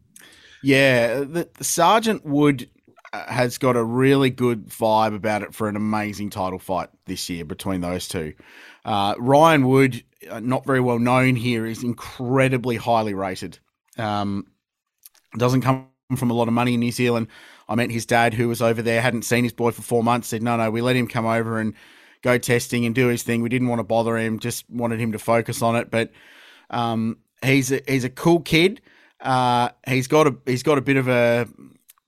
Yeah, 0.62 1.20
the, 1.20 1.50
the 1.58 1.64
Sargent 1.64 2.26
Wood 2.26 2.70
has 3.14 3.58
got 3.58 3.76
a 3.76 3.84
really 3.84 4.30
good 4.30 4.68
vibe 4.68 5.16
about 5.16 5.42
it 5.42 5.54
for 5.54 5.68
an 5.68 5.76
amazing 5.76 6.30
title 6.30 6.60
fight 6.60 6.90
this 7.06 7.30
year 7.30 7.46
between 7.46 7.82
those 7.82 8.08
two. 8.08 8.34
Uh, 8.86 9.16
Ryan 9.18 9.68
Wood, 9.68 10.04
uh, 10.30 10.40
not 10.40 10.66
very 10.66 10.80
well 10.80 11.00
known 11.00 11.36
here, 11.36 11.66
is 11.66 11.84
incredibly 11.84 12.78
highly 12.78 13.14
rated. 13.14 13.60
Um, 13.98 14.48
doesn't 15.38 15.62
come 15.62 15.88
from 16.16 16.30
a 16.32 16.34
lot 16.34 16.48
of 16.48 16.54
money 16.54 16.76
in 16.76 16.80
New 16.80 16.92
Zealand. 16.92 17.28
I 17.68 17.76
met 17.76 17.92
his 17.92 18.06
dad, 18.06 18.34
who 18.34 18.48
was 18.48 18.62
over 18.62 18.82
there, 18.82 19.02
hadn't 19.02 19.24
seen 19.24 19.44
his 19.44 19.54
boy 19.54 19.72
for 19.72 19.82
four 19.82 20.04
months. 20.04 20.28
Said, 20.30 20.44
"No, 20.44 20.58
no, 20.58 20.70
we 20.72 20.82
let 20.82 20.96
him 20.96 21.08
come 21.08 21.26
over 21.26 21.60
and 21.60 21.74
go 22.22 22.38
testing 22.38 22.86
and 22.86 22.94
do 22.94 23.08
his 23.08 23.24
thing. 23.24 23.42
We 23.42 23.50
didn't 23.50 23.70
want 23.70 23.80
to 23.80 23.84
bother 23.84 24.18
him; 24.18 24.40
just 24.40 24.70
wanted 24.70 25.00
him 25.00 25.14
to 25.14 25.20
focus 25.20 25.62
on 25.62 25.76
it." 25.76 25.90
But 25.90 26.12
um, 26.70 27.18
he's 27.44 27.72
a, 27.72 27.82
he's 27.88 28.04
a 28.04 28.10
cool 28.10 28.42
kid. 28.42 28.82
Uh, 29.22 29.70
he's 29.88 30.08
got 30.08 30.28
a 30.28 30.36
he's 30.46 30.64
got 30.64 30.78
a 30.78 30.82
bit 30.82 30.98
of 30.98 31.08
a 31.08 31.48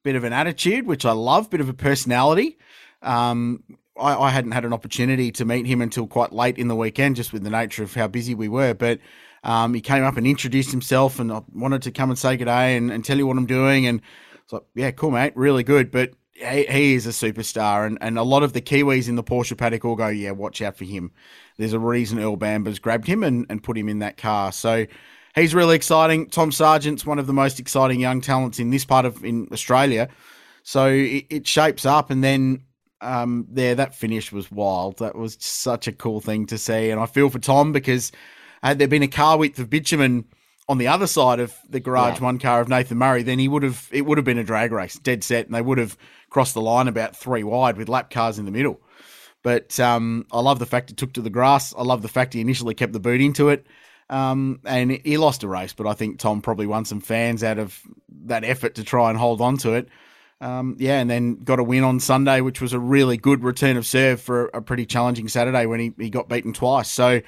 bit 0.03 0.15
of 0.15 0.23
an 0.23 0.33
attitude, 0.33 0.85
which 0.85 1.05
I 1.05 1.11
love, 1.11 1.49
bit 1.49 1.61
of 1.61 1.69
a 1.69 1.73
personality. 1.73 2.57
Um, 3.01 3.63
I, 3.99 4.15
I, 4.15 4.29
hadn't 4.31 4.51
had 4.51 4.65
an 4.65 4.73
opportunity 4.73 5.31
to 5.33 5.45
meet 5.45 5.65
him 5.65 5.81
until 5.81 6.07
quite 6.07 6.31
late 6.31 6.57
in 6.57 6.67
the 6.67 6.75
weekend, 6.75 7.15
just 7.15 7.33
with 7.33 7.43
the 7.43 7.49
nature 7.49 7.83
of 7.83 7.93
how 7.93 8.07
busy 8.07 8.33
we 8.33 8.47
were. 8.47 8.73
But 8.73 8.99
um, 9.43 9.73
he 9.73 9.81
came 9.81 10.03
up 10.03 10.17
and 10.17 10.25
introduced 10.25 10.71
himself, 10.71 11.19
and 11.19 11.31
I 11.31 11.41
wanted 11.53 11.83
to 11.83 11.91
come 11.91 12.09
and 12.09 12.17
say 12.17 12.37
good 12.37 12.45
day 12.45 12.75
and, 12.77 12.91
and 12.91 13.03
tell 13.03 13.17
you 13.17 13.27
what 13.27 13.37
I'm 13.37 13.45
doing. 13.45 13.85
And 13.85 14.01
it's 14.43 14.53
like, 14.53 14.63
yeah, 14.73 14.91
cool, 14.91 15.11
mate, 15.11 15.33
really 15.35 15.63
good. 15.63 15.91
But 15.91 16.13
he, 16.33 16.63
he 16.63 16.93
is 16.95 17.05
a 17.05 17.09
superstar, 17.09 17.85
and, 17.85 17.97
and 18.01 18.17
a 18.17 18.23
lot 18.23 18.43
of 18.43 18.53
the 18.53 18.61
Kiwis 18.61 19.07
in 19.07 19.15
the 19.15 19.23
Porsche 19.23 19.57
paddock 19.57 19.85
all 19.85 19.95
go, 19.95 20.07
yeah, 20.07 20.31
watch 20.31 20.61
out 20.61 20.77
for 20.77 20.85
him. 20.85 21.11
There's 21.57 21.73
a 21.73 21.79
reason 21.79 22.19
Earl 22.19 22.37
Bamber's 22.37 22.79
grabbed 22.79 23.07
him 23.07 23.23
and, 23.23 23.45
and 23.49 23.61
put 23.61 23.77
him 23.77 23.89
in 23.89 23.99
that 23.99 24.17
car. 24.17 24.51
So 24.51 24.87
he's 25.35 25.55
really 25.55 25.75
exciting. 25.75 26.27
Tom 26.27 26.51
Sargent's 26.51 27.05
one 27.05 27.19
of 27.19 27.27
the 27.27 27.33
most 27.33 27.59
exciting 27.59 27.99
young 27.99 28.21
talents 28.21 28.59
in 28.59 28.69
this 28.69 28.85
part 28.85 29.05
of 29.05 29.23
in 29.23 29.47
Australia. 29.51 30.09
So 30.63 30.87
it, 30.87 31.25
it 31.29 31.47
shapes 31.47 31.85
up, 31.85 32.09
and 32.09 32.23
then 32.23 32.63
um, 33.01 33.45
there 33.49 33.75
that 33.75 33.95
finish 33.95 34.31
was 34.31 34.51
wild. 34.51 34.99
That 34.99 35.15
was 35.15 35.37
such 35.39 35.87
a 35.87 35.91
cool 35.91 36.21
thing 36.21 36.45
to 36.47 36.57
see, 36.57 36.89
and 36.89 36.99
I 36.99 37.05
feel 37.05 37.29
for 37.29 37.39
Tom 37.39 37.71
because 37.71 38.11
had 38.61 38.79
there 38.79 38.87
been 38.87 39.03
a 39.03 39.07
car 39.07 39.37
width 39.37 39.59
of 39.59 39.69
bitumen 39.69 40.25
on 40.69 40.77
the 40.77 40.87
other 40.87 41.07
side 41.07 41.39
of 41.39 41.53
the 41.67 41.81
garage 41.81 42.19
yeah. 42.19 42.23
one 42.23 42.39
car 42.39 42.61
of 42.61 42.69
Nathan 42.69 42.97
Murray, 42.97 43.23
then 43.23 43.39
he 43.39 43.47
would 43.47 43.63
have 43.63 43.89
it 43.91 44.05
would 44.05 44.17
have 44.17 44.25
been 44.25 44.37
a 44.37 44.43
drag 44.43 44.71
race, 44.71 44.97
dead 44.97 45.23
set, 45.23 45.45
and 45.45 45.53
they 45.53 45.61
would 45.61 45.77
have 45.77 45.97
crossed 46.29 46.53
the 46.53 46.61
line 46.61 46.87
about 46.87 47.15
three 47.15 47.43
wide 47.43 47.77
with 47.77 47.89
lap 47.89 48.09
cars 48.09 48.39
in 48.39 48.45
the 48.45 48.51
middle. 48.51 48.81
But 49.43 49.77
um, 49.79 50.25
I 50.31 50.39
love 50.39 50.59
the 50.59 50.65
fact 50.65 50.89
he 50.89 50.95
took 50.95 51.13
to 51.13 51.21
the 51.21 51.29
grass. 51.29 51.73
I 51.77 51.83
love 51.83 52.01
the 52.01 52.07
fact 52.07 52.33
he 52.33 52.39
initially 52.39 52.73
kept 52.73 52.93
the 52.93 52.99
boot 53.01 53.19
into 53.19 53.49
it. 53.49 53.67
Um, 54.13 54.59
and 54.63 54.91
he 54.91 55.17
lost 55.17 55.41
a 55.41 55.47
race, 55.47 55.73
but 55.73 55.87
I 55.87 55.93
think 55.93 56.19
Tom 56.19 56.39
probably 56.39 56.67
won 56.67 56.85
some 56.85 57.01
fans 57.01 57.43
out 57.43 57.57
of 57.57 57.81
that 58.25 58.43
effort 58.43 58.75
to 58.75 58.83
try 58.83 59.09
and 59.09 59.17
hold 59.17 59.41
on 59.41 59.57
to 59.57 59.73
it. 59.73 59.89
Um, 60.39 60.75
yeah, 60.77 60.99
and 60.99 61.09
then 61.09 61.37
got 61.37 61.57
a 61.57 61.63
win 61.63 61.83
on 61.83 61.99
Sunday, 61.99 62.39
which 62.41 62.61
was 62.61 62.73
a 62.73 62.79
really 62.79 63.17
good 63.17 63.43
return 63.43 63.75
of 63.75 63.87
serve 63.87 64.21
for 64.21 64.51
a 64.53 64.61
pretty 64.61 64.85
challenging 64.85 65.27
Saturday 65.29 65.65
when 65.65 65.79
he, 65.79 65.93
he 65.97 66.11
got 66.11 66.29
beaten 66.29 66.53
twice. 66.53 66.91
So 66.91 67.21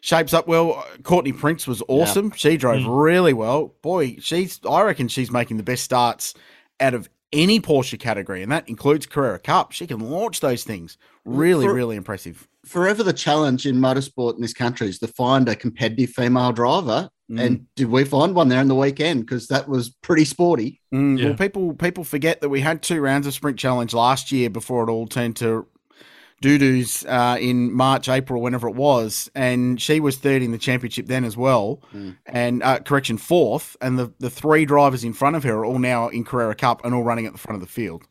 shapes 0.00 0.34
up 0.34 0.46
well. 0.46 0.84
Courtney 1.02 1.32
Prince 1.32 1.66
was 1.66 1.82
awesome. 1.88 2.26
Yeah. 2.26 2.36
She 2.36 2.56
drove 2.58 2.82
mm. 2.82 3.02
really 3.02 3.32
well. 3.32 3.74
Boy, 3.80 4.16
she's 4.20 4.60
I 4.68 4.82
reckon 4.82 5.08
she's 5.08 5.30
making 5.30 5.56
the 5.56 5.62
best 5.62 5.82
starts 5.82 6.34
out 6.78 6.92
of 6.92 7.08
any 7.32 7.58
Porsche 7.58 7.98
category, 7.98 8.42
and 8.42 8.52
that 8.52 8.68
includes 8.68 9.06
Carrera 9.06 9.38
Cup. 9.38 9.72
She 9.72 9.86
can 9.86 10.00
launch 10.00 10.40
those 10.40 10.62
things. 10.62 10.98
Really, 11.24 11.64
For, 11.64 11.72
really 11.72 11.96
impressive 11.96 12.46
forever 12.68 13.02
the 13.02 13.12
challenge 13.12 13.66
in 13.66 13.76
motorsport 13.76 14.36
in 14.36 14.40
this 14.40 14.54
country 14.54 14.88
is 14.88 14.98
to 14.98 15.08
find 15.08 15.48
a 15.48 15.56
competitive 15.56 16.10
female 16.10 16.52
driver. 16.52 17.10
Mm. 17.30 17.40
And 17.40 17.66
did 17.74 17.88
we 17.88 18.04
find 18.04 18.34
one 18.34 18.48
there 18.48 18.60
in 18.60 18.68
the 18.68 18.74
weekend? 18.74 19.20
Because 19.20 19.48
that 19.48 19.68
was 19.68 19.90
pretty 20.02 20.24
sporty. 20.24 20.80
Mm, 20.94 21.18
yeah. 21.18 21.26
Well, 21.26 21.34
people 21.34 21.74
people 21.74 22.04
forget 22.04 22.40
that 22.40 22.48
we 22.48 22.60
had 22.60 22.82
two 22.82 23.00
rounds 23.00 23.26
of 23.26 23.34
sprint 23.34 23.58
challenge 23.58 23.92
last 23.92 24.32
year 24.32 24.48
before 24.48 24.84
it 24.84 24.90
all 24.90 25.06
turned 25.06 25.36
to 25.36 25.66
doo-doos 26.40 27.04
uh, 27.06 27.36
in 27.40 27.72
March, 27.72 28.08
April, 28.08 28.40
whenever 28.40 28.68
it 28.68 28.76
was, 28.76 29.28
and 29.34 29.82
she 29.82 29.98
was 29.98 30.16
third 30.16 30.40
in 30.40 30.52
the 30.52 30.58
championship 30.58 31.06
then 31.06 31.24
as 31.24 31.36
well, 31.36 31.82
mm. 31.92 32.16
and 32.26 32.62
uh, 32.62 32.78
correction 32.78 33.18
fourth, 33.18 33.76
and 33.80 33.98
the 33.98 34.12
the 34.20 34.30
three 34.30 34.64
drivers 34.64 35.04
in 35.04 35.12
front 35.12 35.36
of 35.36 35.42
her 35.42 35.58
are 35.58 35.64
all 35.64 35.80
now 35.80 36.08
in 36.08 36.24
Carrera 36.24 36.54
Cup 36.54 36.84
and 36.84 36.94
all 36.94 37.02
running 37.02 37.26
at 37.26 37.32
the 37.32 37.38
front 37.38 37.60
of 37.60 37.60
the 37.60 37.72
field. 37.72 38.04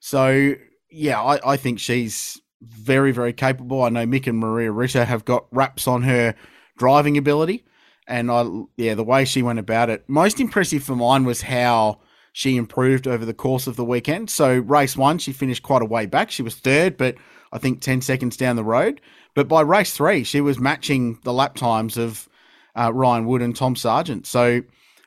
So 0.00 0.54
yeah, 0.90 1.20
I, 1.20 1.52
I 1.52 1.56
think 1.56 1.80
she's 1.80 2.41
very, 2.62 3.12
very 3.12 3.32
capable. 3.32 3.82
I 3.82 3.88
know 3.88 4.06
Mick 4.06 4.26
and 4.26 4.38
Maria 4.38 4.70
Ritter 4.70 5.04
have 5.04 5.24
got 5.24 5.46
raps 5.50 5.86
on 5.86 6.02
her 6.02 6.34
driving 6.76 7.16
ability. 7.16 7.64
And 8.08 8.30
I, 8.30 8.44
yeah, 8.76 8.94
the 8.94 9.04
way 9.04 9.24
she 9.24 9.42
went 9.42 9.58
about 9.58 9.90
it. 9.90 10.04
Most 10.08 10.40
impressive 10.40 10.82
for 10.82 10.96
mine 10.96 11.24
was 11.24 11.42
how 11.42 12.00
she 12.32 12.56
improved 12.56 13.06
over 13.06 13.24
the 13.24 13.34
course 13.34 13.66
of 13.66 13.76
the 13.76 13.84
weekend. 13.84 14.30
So, 14.30 14.58
race 14.58 14.96
one, 14.96 15.18
she 15.18 15.32
finished 15.32 15.62
quite 15.62 15.82
a 15.82 15.86
way 15.86 16.06
back. 16.06 16.30
She 16.30 16.42
was 16.42 16.56
third, 16.56 16.96
but 16.96 17.16
I 17.52 17.58
think 17.58 17.80
10 17.80 18.00
seconds 18.00 18.36
down 18.36 18.56
the 18.56 18.64
road. 18.64 19.00
But 19.34 19.48
by 19.48 19.60
race 19.60 19.94
three, 19.94 20.24
she 20.24 20.40
was 20.40 20.58
matching 20.58 21.18
the 21.22 21.32
lap 21.32 21.54
times 21.54 21.96
of 21.96 22.28
uh, 22.74 22.92
Ryan 22.92 23.26
Wood 23.26 23.42
and 23.42 23.54
Tom 23.54 23.76
Sargent. 23.76 24.26
So, 24.26 24.62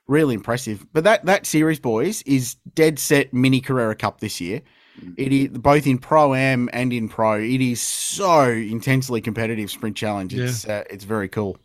really 0.08 0.36
impressive. 0.36 0.86
But 0.94 1.04
that, 1.04 1.26
that 1.26 1.46
series, 1.46 1.80
boys, 1.80 2.22
is 2.24 2.56
dead 2.76 3.00
set 3.00 3.34
mini 3.34 3.60
Carrera 3.60 3.96
Cup 3.96 4.20
this 4.20 4.40
year. 4.40 4.62
It 5.18 5.34
is 5.34 5.50
both 5.50 5.88
in 5.88 5.98
pro 5.98 6.34
am 6.34 6.70
and 6.74 6.92
in 6.94 7.10
pro. 7.10 7.40
It 7.40 7.62
is 7.62 7.82
so 7.82 8.50
intensely 8.50 9.22
competitive 9.22 9.70
sprint 9.70 9.96
challenge. 9.98 10.34
It's 10.34 10.66
yeah. 10.66 10.78
uh, 10.78 10.84
it's 10.90 11.04
very 11.04 11.30
cool. 11.30 11.58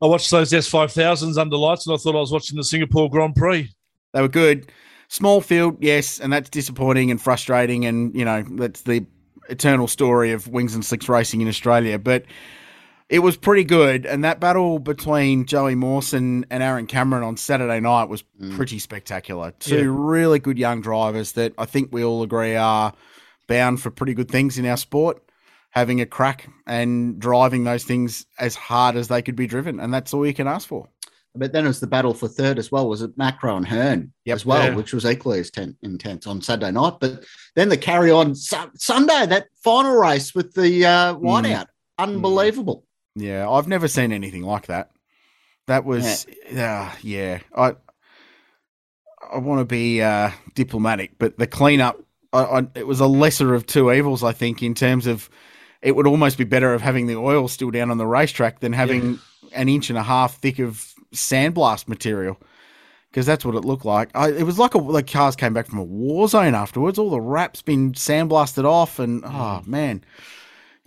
I 0.00 0.06
watched 0.06 0.30
those 0.30 0.52
S 0.52 0.68
five 0.68 0.92
thousands 0.92 1.38
under 1.38 1.56
lights, 1.56 1.86
and 1.86 1.94
I 1.94 1.98
thought 1.98 2.14
I 2.14 2.20
was 2.20 2.32
watching 2.32 2.56
the 2.56 2.64
Singapore 2.64 3.10
Grand 3.10 3.34
Prix. 3.34 3.68
They 4.12 4.20
were 4.20 4.28
good. 4.28 4.70
Small 5.08 5.40
field, 5.40 5.78
yes, 5.80 6.20
and 6.20 6.32
that's 6.32 6.50
disappointing 6.50 7.10
and 7.10 7.20
frustrating, 7.20 7.86
and 7.86 8.14
you 8.14 8.24
know 8.24 8.44
that's 8.50 8.82
the 8.82 9.06
eternal 9.48 9.88
story 9.88 10.32
of 10.32 10.46
wings 10.48 10.74
and 10.74 10.84
slicks 10.84 11.08
racing 11.08 11.40
in 11.40 11.48
Australia. 11.48 11.98
But 11.98 12.24
it 13.08 13.20
was 13.20 13.36
pretty 13.36 13.64
good. 13.64 14.04
And 14.04 14.24
that 14.24 14.40
battle 14.40 14.78
between 14.78 15.46
Joey 15.46 15.74
Mawson 15.74 16.44
and 16.50 16.62
Aaron 16.62 16.86
Cameron 16.86 17.22
on 17.22 17.36
Saturday 17.36 17.80
night 17.80 18.04
was 18.04 18.22
mm. 18.40 18.54
pretty 18.54 18.78
spectacular. 18.78 19.52
Two 19.58 19.76
yeah. 19.76 19.84
really 19.88 20.38
good 20.38 20.58
young 20.58 20.82
drivers 20.82 21.32
that 21.32 21.54
I 21.56 21.64
think 21.64 21.88
we 21.90 22.04
all 22.04 22.22
agree 22.22 22.54
are 22.54 22.92
bound 23.46 23.80
for 23.80 23.90
pretty 23.90 24.12
good 24.12 24.30
things 24.30 24.58
in 24.58 24.66
our 24.66 24.76
sport, 24.76 25.22
having 25.70 26.00
a 26.00 26.06
crack 26.06 26.48
and 26.66 27.18
driving 27.18 27.64
those 27.64 27.84
things 27.84 28.26
as 28.38 28.54
hard 28.54 28.94
as 28.94 29.08
they 29.08 29.22
could 29.22 29.36
be 29.36 29.46
driven. 29.46 29.80
And 29.80 29.92
that's 29.92 30.12
all 30.12 30.26
you 30.26 30.34
can 30.34 30.46
ask 30.46 30.68
for. 30.68 30.86
But 31.34 31.52
then 31.52 31.64
it 31.64 31.68
was 31.68 31.80
the 31.80 31.86
battle 31.86 32.14
for 32.14 32.26
third 32.26 32.58
as 32.58 32.72
well. 32.72 32.88
Was 32.88 33.00
it 33.00 33.16
Macrow 33.16 33.56
and 33.56 33.66
Herne 33.66 34.12
yep. 34.24 34.34
as 34.34 34.44
well, 34.44 34.64
yeah. 34.64 34.74
which 34.74 34.92
was 34.92 35.06
equally 35.06 35.38
as 35.38 35.50
ten, 35.50 35.76
intense 35.82 36.26
on 36.26 36.42
Saturday 36.42 36.72
night. 36.72 36.94
But 37.00 37.24
then 37.54 37.68
the 37.68 37.76
carry 37.76 38.10
on 38.10 38.34
su- 38.34 38.72
Sunday, 38.74 39.24
that 39.26 39.46
final 39.62 39.94
race 39.94 40.34
with 40.34 40.52
the 40.54 40.84
uh, 40.84 41.14
whiteout, 41.14 41.66
mm. 41.66 41.68
unbelievable. 41.98 42.84
Yeah, 43.18 43.48
I've 43.48 43.68
never 43.68 43.88
seen 43.88 44.12
anything 44.12 44.42
like 44.42 44.66
that. 44.66 44.90
That 45.66 45.84
was, 45.84 46.26
yeah, 46.50 46.90
uh, 46.90 46.96
yeah. 47.02 47.38
I 47.54 47.74
I 49.32 49.38
want 49.38 49.60
to 49.60 49.64
be 49.64 50.00
uh, 50.00 50.30
diplomatic, 50.54 51.18
but 51.18 51.38
the 51.38 51.46
cleanup, 51.46 52.00
I, 52.32 52.42
I, 52.42 52.66
it 52.74 52.86
was 52.86 53.00
a 53.00 53.06
lesser 53.06 53.54
of 53.54 53.66
two 53.66 53.92
evils, 53.92 54.24
I 54.24 54.32
think, 54.32 54.62
in 54.62 54.74
terms 54.74 55.06
of 55.06 55.28
it 55.82 55.94
would 55.94 56.06
almost 56.06 56.38
be 56.38 56.44
better 56.44 56.72
of 56.74 56.82
having 56.82 57.06
the 57.06 57.16
oil 57.16 57.48
still 57.48 57.70
down 57.70 57.90
on 57.90 57.98
the 57.98 58.06
racetrack 58.06 58.60
than 58.60 58.72
having 58.72 59.12
yeah. 59.12 59.18
an 59.60 59.68
inch 59.68 59.90
and 59.90 59.98
a 59.98 60.02
half 60.02 60.38
thick 60.38 60.58
of 60.58 60.94
sandblast 61.14 61.88
material 61.88 62.38
because 63.10 63.26
that's 63.26 63.44
what 63.44 63.54
it 63.54 63.64
looked 63.64 63.84
like. 63.84 64.10
I, 64.14 64.30
it 64.30 64.44
was 64.44 64.58
like 64.58 64.74
a, 64.74 64.80
the 64.80 65.02
cars 65.02 65.36
came 65.36 65.54
back 65.54 65.66
from 65.66 65.78
a 65.78 65.84
war 65.84 66.28
zone 66.28 66.54
afterwards. 66.54 66.98
All 66.98 67.10
the 67.10 67.20
wraps 67.20 67.62
been 67.62 67.92
sandblasted 67.92 68.64
off, 68.64 68.98
and 68.98 69.24
oh 69.24 69.28
mm. 69.62 69.66
man, 69.66 70.04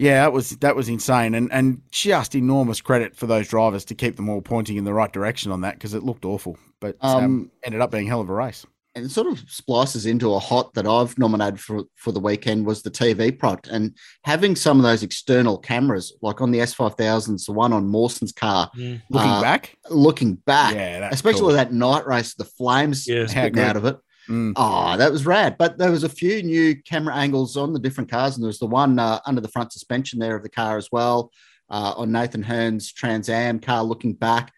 yeah, 0.02 0.24
that 0.24 0.34
was 0.34 0.52
that 0.58 0.76
was 0.76 0.90
insane, 0.90 1.36
and 1.36 1.52
and 1.52 1.82
just 1.92 2.36
enormous 2.36 2.82
credit 2.82 3.16
for 3.16 3.28
those 3.28 3.48
drivers 3.48 3.86
to 3.86 3.96
keep 3.96 4.16
them 4.16 4.30
all 4.30 4.42
pointing 4.42 4.78
in 4.78 4.84
the 4.84 4.94
right 4.94 5.12
direction 5.12 5.52
on 5.52 5.62
that 5.62 5.76
because 5.76 5.94
it 5.94 6.04
looked 6.04 6.26
awful, 6.26 6.58
but 6.80 6.96
um, 7.02 7.24
um, 7.24 7.52
ended 7.64 7.82
up 7.82 7.92
being 7.92 8.08
hell 8.08 8.22
of 8.22 8.30
a 8.30 8.34
race 8.34 8.66
and 8.96 9.10
sort 9.10 9.28
of 9.28 9.40
splices 9.48 10.06
into 10.06 10.34
a 10.34 10.40
hot 10.40 10.74
that 10.74 10.86
I've 10.86 11.18
nominated 11.18 11.60
for 11.60 11.84
for 11.96 12.12
the 12.12 12.20
weekend 12.20 12.66
was 12.66 12.82
the 12.82 12.92
TV 12.92 13.38
product 13.38 13.68
and 13.68 13.96
having 14.24 14.56
some 14.56 14.78
of 14.78 14.84
those 14.84 15.04
external 15.04 15.58
cameras, 15.58 16.14
like 16.22 16.42
on 16.42 16.52
the 16.52 16.60
S5000s, 16.60 17.46
the 17.46 17.54
one 17.54 17.74
on 17.74 17.88
Mawson's 17.88 18.34
car, 18.34 18.70
mm. 18.76 19.02
looking 19.10 19.30
uh, 19.30 19.42
back, 19.42 19.78
looking 19.90 20.36
back, 20.36 20.76
yeah, 20.76 21.10
especially 21.12 21.42
cool. 21.42 21.52
that 21.54 21.72
night 21.72 22.06
race, 22.06 22.34
the 22.34 22.46
flames 22.46 23.08
yeah, 23.08 23.28
spitting 23.28 23.60
out 23.60 23.78
of 23.78 23.86
it. 23.86 23.98
Mm. 24.30 24.54
Oh, 24.56 24.98
that 24.98 25.12
was 25.12 25.26
rad. 25.26 25.58
But 25.58 25.78
there 25.78 25.92
was 25.92 26.04
a 26.04 26.10
few 26.10 26.44
new 26.44 26.82
camera 26.84 27.16
angles 27.16 27.58
on 27.58 27.74
the 27.74 27.80
different 27.80 28.10
cars, 28.10 28.36
and 28.36 28.44
there 28.44 28.48
was 28.50 28.60
the 28.60 28.68
one 28.68 29.00
uh, 29.00 29.20
under 29.26 29.42
the 29.42 29.48
front 29.48 29.74
suspension 29.74 30.20
there 30.20 30.36
of 30.36 30.44
the 30.44 30.50
car 30.50 30.78
as 30.78 30.90
well, 30.92 31.32
uh, 31.70 31.94
on 31.98 32.12
Nathan 32.12 32.44
Herne's 32.44 32.92
Trans 32.92 33.30
Am 33.30 33.60
car 33.60 33.84
looking 33.84 34.14
back. 34.14 34.54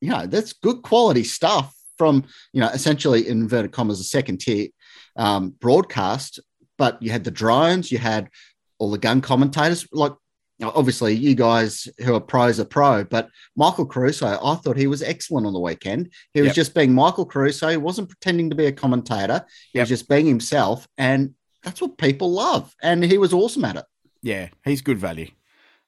You 0.00 0.10
know, 0.10 0.26
that's 0.26 0.52
good 0.52 0.82
quality 0.82 1.24
stuff 1.24 1.74
from 1.96 2.24
you 2.52 2.60
know 2.60 2.68
essentially 2.68 3.26
inverted 3.28 3.72
commas 3.72 4.00
a 4.00 4.04
second 4.04 4.40
tier 4.40 4.68
um, 5.16 5.50
broadcast, 5.50 6.40
but 6.76 7.02
you 7.02 7.10
had 7.10 7.24
the 7.24 7.30
drones, 7.30 7.90
you 7.90 7.98
had 7.98 8.28
all 8.78 8.90
the 8.90 8.98
gun 8.98 9.20
commentators. 9.20 9.86
Like 9.92 10.12
obviously, 10.62 11.14
you 11.14 11.34
guys 11.34 11.88
who 12.04 12.14
are 12.14 12.20
pros 12.20 12.58
are 12.58 12.64
pro, 12.64 13.04
but 13.04 13.28
Michael 13.56 13.86
Caruso, 13.86 14.38
I 14.42 14.54
thought 14.56 14.76
he 14.76 14.86
was 14.86 15.02
excellent 15.02 15.46
on 15.46 15.52
the 15.52 15.60
weekend. 15.60 16.12
He 16.34 16.40
was 16.40 16.48
yep. 16.48 16.56
just 16.56 16.74
being 16.74 16.94
Michael 16.94 17.26
Caruso. 17.26 17.68
He 17.68 17.76
wasn't 17.76 18.08
pretending 18.08 18.50
to 18.50 18.56
be 18.56 18.66
a 18.66 18.72
commentator. 18.72 19.44
He 19.72 19.78
yep. 19.78 19.82
was 19.82 19.88
just 19.88 20.08
being 20.08 20.26
himself, 20.26 20.88
and 20.98 21.34
that's 21.62 21.80
what 21.80 21.98
people 21.98 22.32
love. 22.32 22.74
And 22.82 23.04
he 23.04 23.18
was 23.18 23.32
awesome 23.32 23.64
at 23.64 23.76
it. 23.76 23.84
Yeah, 24.22 24.48
he's 24.64 24.82
good 24.82 24.98
value. 24.98 25.30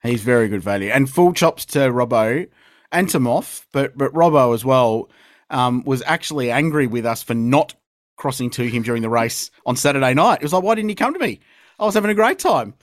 He's 0.03 0.23
very 0.23 0.49
good 0.49 0.63
value, 0.63 0.91
and 0.91 1.11
full 1.11 1.33
chops 1.33 1.65
to 1.67 1.79
Robbo 1.81 2.49
and 2.93 3.09
to 3.11 3.19
Moff, 3.19 3.67
but 3.73 3.97
but 3.97 4.13
Robbo 4.13 4.55
as 4.55 4.65
well 4.65 5.11
um, 5.51 5.83
was 5.85 6.03
actually 6.07 6.51
angry 6.51 6.87
with 6.87 7.05
us 7.05 7.23
for 7.23 7.35
not 7.35 7.75
crossing 8.17 8.51
to 8.51 8.65
him 8.65 8.83
during 8.83 9.03
the 9.03 9.09
race 9.09 9.51
on 9.67 9.77
Saturday 9.77 10.15
night. 10.15 10.41
It 10.41 10.43
was 10.43 10.53
like, 10.53 10.63
why 10.63 10.75
didn't 10.75 10.91
he 10.91 10.95
come 10.95 11.15
to 11.15 11.19
me? 11.19 11.41
I 11.79 11.85
was 11.85 11.95
having 11.95 12.11
a 12.11 12.15
great 12.15 12.39
time. 12.39 12.75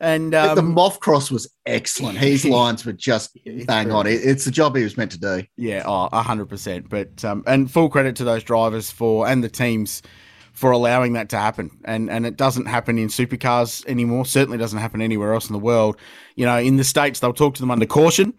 And 0.00 0.34
um, 0.34 0.56
the 0.56 0.62
Moff 0.62 1.00
cross 1.00 1.30
was 1.30 1.48
excellent. 1.66 2.18
His 2.18 2.44
lines 2.44 2.84
were 2.84 2.92
just 2.92 3.36
bang 3.66 3.90
on. 3.92 4.06
It's 4.06 4.44
the 4.44 4.50
job 4.50 4.76
he 4.76 4.82
was 4.82 4.96
meant 4.96 5.12
to 5.12 5.20
do. 5.20 5.44
Yeah, 5.56 5.84
oh, 5.86 6.08
100%. 6.12 6.88
But 6.88 7.24
um, 7.24 7.44
and 7.46 7.70
full 7.70 7.88
credit 7.88 8.16
to 8.16 8.24
those 8.24 8.42
drivers 8.42 8.90
for 8.90 9.26
and 9.26 9.42
the 9.42 9.48
teams 9.48 10.02
for 10.52 10.70
allowing 10.70 11.12
that 11.14 11.28
to 11.30 11.36
happen. 11.36 11.70
And 11.84 12.10
and 12.10 12.26
it 12.26 12.36
doesn't 12.36 12.66
happen 12.66 12.98
in 12.98 13.08
supercars 13.08 13.84
anymore. 13.86 14.24
Certainly 14.24 14.58
doesn't 14.58 14.78
happen 14.78 15.00
anywhere 15.00 15.34
else 15.34 15.48
in 15.48 15.52
the 15.52 15.58
world. 15.58 15.96
You 16.36 16.46
know, 16.46 16.58
in 16.58 16.76
the 16.76 16.84
states 16.84 17.20
they'll 17.20 17.32
talk 17.32 17.54
to 17.54 17.62
them 17.62 17.70
under 17.70 17.86
caution. 17.86 18.34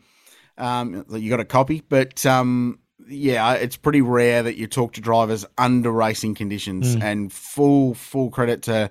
Um, 0.58 1.06
you 1.10 1.30
got 1.30 1.42
a 1.42 1.46
copy, 1.46 1.84
but 1.90 2.26
um, 2.26 2.80
yeah, 3.08 3.54
it's 3.54 3.76
pretty 3.76 4.02
rare 4.02 4.42
that 4.44 4.56
you 4.56 4.68
talk 4.68 4.94
to 4.94 5.02
drivers 5.02 5.46
under 5.58 5.92
racing 5.92 6.36
conditions, 6.36 6.96
mm. 6.96 7.04
and 7.04 7.32
full 7.32 7.94
full 7.94 8.30
credit 8.30 8.62
to 8.64 8.90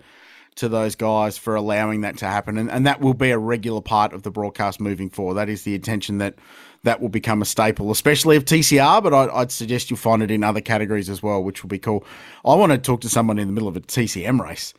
to 0.57 0.68
those 0.68 0.94
guys 0.94 1.36
for 1.36 1.55
allowing 1.55 2.02
that 2.02 2.18
to 2.18 2.26
happen, 2.26 2.59
and 2.59 2.70
and 2.70 2.86
that 2.86 3.00
will 3.00 3.14
be 3.14 3.30
a 3.30 3.38
regular 3.38 3.80
part 3.80 4.12
of 4.12 4.22
the 4.22 4.30
broadcast 4.30 4.80
moving 4.80 5.11
forward. 5.11 5.34
That 5.34 5.48
is 5.48 5.62
the 5.62 5.74
intention 5.74 6.18
that 6.18 6.36
that 6.84 7.00
will 7.00 7.09
become 7.09 7.42
a 7.42 7.44
staple, 7.44 7.90
especially 7.90 8.36
of 8.36 8.44
TCR. 8.44 9.02
But 9.02 9.14
I'd, 9.14 9.30
I'd 9.30 9.52
suggest 9.52 9.90
you'll 9.90 9.98
find 9.98 10.22
it 10.22 10.30
in 10.30 10.44
other 10.44 10.61
categories 10.61 11.09
as 11.09 11.22
well, 11.22 11.42
which 11.42 11.62
will 11.62 11.68
be 11.68 11.78
cool. 11.78 12.05
I 12.44 12.55
want 12.55 12.72
to 12.72 12.78
talk 12.78 13.00
to 13.02 13.09
someone 13.09 13.38
in 13.38 13.48
the 13.48 13.52
middle 13.52 13.68
of 13.68 13.76
a 13.76 13.80
TCM 13.80 14.40
race 14.40 14.74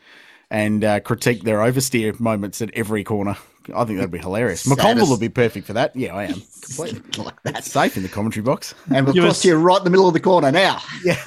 and 0.49 0.83
uh, 0.83 0.99
critique 0.99 1.43
their 1.43 1.57
oversteer 1.57 2.17
moments 2.19 2.61
at 2.61 2.69
every 2.73 3.03
corner. 3.03 3.35
I 3.75 3.83
think 3.83 3.97
that'd 3.97 4.11
be 4.11 4.19
hilarious. 4.19 4.65
McConville 4.67 5.09
would 5.09 5.19
be 5.19 5.29
perfect 5.29 5.65
for 5.65 5.73
that. 5.73 5.95
Yeah, 5.95 6.15
I 6.15 6.25
am. 6.25 6.41
Completely. 6.61 7.23
like 7.23 7.41
that. 7.43 7.65
safe 7.65 7.97
in 7.97 8.03
the 8.03 8.09
commentary 8.09 8.43
box. 8.43 8.75
And 8.93 9.07
of 9.07 9.15
course, 9.15 9.43
you're 9.43 9.57
right 9.57 9.79
in 9.79 9.83
the 9.83 9.89
middle 9.89 10.07
of 10.07 10.13
the 10.13 10.19
corner 10.19 10.51
now. 10.51 10.81
Yeah. 11.03 11.19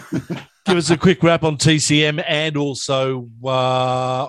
Give 0.64 0.76
us 0.76 0.90
a 0.90 0.96
quick 0.96 1.22
wrap 1.22 1.42
on 1.44 1.56
TCM 1.56 2.22
and 2.26 2.56
also 2.56 3.28
uh... 3.44 4.28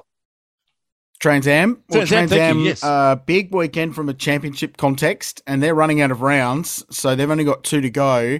Trans 1.20 1.48
Am. 1.48 1.84
Well, 1.90 2.08
Trans 2.08 2.32
Am, 2.32 2.60
yes. 2.60 2.84
uh, 2.84 3.16
big 3.16 3.54
weekend 3.54 3.94
from 3.94 4.08
a 4.08 4.14
championship 4.14 4.78
context, 4.78 5.42
and 5.46 5.62
they're 5.62 5.76
running 5.76 6.02
out 6.02 6.12
of 6.12 6.22
rounds, 6.22 6.86
so 6.90 7.16
they've 7.16 7.30
only 7.30 7.44
got 7.44 7.64
two 7.64 7.82
to 7.82 7.90
go. 7.90 8.40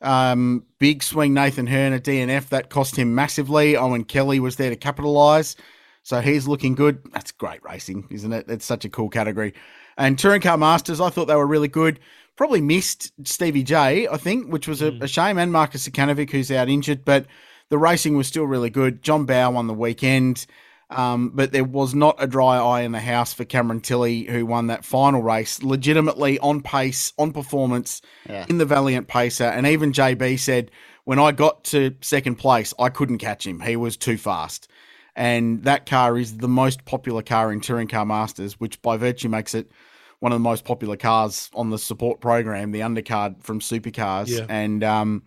Um, 0.00 0.64
big 0.78 1.02
swing 1.02 1.34
Nathan 1.34 1.66
Herne 1.66 1.92
at 1.92 2.04
DNF 2.04 2.48
that 2.50 2.70
cost 2.70 2.96
him 2.96 3.14
massively. 3.14 3.76
Owen 3.76 4.04
Kelly 4.04 4.40
was 4.40 4.56
there 4.56 4.70
to 4.70 4.76
capitalise. 4.76 5.56
So 6.02 6.20
he's 6.20 6.48
looking 6.48 6.74
good. 6.74 7.02
That's 7.12 7.32
great 7.32 7.62
racing, 7.62 8.06
isn't 8.10 8.32
it? 8.32 8.46
It's 8.48 8.64
such 8.64 8.84
a 8.84 8.88
cool 8.88 9.10
category. 9.10 9.52
And 9.98 10.18
Touring 10.18 10.40
Car 10.40 10.56
Masters, 10.56 11.00
I 11.00 11.10
thought 11.10 11.26
they 11.26 11.34
were 11.34 11.46
really 11.46 11.68
good. 11.68 12.00
Probably 12.36 12.62
missed 12.62 13.12
Stevie 13.28 13.62
J, 13.62 14.08
I 14.08 14.16
think, 14.16 14.50
which 14.50 14.66
was 14.66 14.80
a, 14.80 14.92
mm. 14.92 15.02
a 15.02 15.08
shame, 15.08 15.36
and 15.36 15.52
Marcus 15.52 15.86
Zukanovic, 15.86 16.30
who's 16.30 16.50
out 16.50 16.70
injured, 16.70 17.04
but 17.04 17.26
the 17.68 17.76
racing 17.76 18.16
was 18.16 18.26
still 18.26 18.44
really 18.44 18.70
good. 18.70 19.02
John 19.02 19.26
Bowe 19.26 19.56
on 19.56 19.66
the 19.66 19.74
weekend, 19.74 20.46
um, 20.90 21.30
but 21.30 21.52
there 21.52 21.64
was 21.64 21.94
not 21.94 22.16
a 22.18 22.26
dry 22.26 22.58
eye 22.58 22.82
in 22.82 22.92
the 22.92 23.00
house 23.00 23.32
for 23.32 23.44
Cameron 23.44 23.80
Tilley, 23.80 24.24
who 24.24 24.44
won 24.44 24.66
that 24.66 24.84
final 24.84 25.22
race 25.22 25.62
legitimately 25.62 26.38
on 26.40 26.62
pace, 26.62 27.12
on 27.18 27.32
performance 27.32 28.02
yeah. 28.28 28.46
in 28.48 28.58
the 28.58 28.66
Valiant 28.66 29.08
Pacer. 29.08 29.44
And 29.44 29.66
even 29.66 29.92
JB 29.92 30.38
said, 30.38 30.70
when 31.04 31.18
I 31.18 31.32
got 31.32 31.64
to 31.64 31.94
second 32.00 32.36
place, 32.36 32.74
I 32.78 32.88
couldn't 32.88 33.18
catch 33.18 33.46
him. 33.46 33.60
He 33.60 33.76
was 33.76 33.96
too 33.96 34.18
fast 34.18 34.68
and 35.16 35.64
that 35.64 35.86
car 35.86 36.16
is 36.16 36.38
the 36.38 36.48
most 36.48 36.84
popular 36.84 37.22
car 37.22 37.52
in 37.52 37.60
Touring 37.60 37.88
Car 37.88 38.06
Masters, 38.06 38.58
which 38.58 38.80
by 38.82 38.96
virtue 38.96 39.28
makes 39.28 39.54
it 39.54 39.70
one 40.20 40.32
of 40.32 40.36
the 40.36 40.42
most 40.42 40.64
popular 40.64 40.96
cars 40.96 41.50
on 41.54 41.70
the 41.70 41.78
support 41.78 42.20
program, 42.20 42.72
the 42.72 42.80
undercard 42.80 43.42
from 43.42 43.60
Supercars. 43.60 44.28
Yeah. 44.28 44.46
And 44.48 44.84
um, 44.84 45.22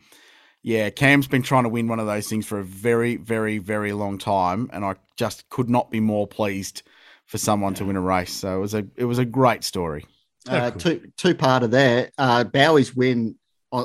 yeah, 0.63 0.89
Cam's 0.89 1.27
been 1.27 1.43
trying 1.43 1.63
to 1.63 1.69
win 1.69 1.89
one 1.89 1.99
of 1.99 2.07
those 2.07 2.27
things 2.27 2.47
for 2.47 2.59
a 2.59 2.63
very, 2.63 3.17
very, 3.17 3.57
very 3.57 3.91
long 3.91 4.17
time, 4.17 4.69
and 4.71 4.85
I 4.85 4.95
just 5.17 5.47
could 5.49 5.69
not 5.69 5.91
be 5.91 5.99
more 5.99 6.25
pleased 6.25 6.83
for 7.25 7.37
someone 7.37 7.73
yeah. 7.73 7.79
to 7.79 7.85
win 7.85 7.95
a 7.97 8.01
race. 8.01 8.31
So 8.31 8.57
it 8.57 8.59
was 8.61 8.73
a 8.73 8.87
it 8.95 9.05
was 9.05 9.19
a 9.19 9.25
great 9.25 9.65
story. 9.65 10.05
Uh, 10.47 10.71
cool. 10.71 10.79
Two 10.79 11.11
two 11.17 11.35
part 11.35 11.63
of 11.63 11.71
there. 11.71 12.11
Uh, 12.17 12.45
Bowie's 12.45 12.95
win 12.95 13.35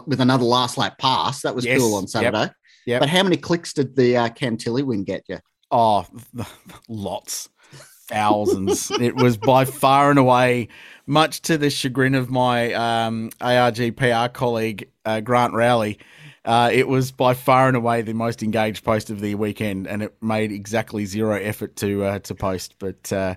with 0.07 0.21
another 0.21 0.45
last 0.45 0.79
lap 0.79 0.99
pass. 0.99 1.43
That 1.43 1.55
was 1.55 1.65
yes. 1.65 1.81
cool 1.81 1.97
on 1.97 2.07
Saturday. 2.07 2.39
Yep. 2.39 2.55
Yep. 2.87 3.01
But 3.01 3.09
how 3.09 3.23
many 3.25 3.37
clicks 3.37 3.73
did 3.73 3.97
the 3.97 4.17
uh, 4.17 4.29
Cam 4.31 4.57
Tilley 4.57 4.83
win 4.83 5.05
get 5.05 5.25
you? 5.29 5.39
Oh, 5.71 6.07
lots, 6.89 7.51
thousands. 8.09 8.91
it 8.93 9.17
was 9.17 9.37
by 9.37 9.65
far 9.67 10.11
and 10.11 10.19
away, 10.19 10.69
much 11.07 11.43
to 11.43 11.59
the 11.59 11.69
chagrin 11.71 12.15
of 12.15 12.31
my 12.31 12.73
um, 12.73 13.31
ARG 13.41 13.97
PR 13.97 14.29
colleague 14.33 14.91
uh, 15.05 15.21
Grant 15.21 15.53
Rowley. 15.53 15.99
Uh, 16.49 16.71
it 16.73 16.89
was 16.89 17.13
by 17.13 17.35
far 17.35 17.69
and 17.69 17.77
away 17.77 18.01
the 18.01 18.15
most 18.15 18.43
engaged 18.43 18.83
post 18.83 19.11
of 19.11 19.21
the 19.21 19.35
weekend, 19.35 19.87
and 19.87 20.03
it 20.03 20.17
made 20.23 20.51
exactly 20.51 21.05
zero 21.05 21.37
effort 21.37 21.77
to 21.77 22.03
uh, 22.05 22.19
to 22.21 22.35
post. 22.35 22.75
But 22.79 23.13
uh, 23.13 23.35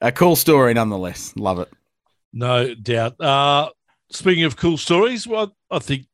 a 0.00 0.12
cool 0.12 0.36
story 0.36 0.72
nonetheless. 0.72 1.34
Love 1.36 1.58
it. 1.58 1.68
No 2.32 2.72
doubt. 2.76 3.20
Uh, 3.20 3.70
speaking 4.12 4.44
of 4.44 4.56
cool 4.56 4.78
stories, 4.78 5.26
well, 5.26 5.56
I 5.68 5.80
think 5.80 6.06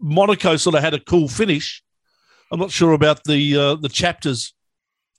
Monaco 0.00 0.56
sort 0.56 0.74
of 0.74 0.82
had 0.82 0.92
a 0.94 0.98
cool 0.98 1.28
finish. 1.28 1.84
I'm 2.50 2.58
not 2.58 2.72
sure 2.72 2.92
about 2.92 3.22
the 3.22 3.56
uh, 3.56 3.74
the 3.76 3.88
chapters 3.88 4.54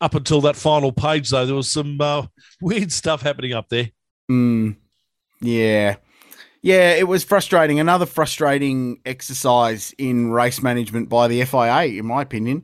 up 0.01 0.15
until 0.15 0.41
that 0.41 0.57
final 0.57 0.91
page, 0.91 1.29
though, 1.29 1.45
there 1.45 1.55
was 1.55 1.71
some 1.71 2.01
uh, 2.01 2.27
weird 2.61 2.91
stuff 2.91 3.21
happening 3.21 3.53
up 3.53 3.69
there. 3.69 3.91
Mm, 4.29 4.75
yeah. 5.39 5.95
Yeah, 6.61 6.91
it 6.91 7.07
was 7.07 7.23
frustrating. 7.23 7.79
Another 7.79 8.05
frustrating 8.05 8.99
exercise 9.05 9.93
in 9.97 10.31
race 10.31 10.61
management 10.61 11.09
by 11.09 11.27
the 11.27 11.43
FIA, 11.45 11.83
in 11.99 12.05
my 12.05 12.21
opinion. 12.21 12.63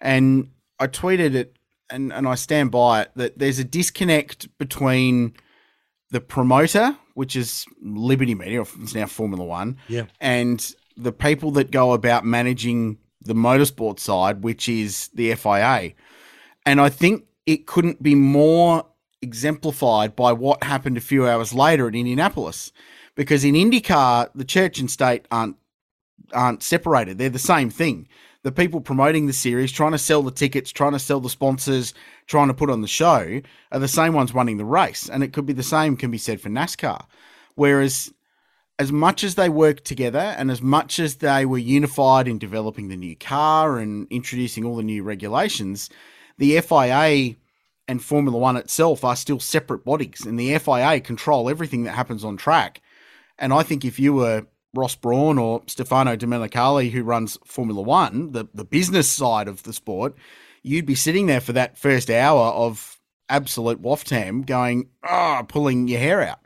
And 0.00 0.50
I 0.78 0.86
tweeted 0.86 1.34
it 1.34 1.56
and, 1.90 2.12
and 2.12 2.26
I 2.26 2.34
stand 2.34 2.70
by 2.70 3.02
it 3.02 3.10
that 3.16 3.38
there's 3.38 3.58
a 3.58 3.64
disconnect 3.64 4.48
between 4.58 5.34
the 6.10 6.20
promoter, 6.20 6.96
which 7.14 7.36
is 7.36 7.66
Liberty 7.82 8.34
Media, 8.34 8.62
it's 8.62 8.94
now 8.94 9.06
Formula 9.06 9.44
One, 9.44 9.76
yeah. 9.88 10.06
and 10.20 10.74
the 10.96 11.12
people 11.12 11.50
that 11.52 11.70
go 11.70 11.92
about 11.92 12.24
managing 12.24 12.98
the 13.20 13.34
motorsport 13.34 13.98
side, 13.98 14.44
which 14.44 14.68
is 14.68 15.08
the 15.14 15.34
FIA. 15.34 15.92
And 16.66 16.80
I 16.80 16.88
think 16.88 17.24
it 17.46 17.66
couldn't 17.66 18.02
be 18.02 18.14
more 18.14 18.86
exemplified 19.22 20.14
by 20.14 20.32
what 20.32 20.62
happened 20.62 20.96
a 20.96 21.00
few 21.00 21.26
hours 21.26 21.52
later 21.54 21.88
at 21.88 21.94
Indianapolis. 21.94 22.72
Because 23.14 23.44
in 23.44 23.54
IndyCar, 23.54 24.30
the 24.34 24.44
church 24.44 24.78
and 24.78 24.90
state 24.90 25.26
aren't 25.30 25.56
aren't 26.32 26.62
separated. 26.62 27.18
They're 27.18 27.28
the 27.28 27.38
same 27.38 27.70
thing. 27.70 28.08
the 28.44 28.52
people 28.52 28.80
promoting 28.80 29.26
the 29.26 29.32
series, 29.32 29.72
trying 29.72 29.92
to 29.92 29.98
sell 29.98 30.22
the 30.22 30.30
tickets, 30.30 30.70
trying 30.70 30.92
to 30.92 30.98
sell 30.98 31.18
the 31.18 31.30
sponsors, 31.30 31.94
trying 32.26 32.48
to 32.48 32.54
put 32.54 32.68
on 32.70 32.82
the 32.82 32.86
show, 32.86 33.40
are 33.72 33.78
the 33.78 33.88
same 33.88 34.12
ones 34.12 34.34
running 34.34 34.58
the 34.58 34.64
race. 34.66 35.08
And 35.08 35.24
it 35.24 35.32
could 35.32 35.46
be 35.46 35.54
the 35.54 35.62
same 35.62 35.96
can 35.96 36.10
be 36.10 36.18
said 36.18 36.40
for 36.42 36.50
NASCAR. 36.50 37.06
Whereas 37.54 38.12
as 38.78 38.92
much 38.92 39.24
as 39.24 39.34
they 39.34 39.48
worked 39.48 39.84
together 39.84 40.18
and 40.18 40.50
as 40.50 40.60
much 40.60 40.98
as 40.98 41.16
they 41.16 41.46
were 41.46 41.58
unified 41.58 42.28
in 42.28 42.38
developing 42.38 42.88
the 42.88 42.96
new 42.96 43.16
car 43.16 43.78
and 43.78 44.06
introducing 44.10 44.64
all 44.64 44.76
the 44.76 44.82
new 44.82 45.02
regulations, 45.02 45.88
the 46.36 46.60
FIA 46.60 47.36
and 47.88 48.02
Formula 48.02 48.36
One 48.36 48.58
itself 48.58 49.04
are 49.04 49.16
still 49.16 49.40
separate 49.40 49.84
bodies, 49.84 50.26
and 50.26 50.38
the 50.38 50.58
FIA 50.58 51.00
control 51.00 51.48
everything 51.48 51.84
that 51.84 51.94
happens 51.94 52.24
on 52.24 52.36
track. 52.36 52.82
And 53.38 53.52
I 53.52 53.62
think 53.62 53.84
if 53.84 53.98
you 53.98 54.12
were 54.12 54.46
Ross 54.74 54.94
Brawn 54.94 55.38
or 55.38 55.62
Stefano 55.66 56.16
Domenicali, 56.16 56.90
who 56.90 57.02
runs 57.02 57.38
Formula 57.44 57.80
One, 57.80 58.32
the, 58.32 58.46
the 58.54 58.64
business 58.64 59.08
side 59.08 59.48
of 59.48 59.62
the 59.62 59.72
sport, 59.72 60.14
you'd 60.62 60.86
be 60.86 60.94
sitting 60.94 61.26
there 61.26 61.40
for 61.40 61.52
that 61.52 61.78
first 61.78 62.10
hour 62.10 62.48
of 62.48 62.98
absolute 63.28 63.80
waftam 63.80 64.44
going, 64.44 64.88
ah, 65.04 65.40
oh, 65.40 65.44
pulling 65.44 65.88
your 65.88 66.00
hair 66.00 66.22
out 66.22 66.40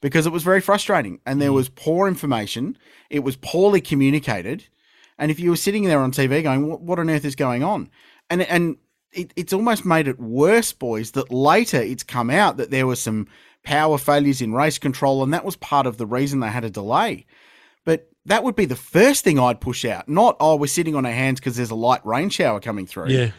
because 0.00 0.26
it 0.26 0.32
was 0.32 0.42
very 0.42 0.60
frustrating 0.60 1.20
and 1.26 1.40
there 1.40 1.50
mm. 1.50 1.54
was 1.54 1.68
poor 1.68 2.08
information. 2.08 2.76
It 3.10 3.20
was 3.20 3.36
poorly 3.36 3.80
communicated. 3.80 4.66
And 5.18 5.30
if 5.30 5.38
you 5.38 5.50
were 5.50 5.56
sitting 5.56 5.84
there 5.84 6.00
on 6.00 6.12
TV 6.12 6.42
going, 6.42 6.68
what, 6.68 6.80
what 6.82 6.98
on 6.98 7.10
earth 7.10 7.24
is 7.24 7.36
going 7.36 7.62
on? 7.62 7.90
And, 8.30 8.42
and 8.42 8.76
it, 9.12 9.32
it's 9.36 9.52
almost 9.52 9.84
made 9.84 10.08
it 10.08 10.18
worse, 10.18 10.72
boys, 10.72 11.12
that 11.12 11.30
later 11.30 11.80
it's 11.80 12.02
come 12.02 12.30
out 12.30 12.56
that 12.56 12.70
there 12.70 12.86
were 12.86 12.96
some 12.96 13.28
power 13.64 13.98
failures 13.98 14.42
in 14.42 14.52
race 14.52 14.78
control. 14.78 15.22
And 15.22 15.32
that 15.34 15.44
was 15.44 15.56
part 15.56 15.86
of 15.86 15.96
the 15.96 16.06
reason 16.06 16.40
they 16.40 16.48
had 16.48 16.64
a 16.64 16.70
delay. 16.70 17.26
But 17.84 18.08
that 18.26 18.44
would 18.44 18.56
be 18.56 18.64
the 18.64 18.76
first 18.76 19.24
thing 19.24 19.38
I'd 19.38 19.60
push 19.60 19.84
out, 19.84 20.08
not, 20.08 20.36
oh, 20.40 20.56
we're 20.56 20.66
sitting 20.66 20.94
on 20.94 21.06
our 21.06 21.12
hands 21.12 21.40
because 21.40 21.56
there's 21.56 21.70
a 21.70 21.76
light 21.76 22.04
rain 22.06 22.28
shower 22.28 22.60
coming 22.60 22.86
through. 22.86 23.08
Yeah. 23.08 23.32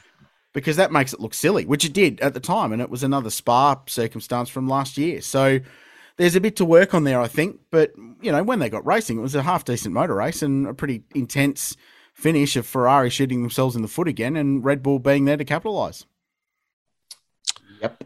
Because 0.53 0.75
that 0.75 0.91
makes 0.91 1.13
it 1.13 1.19
look 1.19 1.33
silly, 1.33 1.65
which 1.65 1.85
it 1.85 1.93
did 1.93 2.19
at 2.19 2.33
the 2.33 2.39
time. 2.39 2.73
And 2.73 2.81
it 2.81 2.89
was 2.89 3.03
another 3.03 3.29
spa 3.29 3.81
circumstance 3.87 4.49
from 4.49 4.67
last 4.67 4.97
year. 4.97 5.21
So, 5.21 5.59
there's 6.17 6.35
a 6.35 6.41
bit 6.41 6.55
to 6.57 6.65
work 6.65 6.93
on 6.93 7.03
there, 7.03 7.19
I 7.19 7.27
think. 7.27 7.59
But 7.71 7.93
you 8.21 8.31
know, 8.31 8.43
when 8.43 8.59
they 8.59 8.69
got 8.69 8.85
racing, 8.85 9.17
it 9.17 9.21
was 9.21 9.35
a 9.35 9.43
half 9.43 9.65
decent 9.65 9.93
motor 9.93 10.15
race 10.15 10.41
and 10.41 10.67
a 10.67 10.73
pretty 10.73 11.03
intense 11.15 11.75
finish 12.13 12.55
of 12.55 12.67
Ferrari 12.67 13.09
shooting 13.09 13.41
themselves 13.41 13.75
in 13.75 13.81
the 13.81 13.87
foot 13.87 14.07
again, 14.07 14.35
and 14.35 14.63
Red 14.63 14.83
Bull 14.83 14.99
being 14.99 15.25
there 15.25 15.37
to 15.37 15.45
capitalise. 15.45 16.05
Yep. 17.81 18.03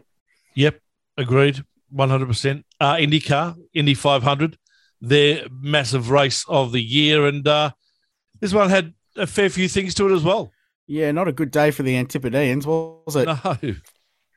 Yep. 0.54 0.80
Agreed. 1.16 1.64
One 1.90 2.10
hundred 2.10 2.26
percent. 2.26 2.64
Uh, 2.80 2.94
IndyCar, 2.94 3.56
Indy 3.74 3.94
five 3.94 4.22
hundred, 4.22 4.58
their 5.00 5.46
massive 5.50 6.10
race 6.10 6.44
of 6.48 6.72
the 6.72 6.82
year, 6.82 7.26
and 7.26 7.46
uh, 7.46 7.70
this 8.40 8.52
one 8.52 8.68
had 8.70 8.94
a 9.16 9.26
fair 9.26 9.48
few 9.50 9.68
things 9.68 9.94
to 9.94 10.08
it 10.08 10.14
as 10.14 10.22
well. 10.22 10.52
Yeah, 10.86 11.10
not 11.12 11.28
a 11.28 11.32
good 11.32 11.50
day 11.50 11.70
for 11.70 11.82
the 11.82 11.96
Antipodeans, 11.96 12.66
was 12.66 13.16
it? 13.16 13.26
No. 13.26 13.56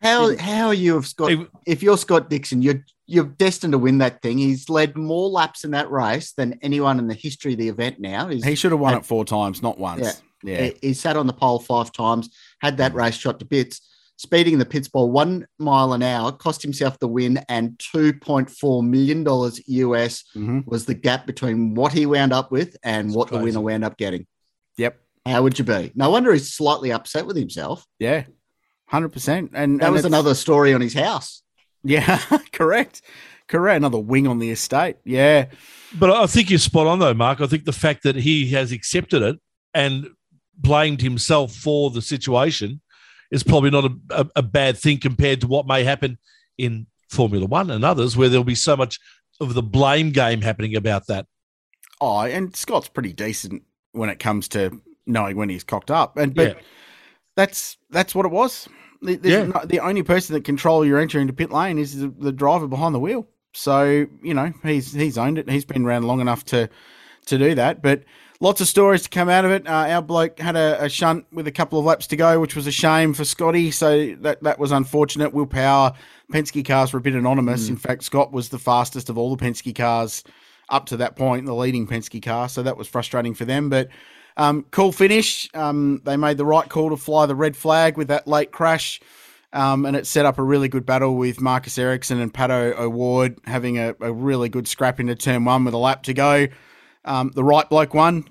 How 0.01 0.35
how 0.37 0.71
you 0.71 0.95
have 0.95 1.07
Scott? 1.07 1.31
If 1.65 1.83
you're 1.83 1.97
Scott 1.97 2.29
Dixon, 2.29 2.61
you're 2.61 2.83
you're 3.05 3.25
destined 3.25 3.73
to 3.73 3.77
win 3.77 3.99
that 3.99 4.21
thing. 4.21 4.37
He's 4.37 4.69
led 4.69 4.97
more 4.97 5.29
laps 5.29 5.63
in 5.63 5.71
that 5.71 5.91
race 5.91 6.31
than 6.31 6.57
anyone 6.61 6.97
in 6.97 7.07
the 7.07 7.13
history 7.13 7.53
of 7.53 7.59
the 7.59 7.69
event. 7.69 7.99
Now 7.99 8.27
He's, 8.27 8.43
he 8.43 8.55
should 8.55 8.71
have 8.71 8.79
won 8.79 8.95
it 8.95 9.05
four 9.05 9.25
times, 9.25 9.61
not 9.61 9.77
once. 9.77 10.23
Yeah, 10.43 10.53
yeah. 10.53 10.63
He, 10.81 10.87
he, 10.87 10.93
sat 10.93 11.17
on 11.17 11.27
the 11.27 11.33
pole 11.33 11.59
five 11.59 11.91
times, 11.91 12.29
had 12.61 12.77
that 12.77 12.95
race 12.95 13.15
shot 13.15 13.39
to 13.39 13.45
bits, 13.45 13.81
speeding 14.21 14.59
the 14.59 14.65
pits 14.65 14.87
by 14.87 15.01
one 15.01 15.47
mile 15.57 15.93
an 15.93 16.03
hour, 16.03 16.31
cost 16.31 16.61
himself 16.61 16.99
the 16.99 17.07
win, 17.07 17.43
and 17.49 17.79
two 17.79 18.13
point 18.13 18.49
four 18.49 18.83
million 18.83 19.23
dollars 19.23 19.59
US 19.67 20.23
mm-hmm. 20.35 20.59
was 20.65 20.85
the 20.85 20.93
gap 20.93 21.25
between 21.25 21.73
what 21.73 21.91
he 21.91 22.05
wound 22.05 22.31
up 22.31 22.51
with 22.51 22.77
and 22.83 23.09
That's 23.09 23.17
what 23.17 23.29
crazy. 23.29 23.39
the 23.39 23.43
winner 23.45 23.61
wound 23.61 23.83
up 23.83 23.97
getting. 23.97 24.27
Yep. 24.77 24.99
How 25.25 25.41
would 25.41 25.57
you 25.57 25.65
be? 25.65 25.91
No 25.95 26.11
wonder 26.11 26.31
he's 26.31 26.53
slightly 26.53 26.91
upset 26.91 27.25
with 27.25 27.35
himself. 27.35 27.85
Yeah, 27.97 28.25
hundred 28.85 29.09
percent. 29.09 29.51
And 29.55 29.79
that 29.79 29.85
and 29.85 29.93
was 29.93 30.05
another 30.05 30.35
story 30.35 30.73
on 30.73 30.81
his 30.81 30.93
house. 30.93 31.41
Yeah, 31.83 32.21
correct, 32.53 33.01
correct. 33.47 33.77
Another 33.77 33.99
wing 33.99 34.27
on 34.27 34.37
the 34.37 34.51
estate. 34.51 34.97
Yeah, 35.03 35.47
but 35.97 36.11
I 36.11 36.27
think 36.27 36.51
you're 36.51 36.59
spot 36.59 36.85
on 36.85 36.99
though, 36.99 37.15
Mark. 37.15 37.41
I 37.41 37.47
think 37.47 37.65
the 37.65 37.73
fact 37.73 38.03
that 38.03 38.15
he 38.15 38.49
has 38.51 38.71
accepted 38.71 39.23
it 39.23 39.39
and 39.73 40.09
blamed 40.57 41.01
himself 41.01 41.53
for 41.53 41.89
the 41.89 42.03
situation 42.03 42.81
is 43.31 43.43
probably 43.43 43.69
not 43.69 43.85
a, 43.85 43.95
a, 44.11 44.27
a 44.37 44.41
bad 44.41 44.77
thing 44.77 44.99
compared 44.99 45.41
to 45.41 45.47
what 45.47 45.67
may 45.67 45.83
happen 45.83 46.17
in 46.57 46.87
Formula 47.09 47.45
One 47.45 47.71
and 47.71 47.83
others, 47.83 48.15
where 48.15 48.29
there'll 48.29 48.43
be 48.43 48.55
so 48.55 48.77
much 48.77 48.99
of 49.39 49.53
the 49.53 49.63
blame 49.63 50.11
game 50.11 50.41
happening 50.41 50.75
about 50.75 51.07
that. 51.07 51.25
Oh, 51.99 52.21
and 52.21 52.55
Scott's 52.55 52.87
pretty 52.87 53.13
decent 53.13 53.63
when 53.91 54.09
it 54.09 54.19
comes 54.19 54.47
to 54.49 54.81
knowing 55.05 55.35
when 55.35 55.49
he's 55.49 55.63
cocked 55.63 55.91
up, 55.91 56.17
and 56.17 56.35
but 56.35 56.57
yeah. 56.57 56.63
that's 57.35 57.77
that's 57.89 58.13
what 58.13 58.25
it 58.25 58.31
was 58.31 58.67
yeah. 59.01 59.43
Not, 59.43 59.67
the 59.67 59.79
only 59.79 60.03
person 60.03 60.33
that 60.33 60.43
control 60.43 60.85
your 60.85 60.99
entry 60.99 61.21
into 61.21 61.33
pit 61.33 61.51
lane 61.51 61.77
is 61.77 61.99
the, 61.99 62.13
the, 62.19 62.31
driver 62.31 62.67
behind 62.67 62.93
the 62.93 62.99
wheel. 62.99 63.27
So 63.53 64.07
you 64.23 64.33
know 64.33 64.53
he's 64.63 64.93
he's 64.93 65.17
owned 65.17 65.37
it. 65.37 65.49
He's 65.49 65.65
been 65.65 65.85
around 65.85 66.03
long 66.03 66.21
enough 66.21 66.45
to 66.45 66.69
to 67.25 67.37
do 67.37 67.55
that. 67.55 67.81
But 67.81 68.03
lots 68.41 68.59
of 68.59 68.67
stories 68.67 69.03
to 69.03 69.09
come 69.09 69.29
out 69.29 69.45
of 69.45 69.51
it. 69.51 69.65
Uh, 69.65 69.71
our 69.71 70.01
bloke 70.01 70.37
had 70.39 70.57
a, 70.57 70.83
a, 70.83 70.89
shunt 70.89 71.25
with 71.31 71.47
a 71.47 71.51
couple 71.51 71.79
of 71.79 71.85
laps 71.85 72.07
to 72.07 72.17
go, 72.17 72.41
which 72.41 72.55
was 72.55 72.67
a 72.67 72.71
shame 72.71 73.13
for 73.13 73.23
Scotty. 73.23 73.71
So 73.71 74.15
that 74.15 74.43
that 74.43 74.59
was 74.59 74.73
unfortunate. 74.73 75.33
Will 75.33 75.45
Power, 75.45 75.93
Penske 76.33 76.65
cars 76.65 76.91
were 76.91 76.99
a 76.99 77.01
bit 77.01 77.15
anonymous. 77.15 77.67
Mm. 77.67 77.69
In 77.69 77.75
fact, 77.77 78.03
Scott 78.03 78.33
was 78.33 78.49
the 78.49 78.59
fastest 78.59 79.09
of 79.09 79.17
all 79.17 79.33
the 79.33 79.41
Penske 79.41 79.73
cars 79.73 80.25
up 80.69 80.87
to 80.87 80.97
that 80.97 81.15
point, 81.15 81.45
the 81.45 81.55
leading 81.55 81.87
Penske 81.87 82.21
car. 82.21 82.49
So 82.49 82.63
that 82.63 82.77
was 82.77 82.87
frustrating 82.87 83.33
for 83.33 83.45
them. 83.45 83.69
But 83.69 83.89
um, 84.37 84.65
cool 84.71 84.91
finish. 84.91 85.49
Um, 85.53 86.01
they 86.03 86.17
made 86.17 86.37
the 86.37 86.45
right 86.45 86.67
call 86.67 86.89
to 86.89 86.97
fly 86.97 87.25
the 87.25 87.35
red 87.35 87.55
flag 87.55 87.97
with 87.97 88.07
that 88.07 88.27
late 88.27 88.51
crash. 88.51 88.99
Um, 89.53 89.85
and 89.85 89.97
it 89.97 90.07
set 90.07 90.25
up 90.25 90.39
a 90.39 90.43
really 90.43 90.69
good 90.69 90.85
battle 90.85 91.17
with 91.17 91.41
Marcus 91.41 91.77
Ericsson 91.77 92.21
and 92.21 92.33
Pato 92.33 92.73
O'Ward 92.79 93.37
having 93.43 93.77
a, 93.77 93.93
a, 93.99 94.13
really 94.13 94.47
good 94.47 94.65
scrap 94.65 94.97
into 94.97 95.13
turn 95.13 95.43
one 95.43 95.65
with 95.65 95.73
a 95.73 95.77
lap 95.77 96.03
to 96.03 96.13
go. 96.13 96.47
Um, 97.03 97.31
the 97.35 97.43
right 97.43 97.67
bloke 97.69 97.93
won 97.93 98.25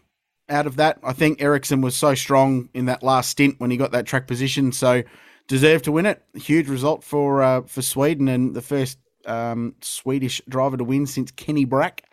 out 0.50 0.66
of 0.66 0.76
that. 0.76 0.98
I 1.02 1.12
think 1.12 1.40
Ericsson 1.40 1.80
was 1.80 1.96
so 1.96 2.14
strong 2.14 2.68
in 2.74 2.86
that 2.86 3.02
last 3.02 3.30
stint 3.30 3.56
when 3.58 3.70
he 3.70 3.76
got 3.76 3.92
that 3.92 4.06
track 4.06 4.26
position, 4.26 4.72
so 4.72 5.02
deserved 5.48 5.84
to 5.84 5.92
win 5.92 6.06
it. 6.06 6.22
Huge 6.34 6.68
result 6.68 7.04
for 7.04 7.42
uh, 7.42 7.62
for 7.62 7.82
Sweden 7.82 8.28
and 8.28 8.54
the 8.54 8.62
first 8.62 8.98
um, 9.26 9.74
Swedish 9.80 10.40
driver 10.48 10.76
to 10.76 10.84
win 10.84 11.06
since 11.06 11.30
Kenny 11.30 11.64
Brack. 11.64 12.04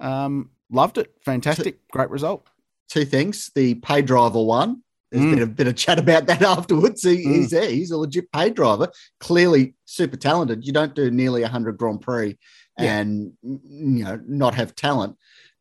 Um, 0.00 0.50
loved 0.70 0.98
it. 0.98 1.14
Fantastic. 1.24 1.78
Great 1.90 2.10
result 2.10 2.46
two 2.88 3.04
things. 3.04 3.50
The 3.54 3.74
pay 3.76 4.02
driver 4.02 4.42
one. 4.42 4.82
There's 5.10 5.24
mm. 5.24 5.34
been 5.34 5.42
a 5.42 5.46
bit 5.46 5.68
of 5.68 5.76
chat 5.76 5.98
about 5.98 6.26
that 6.26 6.42
afterwards. 6.56 7.02
He, 7.02 7.24
mm. 7.24 7.34
He's 7.36 7.50
there. 7.50 7.70
He's 7.70 7.90
a 7.90 7.96
legit 7.96 8.30
pay 8.32 8.50
driver. 8.50 8.90
Clearly 9.20 9.74
super 9.84 10.16
talented. 10.16 10.66
You 10.66 10.72
don't 10.72 10.94
do 10.94 11.10
nearly 11.10 11.42
100 11.42 11.76
Grand 11.76 12.00
Prix 12.00 12.36
yeah. 12.78 12.98
and 12.98 13.32
you 13.42 14.04
know 14.04 14.20
not 14.26 14.54
have 14.54 14.74
talent. 14.74 15.16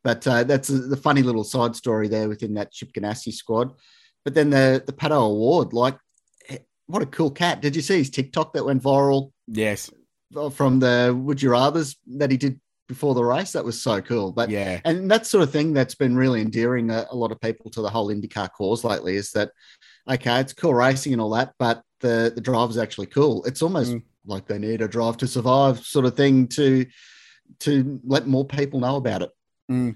But 0.06 0.26
uh, 0.28 0.44
that's 0.44 0.70
a, 0.70 0.78
the 0.78 0.96
funny 0.96 1.24
little 1.24 1.44
side 1.44 1.76
story 1.76 2.08
there 2.08 2.30
within 2.30 2.54
that 2.54 2.72
Chip 2.72 2.94
Ganassi 2.94 3.34
squad. 3.34 3.74
But 4.24 4.36
then 4.36 4.52
the 4.52 4.84
the 4.86 4.94
Pato 4.94 5.32
O'Ward, 5.32 5.74
like 5.74 5.98
eh, 6.48 6.60
what 6.86 7.02
a 7.02 7.08
cool 7.08 7.32
cat. 7.32 7.60
Did 7.60 7.76
you 7.76 7.82
see 7.82 7.98
his 7.98 8.12
TikTok 8.12 8.54
that 8.54 8.66
went 8.66 8.84
viral? 8.84 9.32
Yes. 9.48 9.90
From 10.52 10.80
the 10.80 11.18
Would 11.18 11.42
You 11.42 11.50
Rathers 11.50 11.96
that 12.18 12.30
he 12.30 12.38
did 12.38 12.62
before 12.88 13.16
the 13.16 13.24
race. 13.24 13.54
That 13.54 13.66
was 13.66 13.82
so 13.82 14.00
cool. 14.00 14.32
But 14.32 14.52
yeah, 14.52 14.80
and 14.86 15.10
that 15.10 15.26
sort 15.26 15.42
of 15.42 15.52
thing 15.52 15.74
that's 15.74 15.96
been 15.96 16.16
really 16.16 16.42
endearing 16.42 16.92
a, 16.92 17.08
a, 17.10 17.16
lot 17.16 17.32
of 17.32 17.42
people 17.42 17.72
to 17.72 17.82
the 17.82 17.90
whole 17.90 18.10
IndyCar 18.10 18.52
cause 18.52 18.84
lately 18.84 19.16
is 19.16 19.32
that 19.32 19.50
okay, 20.08 20.40
it's 20.40 20.54
cool 20.54 20.76
racing 20.76 21.14
and 21.14 21.22
all 21.22 21.32
that, 21.32 21.54
but 21.58 21.82
the 22.02 22.32
the 22.36 22.42
driver's 22.42 22.78
actually 22.78 23.08
cool. 23.08 23.44
It's 23.46 23.64
almost 23.64 23.94
mm. 23.94 24.04
like 24.28 24.46
they 24.46 24.60
need 24.60 24.82
a 24.82 24.88
drive 24.88 25.18
to 25.18 25.28
survive 25.28 25.80
sort 25.80 26.06
of 26.06 26.16
thing 26.16 26.48
to 26.50 26.86
to 27.62 28.00
let 28.04 28.28
more 28.28 28.46
people 28.46 28.80
know 28.80 28.98
about 28.98 29.24
it. 29.24 29.32
Mm. 29.70 29.96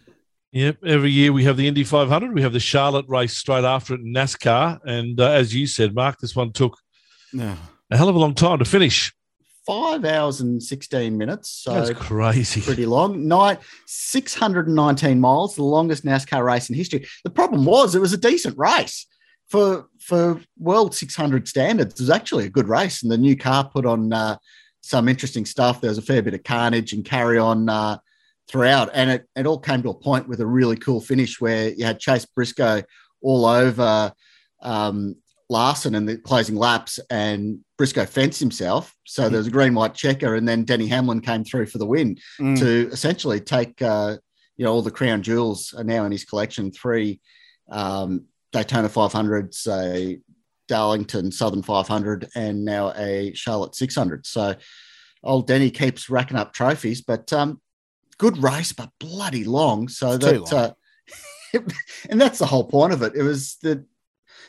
Yep. 0.52 0.84
Every 0.84 1.12
year 1.12 1.32
we 1.32 1.44
have 1.44 1.58
the 1.58 1.68
Indy 1.68 1.84
500. 1.84 2.34
We 2.34 2.42
have 2.42 2.54
the 2.54 2.60
Charlotte 2.60 3.06
race 3.08 3.38
straight 3.38 3.66
after 3.66 3.94
it 3.94 4.02
in 4.02 4.14
NASCAR. 4.14 4.80
And 4.84 5.20
uh, 5.20 5.32
as 5.32 5.54
you 5.54 5.68
said, 5.68 5.94
Mark, 5.94 6.20
this 6.20 6.36
one 6.36 6.52
took 6.52 6.78
a 7.40 7.98
hell 7.98 8.10
of 8.10 8.16
a 8.16 8.20
long 8.20 8.34
time 8.34 8.58
to 8.60 8.66
finish 8.66 9.14
five 9.70 10.04
hours 10.04 10.42
and 10.42 10.62
16 10.62 11.16
minutes. 11.16 11.50
So 11.50 11.74
That's 11.76 11.92
crazy. 12.00 12.62
Pretty 12.62 12.88
long. 12.88 13.28
Night 13.28 13.60
619 13.86 15.20
miles, 15.20 15.56
the 15.56 15.64
longest 15.64 16.04
NASCAR 16.04 16.44
race 16.44 16.70
in 16.70 16.76
history. 16.76 17.08
The 17.24 17.30
problem 17.30 17.66
was 17.66 17.94
it 17.94 18.02
was 18.02 18.14
a 18.14 18.18
decent 18.18 18.58
race. 18.58 19.06
For 19.48 19.88
for 20.00 20.40
World 20.60 20.94
600 20.94 21.48
standards, 21.48 21.96
it 21.96 22.00
was 22.00 22.10
actually 22.12 22.46
a 22.46 22.50
good 22.50 22.68
race, 22.68 23.02
and 23.02 23.12
the 23.12 23.18
new 23.18 23.36
car 23.36 23.68
put 23.68 23.86
on 23.86 24.14
uh, 24.14 24.38
some 24.82 25.08
interesting 25.08 25.46
stuff. 25.46 25.82
There 25.82 25.90
was 25.90 25.98
a 25.98 26.04
fair 26.04 26.22
bit 26.22 26.36
of 26.36 26.44
carnage 26.44 26.94
and 26.94 27.04
carry 27.04 27.40
on 27.40 27.68
uh, 27.68 27.98
throughout, 28.50 28.90
and 28.94 29.12
it, 29.12 29.26
it 29.36 29.46
all 29.46 29.60
came 29.60 29.84
to 29.84 29.90
a 29.90 29.94
point 29.94 30.28
with 30.28 30.42
a 30.42 30.46
really 30.46 30.76
cool 30.76 31.00
finish 31.00 31.40
where 31.40 31.70
you 31.70 31.86
had 31.86 32.00
Chase 32.00 32.26
Briscoe 32.26 32.82
all 33.22 33.46
over 33.46 34.12
um, 34.62 35.16
Larson 35.50 35.96
in 35.96 36.06
the 36.06 36.18
closing 36.18 36.56
laps, 36.56 37.00
and 37.10 37.60
Briscoe 37.78 38.06
fenced 38.06 38.40
himself. 38.40 38.96
So 39.06 39.24
mm. 39.24 39.30
there 39.30 39.38
was 39.38 39.48
a 39.48 39.52
green 39.52 39.74
white 39.74 39.94
checker, 39.94 40.36
and 40.36 40.48
then 40.48 40.64
Denny 40.64 40.88
Hamlin 40.88 41.22
came 41.22 41.44
through 41.44 41.68
for 41.68 41.78
the 41.78 41.86
win 41.86 42.18
mm. 42.40 42.58
to 42.60 42.90
essentially 42.92 43.40
take, 43.40 43.82
uh, 43.82 44.18
you 44.58 44.66
know, 44.66 44.74
all 44.74 44.82
the 44.82 44.92
crown 44.92 45.22
jewels 45.22 45.74
are 45.78 45.84
now 45.84 46.06
in 46.06 46.12
his 46.12 46.26
collection. 46.26 46.72
Three 46.72 47.20
um, 47.70 48.26
Daytona 48.52 48.90
500, 48.90 49.54
say 49.54 50.20
Darlington 50.68 51.32
Southern 51.32 51.64
500, 51.64 52.30
and 52.36 52.66
now 52.66 52.94
a 52.96 53.34
Charlotte 53.34 53.76
600. 53.76 54.26
So 54.26 54.56
old 55.24 55.48
Denny 55.48 55.72
keeps 55.72 56.10
racking 56.10 56.38
up 56.38 56.54
trophies, 56.54 57.02
but 57.02 57.32
um, 57.34 57.60
good 58.20 58.38
race, 58.38 58.72
but 58.72 58.92
bloody 59.00 59.44
long. 59.44 59.88
So 59.88 60.12
it's 60.12 60.26
that, 60.26 60.54
uh, 60.54 61.60
and 62.10 62.22
that's 62.22 62.38
the 62.38 62.46
whole 62.46 62.66
point 62.66 62.94
of 62.94 63.02
it. 63.02 63.16
It 63.16 63.24
was 63.24 63.58
the 63.64 63.84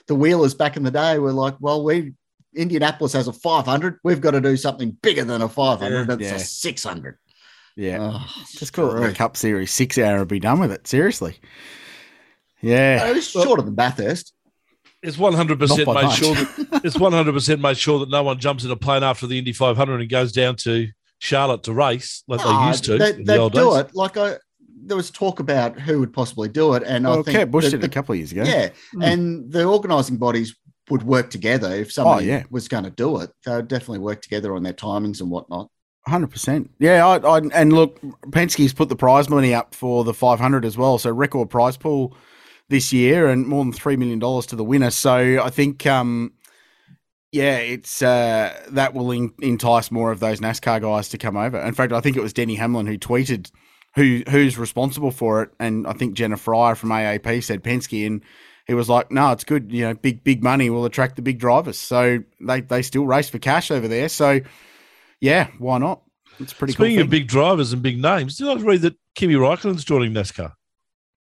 the 0.06 0.14
wheelers 0.14 0.54
back 0.54 0.76
in 0.76 0.82
the 0.82 0.90
day 0.90 1.18
were 1.18 1.32
like, 1.32 1.56
well, 1.60 1.82
we 1.82 2.12
Indianapolis 2.54 3.14
has 3.14 3.28
a 3.28 3.32
500. 3.32 4.00
We've 4.04 4.20
got 4.20 4.32
to 4.32 4.40
do 4.40 4.56
something 4.56 4.96
bigger 5.02 5.24
than 5.24 5.40
a 5.40 5.48
500. 5.48 6.08
Yeah, 6.08 6.14
it's 6.14 6.22
yeah. 6.22 6.34
a 6.34 6.38
600. 6.38 7.18
Yeah. 7.76 7.98
Oh, 8.00 8.26
Just 8.56 8.72
call 8.72 8.94
it 8.94 9.00
the 9.00 9.14
Cup 9.14 9.36
Series 9.36 9.70
six 9.70 9.96
hour 9.96 10.18
and 10.18 10.28
be 10.28 10.40
done 10.40 10.60
with 10.60 10.72
it. 10.72 10.86
Seriously. 10.86 11.38
Yeah. 12.60 13.06
It 13.06 13.14
was 13.14 13.28
shorter 13.28 13.62
than 13.62 13.74
Bathurst. 13.74 14.34
It's 15.02 15.16
one 15.16 15.32
hundred 15.32 15.58
percent 15.58 15.86
made 15.86 15.94
much. 15.94 16.18
sure 16.18 16.34
that 16.34 16.82
it's 16.84 16.98
one 16.98 17.12
hundred 17.12 17.32
percent 17.32 17.62
made 17.62 17.78
sure 17.78 18.00
that 18.00 18.10
no 18.10 18.22
one 18.22 18.38
jumps 18.38 18.64
in 18.64 18.70
a 18.70 18.76
plane 18.76 19.02
after 19.02 19.26
the 19.26 19.38
Indy 19.38 19.54
500 19.54 19.98
and 19.98 20.10
goes 20.10 20.30
down 20.30 20.56
to 20.56 20.88
Charlotte 21.20 21.62
to 21.64 21.74
race 21.74 22.24
like 22.26 22.40
no, 22.40 22.60
they 22.60 22.66
used 22.66 22.84
to. 22.84 22.98
They, 22.98 23.12
they 23.12 23.22
the 23.22 23.48
do 23.48 23.70
days. 23.70 23.76
it 23.76 23.94
like 23.94 24.16
I. 24.16 24.36
There 24.82 24.96
was 24.96 25.10
talk 25.10 25.38
about 25.38 25.78
who 25.78 26.00
would 26.00 26.12
possibly 26.12 26.48
do 26.48 26.72
it, 26.72 26.82
and 26.84 27.04
well, 27.04 27.20
I 27.20 27.22
think 27.22 27.36
Kurt 27.36 27.50
Busch 27.50 27.64
did 27.66 27.74
it 27.74 27.84
a 27.84 27.88
couple 27.88 28.14
of 28.14 28.18
years 28.18 28.32
ago. 28.32 28.42
Yeah, 28.44 28.70
mm. 28.94 29.04
and 29.04 29.52
the 29.52 29.64
organising 29.64 30.16
bodies 30.16 30.56
would 30.88 31.02
work 31.02 31.28
together 31.28 31.70
if 31.72 31.92
somebody 31.92 32.30
oh, 32.30 32.34
yeah. 32.36 32.44
was 32.50 32.66
going 32.66 32.84
to 32.84 32.90
do 32.90 33.20
it. 33.20 33.30
They 33.44 33.54
would 33.54 33.68
definitely 33.68 33.98
work 33.98 34.22
together 34.22 34.56
on 34.56 34.62
their 34.62 34.72
timings 34.72 35.20
and 35.20 35.30
whatnot. 35.30 35.70
Hundred 36.06 36.30
percent. 36.30 36.70
Yeah, 36.78 37.06
I, 37.06 37.18
I, 37.18 37.40
and 37.52 37.74
look, 37.74 38.00
Penske's 38.30 38.72
put 38.72 38.88
the 38.88 38.96
prize 38.96 39.28
money 39.28 39.52
up 39.52 39.74
for 39.74 40.02
the 40.02 40.14
500 40.14 40.64
as 40.64 40.78
well, 40.78 40.96
so 40.96 41.10
record 41.10 41.50
prize 41.50 41.76
pool 41.76 42.16
this 42.70 42.94
year, 42.94 43.28
and 43.28 43.46
more 43.46 43.62
than 43.62 43.74
three 43.74 43.96
million 43.96 44.18
dollars 44.18 44.46
to 44.46 44.56
the 44.56 44.64
winner. 44.64 44.90
So 44.90 45.42
I 45.42 45.50
think, 45.50 45.86
um, 45.86 46.32
yeah, 47.32 47.58
it's 47.58 48.02
uh, 48.02 48.58
that 48.70 48.94
will 48.94 49.10
in, 49.12 49.32
entice 49.40 49.90
more 49.90 50.10
of 50.10 50.20
those 50.20 50.40
NASCAR 50.40 50.80
guys 50.80 51.08
to 51.10 51.18
come 51.18 51.36
over. 51.36 51.60
In 51.60 51.74
fact, 51.74 51.92
I 51.92 52.00
think 52.00 52.16
it 52.16 52.22
was 52.22 52.32
Denny 52.32 52.56
Hamlin 52.56 52.86
who 52.86 52.98
tweeted 52.98 53.50
who 53.94 54.22
who's 54.28 54.58
responsible 54.58 55.10
for 55.10 55.42
it, 55.42 55.50
and 55.60 55.86
I 55.86 55.92
think 55.92 56.14
Jenna 56.14 56.36
Fryer 56.36 56.74
from 56.74 56.90
AAP 56.90 57.42
said 57.44 57.62
Penske, 57.62 58.06
and 58.06 58.22
he 58.66 58.74
was 58.74 58.88
like, 58.88 59.12
"No, 59.12 59.30
it's 59.30 59.44
good. 59.44 59.70
You 59.72 59.88
know, 59.88 59.94
big 59.94 60.24
big 60.24 60.42
money 60.42 60.70
will 60.70 60.84
attract 60.84 61.16
the 61.16 61.22
big 61.22 61.38
drivers." 61.38 61.78
So 61.78 62.18
they 62.40 62.62
they 62.62 62.82
still 62.82 63.06
race 63.06 63.28
for 63.28 63.38
cash 63.38 63.70
over 63.70 63.86
there. 63.86 64.08
So 64.08 64.40
yeah, 65.20 65.48
why 65.58 65.78
not? 65.78 66.02
It's 66.40 66.52
pretty. 66.52 66.72
Speaking 66.72 66.96
cool 66.96 67.04
of 67.04 67.10
big 67.10 67.28
drivers 67.28 67.72
and 67.72 67.82
big 67.82 68.00
names, 68.00 68.38
did 68.38 68.48
I 68.48 68.54
read 68.54 68.82
that 68.82 68.96
Kimi 69.14 69.34
Raikkonen's 69.34 69.84
joining 69.84 70.12
NASCAR? 70.12 70.52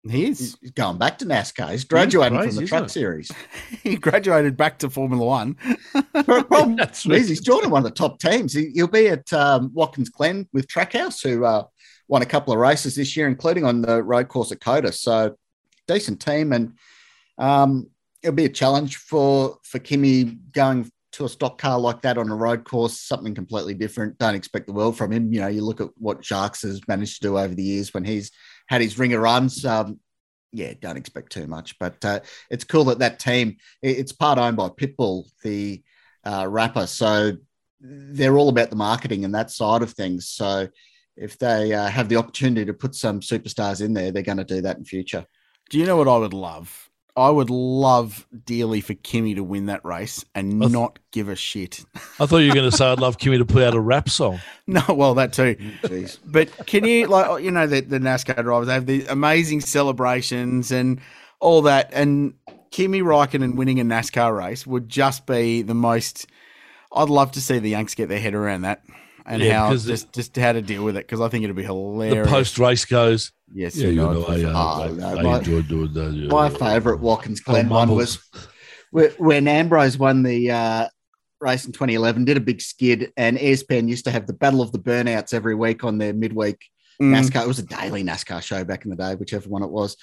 He 0.10 0.28
is. 0.28 0.58
He's 0.62 0.72
going 0.72 0.98
back 0.98 1.18
to 1.20 1.26
NASCAR. 1.26 1.72
He's 1.72 1.84
graduating 1.84 2.38
crazy, 2.38 2.56
from 2.58 2.64
the 2.64 2.68
truck 2.68 2.90
series. 2.90 3.32
he 3.84 3.96
graduated 3.96 4.56
back 4.56 4.78
to 4.80 4.90
Formula 4.90 5.26
One. 5.26 5.56
problem 6.14 6.80
is 7.12 7.28
he's 7.28 7.42
joining 7.42 7.72
one 7.72 7.80
of 7.80 7.86
the 7.86 7.96
top 7.96 8.20
teams. 8.20 8.54
He, 8.54 8.72
will 8.76 8.88
be 8.88 9.08
at 9.08 9.32
um, 9.34 9.72
Watkins 9.74 10.10
Glen 10.10 10.48
with 10.54 10.68
Trackhouse, 10.68 11.24
who 11.24 11.44
uh, 11.44 11.64
won 12.08 12.22
a 12.22 12.26
couple 12.28 12.54
of 12.54 12.60
races 12.60 12.96
this 12.96 13.18
year, 13.18 13.28
including 13.28 13.66
on 13.66 13.82
the 13.82 14.04
road 14.04 14.28
course 14.28 14.52
at 14.52 14.60
COTA. 14.60 14.92
So 14.92 15.36
decent 15.88 16.22
team, 16.22 16.54
and 16.54 16.74
um, 17.40 17.90
it'll 18.22 18.36
be 18.36 18.46
a 18.46 18.50
challenge 18.50 18.98
for 18.98 19.58
for 19.64 19.80
Kimi 19.80 20.38
going 20.52 20.92
to 21.14 21.26
a 21.26 21.30
stock 21.30 21.58
car 21.58 21.80
like 21.80 22.02
that 22.02 22.18
on 22.18 22.30
a 22.30 22.36
road 22.36 22.66
course, 22.66 23.00
something 23.00 23.34
completely 23.34 23.74
different. 23.74 24.18
Don't 24.18 24.36
expect 24.36 24.68
the 24.68 24.74
world 24.74 24.98
from 24.98 25.12
him. 25.12 25.32
You 25.32 25.40
know, 25.40 25.48
you 25.48 25.62
look 25.62 25.82
at 25.82 25.88
what 25.98 26.24
Jacques 26.24 26.62
has 26.62 26.82
managed 26.88 27.22
to 27.22 27.28
do 27.28 27.40
over 27.40 27.56
the 27.56 27.64
years 27.64 27.94
when 27.94 28.04
he's 28.04 28.32
had 28.68 28.82
his 28.82 28.98
ringer 28.98 29.20
runs. 29.20 29.66
Um, 29.66 30.00
yeah, 30.52 30.74
don't 30.80 30.98
expect 30.98 31.32
too 31.32 31.48
much. 31.48 31.78
But 31.80 32.04
uh, 32.04 32.20
it's 32.50 32.64
cool 32.64 32.86
that 32.86 33.00
that 33.00 33.20
team, 33.20 33.58
it's 33.82 34.12
part 34.12 34.40
owned 34.40 34.58
by 34.58 34.70
Pitbull, 34.70 35.30
the 35.44 35.84
uh, 36.24 36.48
rapper. 36.50 36.88
So 36.88 37.34
they're 37.80 38.38
all 38.38 38.50
about 38.50 38.70
the 38.70 38.76
marketing 38.76 39.26
and 39.26 39.36
that 39.36 39.52
side 39.52 39.82
of 39.82 39.92
things. 39.92 40.30
So 40.30 40.68
if 41.16 41.38
they 41.38 41.74
uh, 41.74 41.88
have 41.88 42.10
the 42.10 42.16
opportunity 42.16 42.66
to 42.66 42.74
put 42.74 42.96
some 42.96 43.20
superstars 43.20 43.84
in 43.84 43.94
there, 43.94 44.12
they're 44.12 44.24
going 44.24 44.38
to 44.38 44.44
do 44.44 44.62
that 44.62 44.78
in 44.78 44.86
future. 44.86 45.26
Do 45.70 45.78
you 45.78 45.86
know 45.86 45.98
what 45.98 46.08
I 46.08 46.18
would 46.18 46.34
love? 46.34 46.85
I 47.18 47.30
would 47.30 47.50
love 47.50 48.28
dearly 48.46 48.82
for 48.82 48.94
Kimi 48.94 49.36
to 49.36 49.44
win 49.44 49.68
that 49.68 49.86
race 49.86 50.26
and 50.36 50.62
th- 50.62 50.72
not 50.72 51.00
give 51.12 51.30
a 51.30 51.36
shit. 51.36 51.86
I 52.20 52.26
thought 52.26 52.40
you 52.40 52.50
were 52.50 52.56
going 52.56 52.70
to 52.70 52.76
say 52.76 52.86
I'd 52.86 53.00
love 53.00 53.18
Kimi 53.18 53.38
to 53.38 53.46
put 53.46 53.64
out 53.64 53.74
a 53.74 53.80
rap 53.80 54.10
song. 54.10 54.40
No, 54.68 54.82
well 54.90 55.14
that 55.14 55.32
too. 55.32 55.56
Mm, 55.56 55.80
jeez. 55.82 56.18
But 56.26 56.66
can 56.66 56.86
you 56.86 57.06
like 57.06 57.44
you 57.44 57.52
know 57.52 57.68
the, 57.68 57.82
the 57.82 58.00
NASCAR 58.00 58.42
drivers 58.42 58.66
they 58.66 58.74
have 58.74 58.88
the 58.88 59.06
amazing 59.06 59.62
celebrations 59.62 60.72
and 60.72 61.00
all 61.40 61.62
that, 61.64 61.92
and 61.94 62.34
Kimi 62.72 63.02
Raikkonen 63.02 63.54
winning 63.56 63.80
a 63.80 63.84
NASCAR 63.84 64.36
race 64.36 64.66
would 64.66 64.90
just 64.90 65.28
be 65.28 65.62
the 65.62 65.76
most. 65.76 66.26
I'd 66.92 67.10
love 67.10 67.34
to 67.34 67.42
see 67.42 67.60
the 67.60 67.70
Yanks 67.70 67.94
get 67.94 68.10
their 68.10 68.20
head 68.20 68.34
around 68.34 68.64
that 68.64 68.82
and 69.26 69.42
yeah, 69.42 69.68
how 69.68 69.76
just 69.76 70.12
just 70.14 70.36
how 70.36 70.54
to 70.54 70.62
deal 70.62 70.84
with 70.84 70.98
it 70.98 71.06
because 71.06 71.22
I 71.22 71.30
think 71.30 71.44
it'd 71.44 71.56
be 71.56 71.64
hilarious. 71.64 72.26
The 72.26 72.32
post 72.32 72.58
race 72.60 72.86
goes. 72.86 73.32
Yes, 73.54 73.76
yeah, 73.76 73.90
you 73.90 73.96
know, 73.96 74.26
I, 74.26 74.44
uh, 74.44 74.90
oh, 74.90 74.94
no, 74.94 75.08
I 75.08 75.22
my, 75.22 75.38
enjoyed 75.38 75.68
doing 75.68 75.94
that. 75.94 76.14
Yeah, 76.14 76.28
my 76.30 76.50
favourite 76.50 77.00
Watkins 77.00 77.42
Glen 77.42 77.70
one 77.70 77.92
was 77.92 78.20
when 78.92 79.48
Ambrose 79.48 79.98
won 79.98 80.24
the 80.24 80.52
uh, 80.52 80.88
race 81.40 81.66
in 81.66 81.72
2011, 81.72 82.26
did 82.26 82.38
a 82.38 82.42
big 82.42 82.62
skid, 82.62 83.12
and 83.18 83.38
ESPN 83.38 83.88
used 83.88 84.06
to 84.06 84.12
have 84.12 84.28
the 84.28 84.34
Battle 84.34 84.62
of 84.62 84.72
the 84.72 84.80
Burnouts 84.80 85.34
every 85.34 85.56
week 85.56 85.84
on 85.84 85.98
their 85.98 86.14
midweek 86.14 86.58
mm. 87.02 87.14
NASCAR. 87.14 87.44
It 87.44 87.48
was 87.48 87.60
a 87.60 87.66
daily 87.66 88.04
NASCAR 88.04 88.42
show 88.42 88.64
back 88.64 88.84
in 88.84 88.90
the 88.90 88.98
day, 88.98 89.16
whichever 89.16 89.48
one 89.48 89.64
it 89.64 89.70
was 89.70 89.96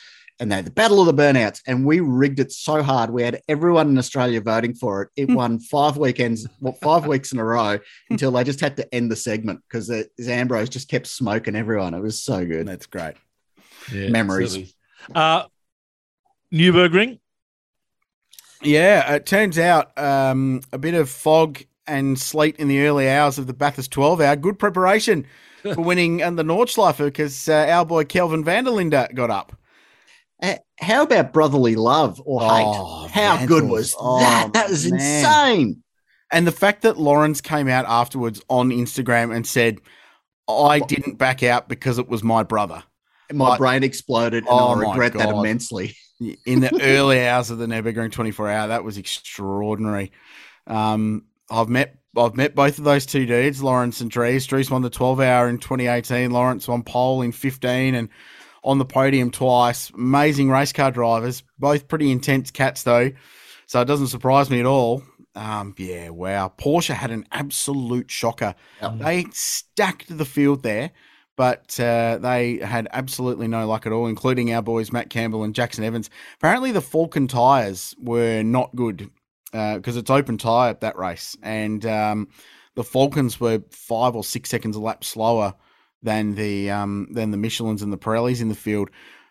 and 0.42 0.50
they 0.50 0.56
had 0.56 0.64
the 0.64 0.72
Battle 0.72 1.00
of 1.00 1.06
the 1.06 1.14
Burnouts, 1.14 1.60
and 1.68 1.86
we 1.86 2.00
rigged 2.00 2.40
it 2.40 2.50
so 2.50 2.82
hard. 2.82 3.10
We 3.10 3.22
had 3.22 3.40
everyone 3.48 3.88
in 3.90 3.96
Australia 3.96 4.40
voting 4.40 4.74
for 4.74 5.02
it. 5.02 5.10
It 5.16 5.26
hmm. 5.26 5.34
won 5.34 5.60
five 5.60 5.96
weekends, 5.96 6.48
well, 6.60 6.76
five 6.82 7.06
weeks 7.06 7.32
in 7.32 7.38
a 7.38 7.44
row 7.44 7.78
until 8.10 8.32
they 8.32 8.42
just 8.42 8.60
had 8.60 8.76
to 8.78 8.94
end 8.94 9.10
the 9.10 9.16
segment 9.16 9.60
because 9.62 9.88
Ambrose 10.20 10.68
just 10.68 10.88
kept 10.88 11.06
smoking 11.06 11.54
everyone. 11.54 11.94
It 11.94 12.00
was 12.00 12.22
so 12.22 12.44
good. 12.44 12.66
That's 12.66 12.86
great. 12.86 13.14
Yeah, 13.90 14.08
Memories. 14.10 14.74
Uh, 15.14 15.44
Nurburgring. 16.52 17.18
Yeah, 18.62 19.14
it 19.14 19.26
turns 19.26 19.58
out 19.58 19.96
um, 19.98 20.60
a 20.72 20.78
bit 20.78 20.94
of 20.94 21.08
fog 21.08 21.62
and 21.86 22.18
sleet 22.18 22.56
in 22.56 22.68
the 22.68 22.86
early 22.86 23.08
hours 23.08 23.38
of 23.38 23.46
the 23.46 23.54
Bathurst 23.54 23.90
12 23.90 24.20
hour. 24.20 24.36
Good 24.36 24.58
preparation 24.58 25.26
for 25.62 25.80
winning 25.82 26.22
and 26.22 26.38
the 26.38 26.44
Nordschleife 26.44 26.98
because 26.98 27.48
uh, 27.48 27.66
our 27.68 27.84
boy 27.84 28.04
Kelvin 28.04 28.44
van 28.44 28.64
der 28.64 28.70
Linde 28.70 29.12
got 29.14 29.30
up. 29.30 29.56
How 30.82 31.02
about 31.04 31.32
brotherly 31.32 31.76
love 31.76 32.20
or 32.24 32.40
oh, 32.42 33.02
hate? 33.04 33.12
How 33.12 33.46
good 33.46 33.64
was 33.64 33.94
oh, 33.98 34.18
that? 34.18 34.52
That 34.52 34.68
was 34.68 34.90
man. 34.90 35.00
insane. 35.00 35.82
And 36.32 36.46
the 36.46 36.52
fact 36.52 36.82
that 36.82 36.98
Laurens 36.98 37.40
came 37.40 37.68
out 37.68 37.84
afterwards 37.86 38.42
on 38.48 38.70
Instagram 38.70 39.34
and 39.34 39.46
said, 39.46 39.78
I 40.48 40.80
didn't 40.80 41.18
back 41.18 41.44
out 41.44 41.68
because 41.68 41.98
it 41.98 42.08
was 42.08 42.24
my 42.24 42.42
brother. 42.42 42.82
My 43.34 43.50
like, 43.50 43.58
brain 43.58 43.82
exploded 43.82 44.44
and 44.44 44.48
oh 44.50 44.74
I 44.74 44.90
regret 44.90 45.14
that 45.14 45.28
immensely. 45.28 45.96
In 46.46 46.60
the 46.60 46.78
early 46.82 47.26
hours 47.26 47.50
of 47.50 47.58
the 47.58 47.66
Nürburgring 47.66 48.12
24 48.12 48.50
hour, 48.50 48.68
that 48.68 48.84
was 48.84 48.98
extraordinary. 48.98 50.12
Um, 50.66 51.24
I've 51.50 51.68
met 51.68 51.96
I've 52.16 52.36
met 52.36 52.54
both 52.54 52.78
of 52.78 52.84
those 52.84 53.06
two 53.06 53.24
dudes, 53.24 53.62
Laurens 53.62 54.00
and 54.00 54.10
Dries. 54.10 54.46
Dries 54.46 54.70
won 54.70 54.82
the 54.82 54.90
12 54.90 55.20
hour 55.20 55.48
in 55.48 55.58
2018. 55.58 56.30
Laurens 56.30 56.68
won 56.68 56.82
pole 56.82 57.22
in 57.22 57.32
15 57.32 57.94
and 57.94 58.08
on 58.64 58.78
the 58.78 58.84
podium 58.84 59.30
twice. 59.30 59.90
Amazing 59.90 60.50
race 60.50 60.72
car 60.72 60.90
drivers, 60.90 61.42
both 61.58 61.88
pretty 61.88 62.10
intense 62.10 62.50
cats 62.50 62.82
though, 62.82 63.10
so 63.66 63.80
it 63.80 63.86
doesn't 63.86 64.08
surprise 64.08 64.50
me 64.50 64.60
at 64.60 64.66
all. 64.66 65.02
Um, 65.34 65.74
yeah, 65.78 66.10
wow. 66.10 66.52
Porsche 66.56 66.94
had 66.94 67.10
an 67.10 67.26
absolute 67.32 68.10
shocker. 68.10 68.54
Yep. 68.82 68.98
They 68.98 69.26
stacked 69.32 70.16
the 70.16 70.24
field 70.24 70.62
there, 70.62 70.90
but 71.36 71.78
uh, 71.80 72.18
they 72.18 72.58
had 72.58 72.88
absolutely 72.92 73.48
no 73.48 73.66
luck 73.66 73.86
at 73.86 73.92
all, 73.92 74.06
including 74.06 74.52
our 74.52 74.62
boys 74.62 74.92
Matt 74.92 75.10
Campbell 75.10 75.44
and 75.44 75.54
Jackson 75.54 75.84
Evans. 75.84 76.10
Apparently, 76.36 76.72
the 76.72 76.82
Falcon 76.82 77.28
tyres 77.28 77.94
were 77.98 78.42
not 78.42 78.74
good 78.76 79.10
because 79.52 79.96
uh, 79.96 80.00
it's 80.00 80.10
open 80.10 80.38
tyre 80.38 80.70
at 80.70 80.80
that 80.80 80.96
race, 80.96 81.36
and 81.42 81.84
um, 81.86 82.28
the 82.74 82.84
Falcons 82.84 83.40
were 83.40 83.62
five 83.70 84.16
or 84.16 84.24
six 84.24 84.50
seconds 84.50 84.76
a 84.76 84.80
lap 84.80 85.04
slower 85.04 85.54
than 86.02 86.34
the 86.34 86.70
um, 86.70 87.08
than 87.10 87.30
the 87.30 87.36
Michelin's 87.36 87.82
and 87.82 87.92
the 87.92 87.98
Pirellis 87.98 88.40
in 88.40 88.48
the 88.48 88.54
field, 88.54 88.90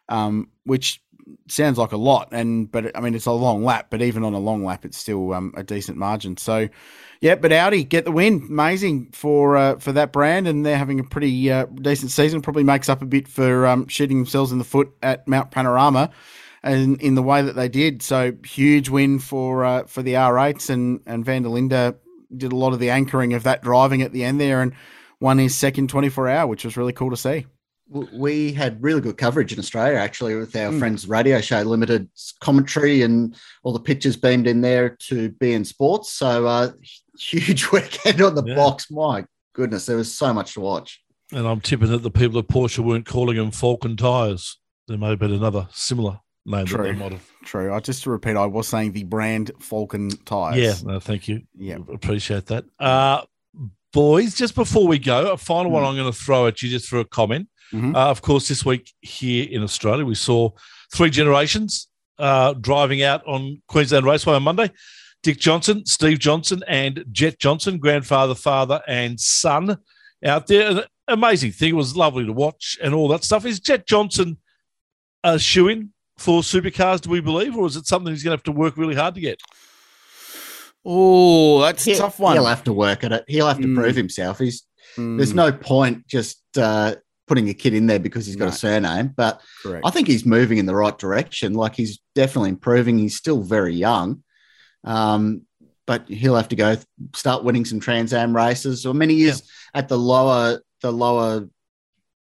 um, 0.09 0.49
which 0.63 1.01
sounds 1.47 1.77
like 1.77 1.91
a 1.91 1.97
lot. 1.97 2.29
And 2.31 2.71
but 2.71 2.95
I 2.95 3.01
mean, 3.01 3.15
it's 3.15 3.25
a 3.25 3.31
long 3.31 3.63
lap, 3.63 3.87
but 3.89 4.01
even 4.01 4.23
on 4.23 4.33
a 4.33 4.39
long 4.39 4.63
lap, 4.63 4.85
it's 4.85 4.97
still 4.97 5.33
um, 5.33 5.53
a 5.55 5.63
decent 5.63 5.97
margin. 5.97 6.37
So, 6.37 6.69
yeah, 7.21 7.35
but 7.35 7.53
Audi 7.53 7.83
get 7.83 8.05
the 8.05 8.11
win. 8.11 8.47
Amazing 8.49 9.11
for 9.11 9.55
uh, 9.55 9.77
for 9.77 9.91
that 9.91 10.11
brand, 10.11 10.47
and 10.47 10.65
they're 10.65 10.77
having 10.77 10.99
a 10.99 11.03
pretty 11.03 11.51
uh, 11.51 11.65
decent 11.65 12.11
season. 12.11 12.41
Probably 12.41 12.63
makes 12.63 12.89
up 12.89 13.01
a 13.01 13.05
bit 13.05 13.27
for 13.27 13.67
um, 13.67 13.87
shooting 13.87 14.17
themselves 14.17 14.51
in 14.51 14.57
the 14.57 14.63
foot 14.63 14.91
at 15.03 15.27
Mount 15.27 15.51
Panorama. 15.51 16.09
And 16.63 17.01
in 17.01 17.15
the 17.15 17.23
way 17.23 17.41
that 17.41 17.55
they 17.55 17.69
did, 17.69 18.03
so 18.03 18.33
huge 18.43 18.89
win 18.89 19.19
for 19.19 19.63
uh, 19.63 19.83
for 19.85 20.01
the 20.01 20.13
R8s 20.13 20.69
and 20.69 21.01
and 21.05 21.23
Van 21.23 21.43
der 21.43 21.49
Linde 21.49 21.95
did 22.35 22.51
a 22.51 22.55
lot 22.55 22.73
of 22.73 22.79
the 22.79 22.89
anchoring 22.89 23.33
of 23.33 23.43
that 23.43 23.61
driving 23.61 24.01
at 24.01 24.13
the 24.13 24.23
end 24.23 24.39
there, 24.39 24.61
and 24.61 24.73
won 25.19 25.37
his 25.37 25.55
second 25.55 25.89
24 25.89 26.27
hour, 26.27 26.47
which 26.47 26.65
was 26.65 26.75
really 26.75 26.93
cool 26.93 27.11
to 27.11 27.17
see. 27.17 27.45
we 28.13 28.53
had 28.53 28.81
really 28.81 29.01
good 29.01 29.17
coverage 29.17 29.51
in 29.51 29.59
Australia, 29.59 29.97
actually, 29.97 30.35
with 30.35 30.55
our 30.55 30.71
mm. 30.71 30.79
friends 30.79 31.07
Radio 31.07 31.41
Show 31.41 31.61
Limited 31.61 32.09
commentary 32.39 33.01
and 33.01 33.35
all 33.63 33.73
the 33.73 33.79
pictures 33.79 34.15
beamed 34.15 34.47
in 34.47 34.61
there 34.61 34.89
to 35.07 35.29
beIN 35.31 35.65
Sports. 35.65 36.11
So, 36.13 36.47
uh, 36.47 36.71
huge 37.19 37.71
weekend 37.71 38.21
on 38.21 38.35
the 38.35 38.43
yeah. 38.43 38.55
box. 38.55 38.89
My 38.91 39.25
goodness, 39.53 39.85
there 39.85 39.97
was 39.97 40.13
so 40.13 40.33
much 40.33 40.53
to 40.53 40.61
watch. 40.61 41.01
And 41.31 41.47
I'm 41.47 41.61
tipping 41.61 41.89
that 41.89 41.99
the 42.03 42.11
people 42.11 42.39
at 42.39 42.47
Porsche 42.47 42.79
weren't 42.79 43.05
calling 43.05 43.37
them 43.37 43.51
Falcon 43.51 43.95
tyres. 43.95 44.59
There 44.87 44.97
may 44.97 45.09
have 45.09 45.19
been 45.19 45.33
another 45.33 45.67
similar 45.71 46.19
name 46.45 46.65
True. 46.65 46.77
that 46.77 46.93
they 46.93 46.99
might 46.99 47.11
have. 47.13 47.31
True. 47.45 47.73
I 47.73 47.79
just 47.79 48.03
to 48.03 48.11
repeat, 48.11 48.35
I 48.35 48.45
was 48.45 48.67
saying 48.67 48.91
the 48.91 49.03
brand 49.03 49.51
Falcon 49.59 50.09
tyres. 50.25 50.57
Yeah, 50.57 50.73
no, 50.83 50.99
thank 50.99 51.27
you. 51.27 51.41
Yeah, 51.57 51.77
appreciate 51.91 52.47
that. 52.47 52.65
Uh, 52.79 53.21
boys, 53.93 54.35
just 54.35 54.55
before 54.55 54.87
we 54.87 54.99
go, 54.99 55.31
a 55.31 55.37
final 55.37 55.71
mm. 55.71 55.75
one 55.75 55.83
I'm 55.83 55.95
going 55.95 56.11
to 56.11 56.17
throw 56.17 56.47
at 56.47 56.61
you 56.61 56.69
just 56.69 56.87
for 56.87 56.99
a 56.99 57.05
comment. 57.05 57.47
Mm-hmm. 57.73 57.95
Uh, 57.95 58.09
of 58.09 58.21
course, 58.21 58.47
this 58.47 58.65
week 58.65 58.91
here 59.01 59.47
in 59.49 59.63
Australia, 59.63 60.05
we 60.05 60.15
saw 60.15 60.49
three 60.93 61.09
generations 61.09 61.87
uh, 62.19 62.53
driving 62.53 63.01
out 63.01 63.25
on 63.25 63.61
Queensland 63.67 64.05
Raceway 64.05 64.35
on 64.35 64.43
Monday. 64.43 64.69
Dick 65.23 65.39
Johnson, 65.39 65.85
Steve 65.85 66.19
Johnson, 66.19 66.63
and 66.67 67.05
Jett 67.11 67.39
Johnson, 67.39 67.77
grandfather, 67.77 68.35
father, 68.35 68.81
and 68.87 69.19
son 69.19 69.77
out 70.25 70.47
there. 70.47 70.69
An 70.69 70.83
amazing 71.07 71.51
thing. 71.51 71.69
It 71.69 71.73
was 71.73 71.95
lovely 71.95 72.25
to 72.25 72.33
watch 72.33 72.77
and 72.81 72.93
all 72.93 73.07
that 73.09 73.23
stuff. 73.23 73.45
Is 73.45 73.59
Jett 73.59 73.85
Johnson 73.85 74.37
a 75.23 75.37
shoe 75.37 75.67
in 75.67 75.91
for 76.17 76.41
supercars, 76.41 77.01
do 77.01 77.09
we 77.09 77.19
believe, 77.19 77.55
or 77.55 77.65
is 77.65 77.75
it 77.75 77.87
something 77.87 78.11
he's 78.13 78.23
going 78.23 78.31
to 78.31 78.37
have 78.37 78.43
to 78.43 78.51
work 78.51 78.77
really 78.77 78.95
hard 78.95 79.15
to 79.15 79.21
get? 79.21 79.41
Oh, 80.85 81.61
that's 81.61 81.83
he, 81.83 81.93
a 81.93 81.97
tough 81.97 82.19
one. 82.19 82.35
He'll 82.35 82.45
have 82.45 82.63
to 82.63 82.73
work 82.73 83.03
at 83.03 83.11
it. 83.11 83.25
He'll 83.27 83.47
have 83.47 83.59
to 83.59 83.67
mm. 83.67 83.75
prove 83.75 83.95
himself. 83.95 84.39
He's 84.39 84.63
mm. 84.97 85.17
there's 85.17 85.33
no 85.33 85.51
point 85.51 86.07
just 86.07 86.41
uh, 86.57 86.95
putting 87.27 87.49
a 87.49 87.53
kid 87.53 87.73
in 87.73 87.87
there 87.87 87.99
because 87.99 88.25
he's 88.25 88.35
got 88.35 88.45
no. 88.45 88.51
a 88.51 88.53
surname. 88.53 89.13
But 89.15 89.41
Correct. 89.63 89.85
I 89.85 89.91
think 89.91 90.07
he's 90.07 90.25
moving 90.25 90.57
in 90.57 90.65
the 90.65 90.75
right 90.75 90.97
direction. 90.97 91.53
Like 91.53 91.75
he's 91.75 91.99
definitely 92.15 92.49
improving. 92.49 92.97
He's 92.97 93.15
still 93.15 93.43
very 93.43 93.75
young, 93.75 94.23
um, 94.83 95.43
but 95.87 96.07
he'll 96.07 96.35
have 96.35 96.49
to 96.49 96.55
go 96.55 96.77
start 97.15 97.43
winning 97.43 97.65
some 97.65 97.79
Trans 97.79 98.13
Am 98.13 98.35
races. 98.35 98.85
I 98.85 98.91
mean, 98.93 99.09
he 99.09 99.23
is 99.23 99.43
yeah. 99.73 99.79
at 99.79 99.89
the 99.89 99.97
lower 99.97 100.61
the 100.81 100.91
lower 100.91 101.47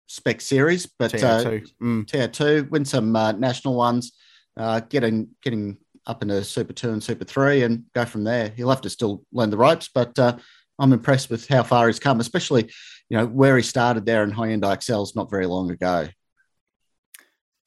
spec 0.07 0.40
series, 0.40 0.86
but 0.86 1.12
TR2, 1.12 1.62
uh, 1.62 1.66
mm. 1.82 2.05
TR2 2.05 2.70
win 2.70 2.84
some 2.84 3.14
uh, 3.16 3.32
national 3.32 3.74
ones, 3.74 4.12
uh, 4.57 4.80
getting 4.80 5.28
getting 5.42 5.78
up 6.07 6.22
into 6.22 6.42
Super 6.44 6.72
Two 6.72 6.90
and 6.90 7.03
Super 7.03 7.24
Three, 7.24 7.62
and 7.62 7.84
go 7.94 8.05
from 8.05 8.24
there. 8.24 8.48
He'll 8.48 8.70
have 8.70 8.82
to 8.82 8.90
still 8.90 9.24
learn 9.32 9.50
the 9.50 9.57
ropes, 9.57 9.88
but 9.94 10.18
uh, 10.18 10.36
I'm 10.78 10.92
impressed 10.92 11.30
with 11.30 11.48
how 11.48 11.62
far 11.62 11.86
he's 11.86 12.00
come, 12.00 12.20
especially 12.20 12.70
you 13.09 13.16
know 13.16 13.26
where 13.26 13.57
he 13.57 13.62
started 13.62 14.07
there 14.07 14.24
in 14.24 14.32
Hyundai 14.32 14.74
Excels 14.74 15.16
not 15.16 15.30
very 15.30 15.46
long 15.46 15.70
ago. 15.70 16.09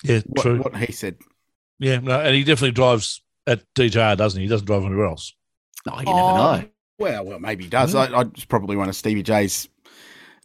Yeah, 0.03 0.21
what, 0.25 0.41
true. 0.41 0.59
What 0.59 0.75
he 0.75 0.91
said. 0.91 1.17
Yeah, 1.79 1.99
no, 1.99 2.19
and 2.19 2.35
he 2.35 2.43
definitely 2.43 2.71
drives 2.71 3.21
at 3.47 3.63
DJR, 3.75 4.17
doesn't 4.17 4.39
he? 4.39 4.45
He 4.45 4.49
doesn't 4.49 4.65
drive 4.65 4.83
anywhere 4.83 5.05
else. 5.05 5.33
No, 5.85 5.99
you 5.99 6.05
oh, 6.07 6.15
never 6.15 6.61
know. 6.63 6.69
Well, 6.97 7.25
well, 7.25 7.39
maybe 7.39 7.65
he 7.65 7.69
does. 7.69 7.93
Mm. 7.93 8.13
I, 8.13 8.17
I, 8.17 8.21
it's 8.21 8.45
probably 8.45 8.75
one 8.75 8.89
of 8.89 8.95
Stevie 8.95 9.23
J's 9.23 9.69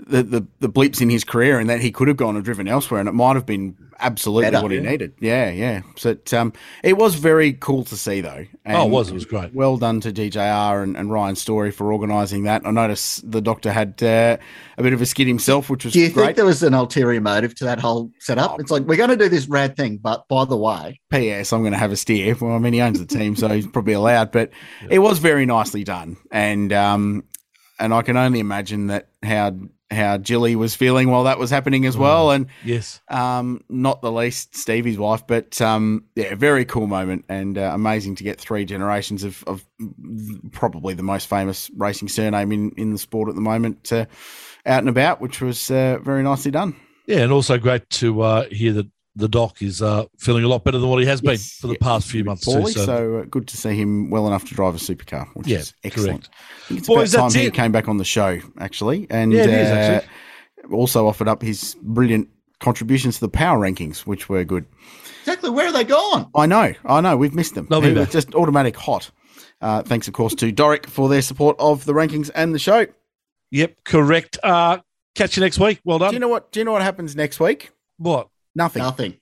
the, 0.06 0.22
the, 0.22 0.46
the 0.60 0.68
bleeps 0.68 1.00
in 1.00 1.10
his 1.10 1.24
career 1.24 1.58
and 1.58 1.68
that 1.68 1.80
he 1.80 1.92
could 1.92 2.08
have 2.08 2.16
gone 2.16 2.36
and 2.36 2.44
driven 2.44 2.68
elsewhere 2.68 3.00
and 3.00 3.08
it 3.08 3.12
might 3.12 3.36
have 3.36 3.46
been 3.46 3.76
absolutely 4.00 4.50
Better, 4.50 4.62
what 4.62 4.72
he 4.72 4.80
needed. 4.80 5.14
Yeah, 5.20 5.50
yeah. 5.50 5.82
So 5.96 6.10
it, 6.10 6.32
um, 6.32 6.52
it 6.82 6.96
was 6.96 7.14
very 7.14 7.52
cool 7.52 7.84
to 7.84 7.96
see 7.96 8.20
though. 8.20 8.46
And 8.64 8.76
oh, 8.76 8.86
it 8.86 8.90
was. 8.90 9.10
It 9.10 9.14
was 9.14 9.24
great. 9.24 9.54
Well 9.54 9.76
done 9.76 10.00
to 10.00 10.12
DJR 10.12 10.82
and, 10.82 10.96
and 10.96 11.10
Ryan 11.10 11.36
Story 11.36 11.70
for 11.70 11.92
organising 11.92 12.44
that. 12.44 12.66
I 12.66 12.70
noticed 12.70 13.30
the 13.30 13.40
doctor 13.40 13.72
had 13.72 14.02
uh, 14.02 14.38
a 14.78 14.82
bit 14.82 14.92
of 14.92 15.02
a 15.02 15.06
skid 15.06 15.26
himself, 15.26 15.70
which 15.70 15.84
was 15.84 15.92
Do 15.92 16.00
you 16.00 16.10
great. 16.10 16.26
think 16.26 16.36
there 16.36 16.46
was 16.46 16.62
an 16.62 16.74
ulterior 16.74 17.20
motive 17.20 17.54
to 17.56 17.64
that 17.64 17.78
whole 17.78 18.10
setup? 18.18 18.52
Oh, 18.52 18.56
it's 18.58 18.70
like, 18.70 18.84
we're 18.84 18.96
going 18.96 19.10
to 19.10 19.16
do 19.16 19.28
this 19.28 19.48
rad 19.48 19.76
thing, 19.76 19.98
but 19.98 20.26
by 20.28 20.44
the 20.44 20.56
way. 20.56 21.00
P.S. 21.10 21.52
I'm 21.52 21.60
going 21.60 21.72
to 21.72 21.78
have 21.78 21.92
a 21.92 21.96
steer. 21.96 22.36
Well, 22.40 22.54
I 22.54 22.58
mean, 22.58 22.72
he 22.72 22.80
owns 22.80 22.98
the 22.98 23.06
team, 23.06 23.36
so 23.36 23.48
he's 23.48 23.66
probably 23.66 23.92
allowed, 23.92 24.32
but 24.32 24.50
yeah. 24.82 24.88
it 24.92 24.98
was 24.98 25.18
very 25.18 25.46
nicely 25.46 25.84
done. 25.84 26.16
And, 26.30 26.72
um, 26.72 27.24
and 27.78 27.94
I 27.94 28.02
can 28.02 28.16
only 28.16 28.40
imagine 28.40 28.88
that 28.88 29.08
how 29.22 29.56
how 29.90 30.18
Jilly 30.18 30.54
was 30.56 30.74
feeling 30.74 31.10
while 31.10 31.24
that 31.24 31.38
was 31.38 31.50
happening 31.50 31.84
as 31.84 31.96
well. 31.96 32.28
Mm. 32.28 32.34
And 32.34 32.46
yes, 32.64 33.00
um, 33.08 33.64
not 33.68 34.02
the 34.02 34.12
least 34.12 34.54
Stevie's 34.54 34.98
wife, 34.98 35.26
but 35.26 35.60
um, 35.60 36.04
yeah, 36.14 36.34
very 36.34 36.64
cool 36.64 36.86
moment 36.86 37.24
and 37.28 37.58
uh, 37.58 37.72
amazing 37.74 38.14
to 38.16 38.24
get 38.24 38.40
three 38.40 38.64
generations 38.64 39.24
of, 39.24 39.42
of, 39.46 39.66
probably 40.52 40.94
the 40.94 41.02
most 41.02 41.26
famous 41.26 41.70
racing 41.76 42.08
surname 42.08 42.52
in, 42.52 42.70
in 42.76 42.92
the 42.92 42.98
sport 42.98 43.28
at 43.28 43.34
the 43.34 43.40
moment 43.40 43.92
uh, 43.92 44.06
out 44.66 44.78
and 44.78 44.88
about, 44.88 45.20
which 45.20 45.40
was 45.40 45.70
uh, 45.70 45.98
very 46.02 46.22
nicely 46.22 46.50
done. 46.50 46.76
Yeah, 47.06 47.20
and 47.20 47.32
also 47.32 47.58
great 47.58 47.88
to 47.90 48.20
uh, 48.20 48.44
hear 48.50 48.72
that 48.74 48.86
the 49.16 49.28
doc 49.28 49.60
is 49.62 49.82
uh, 49.82 50.04
feeling 50.18 50.44
a 50.44 50.48
lot 50.48 50.64
better 50.64 50.78
than 50.78 50.88
what 50.88 51.00
he 51.00 51.06
has 51.06 51.20
yes, 51.22 51.60
been 51.60 51.60
for 51.60 51.72
the 51.72 51.78
past 51.78 52.08
few 52.08 52.24
months 52.24 52.44
poorly, 52.44 52.72
too. 52.72 52.80
So, 52.80 52.86
so 52.86 53.16
uh, 53.16 53.24
good 53.24 53.48
to 53.48 53.56
see 53.56 53.74
him 53.74 54.10
well 54.10 54.26
enough 54.26 54.48
to 54.48 54.54
drive 54.54 54.74
a 54.74 54.78
supercar, 54.78 55.28
which 55.34 55.48
yeah, 55.48 55.58
is 55.58 55.74
excellent. 55.84 56.28
it's 56.68 56.86
Boys, 56.86 57.14
about 57.14 57.32
time 57.32 57.42
he 57.42 57.50
came 57.50 57.72
back 57.72 57.88
on 57.88 57.96
the 57.96 58.04
show 58.04 58.40
actually, 58.58 59.06
and 59.10 59.32
yeah, 59.32 59.42
is, 59.42 59.70
actually. 59.70 60.08
Uh, 60.08 60.74
also 60.74 61.06
offered 61.06 61.26
up 61.26 61.42
his 61.42 61.76
brilliant 61.82 62.28
contributions 62.60 63.16
to 63.16 63.22
the 63.22 63.28
power 63.28 63.58
rankings, 63.58 64.00
which 64.00 64.28
were 64.28 64.44
good. 64.44 64.66
Exactly, 65.20 65.50
where 65.50 65.66
are 65.66 65.72
they 65.72 65.84
gone? 65.84 66.30
I 66.34 66.46
know, 66.46 66.72
I 66.84 67.00
know, 67.00 67.16
we've 67.16 67.34
missed 67.34 67.54
them. 67.54 67.66
They'll 67.68 67.80
be 67.80 67.94
just 68.06 68.34
automatic 68.34 68.76
hot. 68.76 69.10
Uh, 69.60 69.82
thanks, 69.82 70.08
of 70.08 70.14
course, 70.14 70.34
to 70.36 70.52
Doric 70.52 70.86
for 70.86 71.08
their 71.08 71.22
support 71.22 71.56
of 71.58 71.84
the 71.84 71.92
rankings 71.92 72.30
and 72.34 72.54
the 72.54 72.58
show. 72.58 72.86
Yep, 73.50 73.84
correct. 73.84 74.38
Uh, 74.42 74.78
catch 75.14 75.36
you 75.36 75.42
next 75.42 75.58
week. 75.58 75.80
Well 75.84 75.98
done. 75.98 76.10
Do 76.10 76.14
you 76.14 76.20
know 76.20 76.28
what? 76.28 76.52
Do 76.52 76.60
you 76.60 76.64
know 76.64 76.72
what 76.72 76.82
happens 76.82 77.16
next 77.16 77.40
week? 77.40 77.70
What? 77.98 78.28
Nothing. 78.54 78.82
Nothing. 78.82 79.16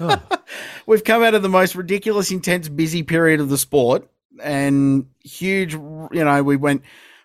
oh. 0.00 0.22
We've 0.86 1.04
come 1.04 1.22
out 1.22 1.34
of 1.34 1.42
the 1.42 1.48
most 1.48 1.74
ridiculous, 1.74 2.30
intense, 2.30 2.68
busy 2.68 3.02
period 3.02 3.40
of 3.40 3.48
the 3.48 3.56
sport, 3.56 4.06
and 4.42 5.06
huge. 5.22 5.72
You 5.72 6.08
know, 6.12 6.42
we 6.42 6.56
went 6.56 6.82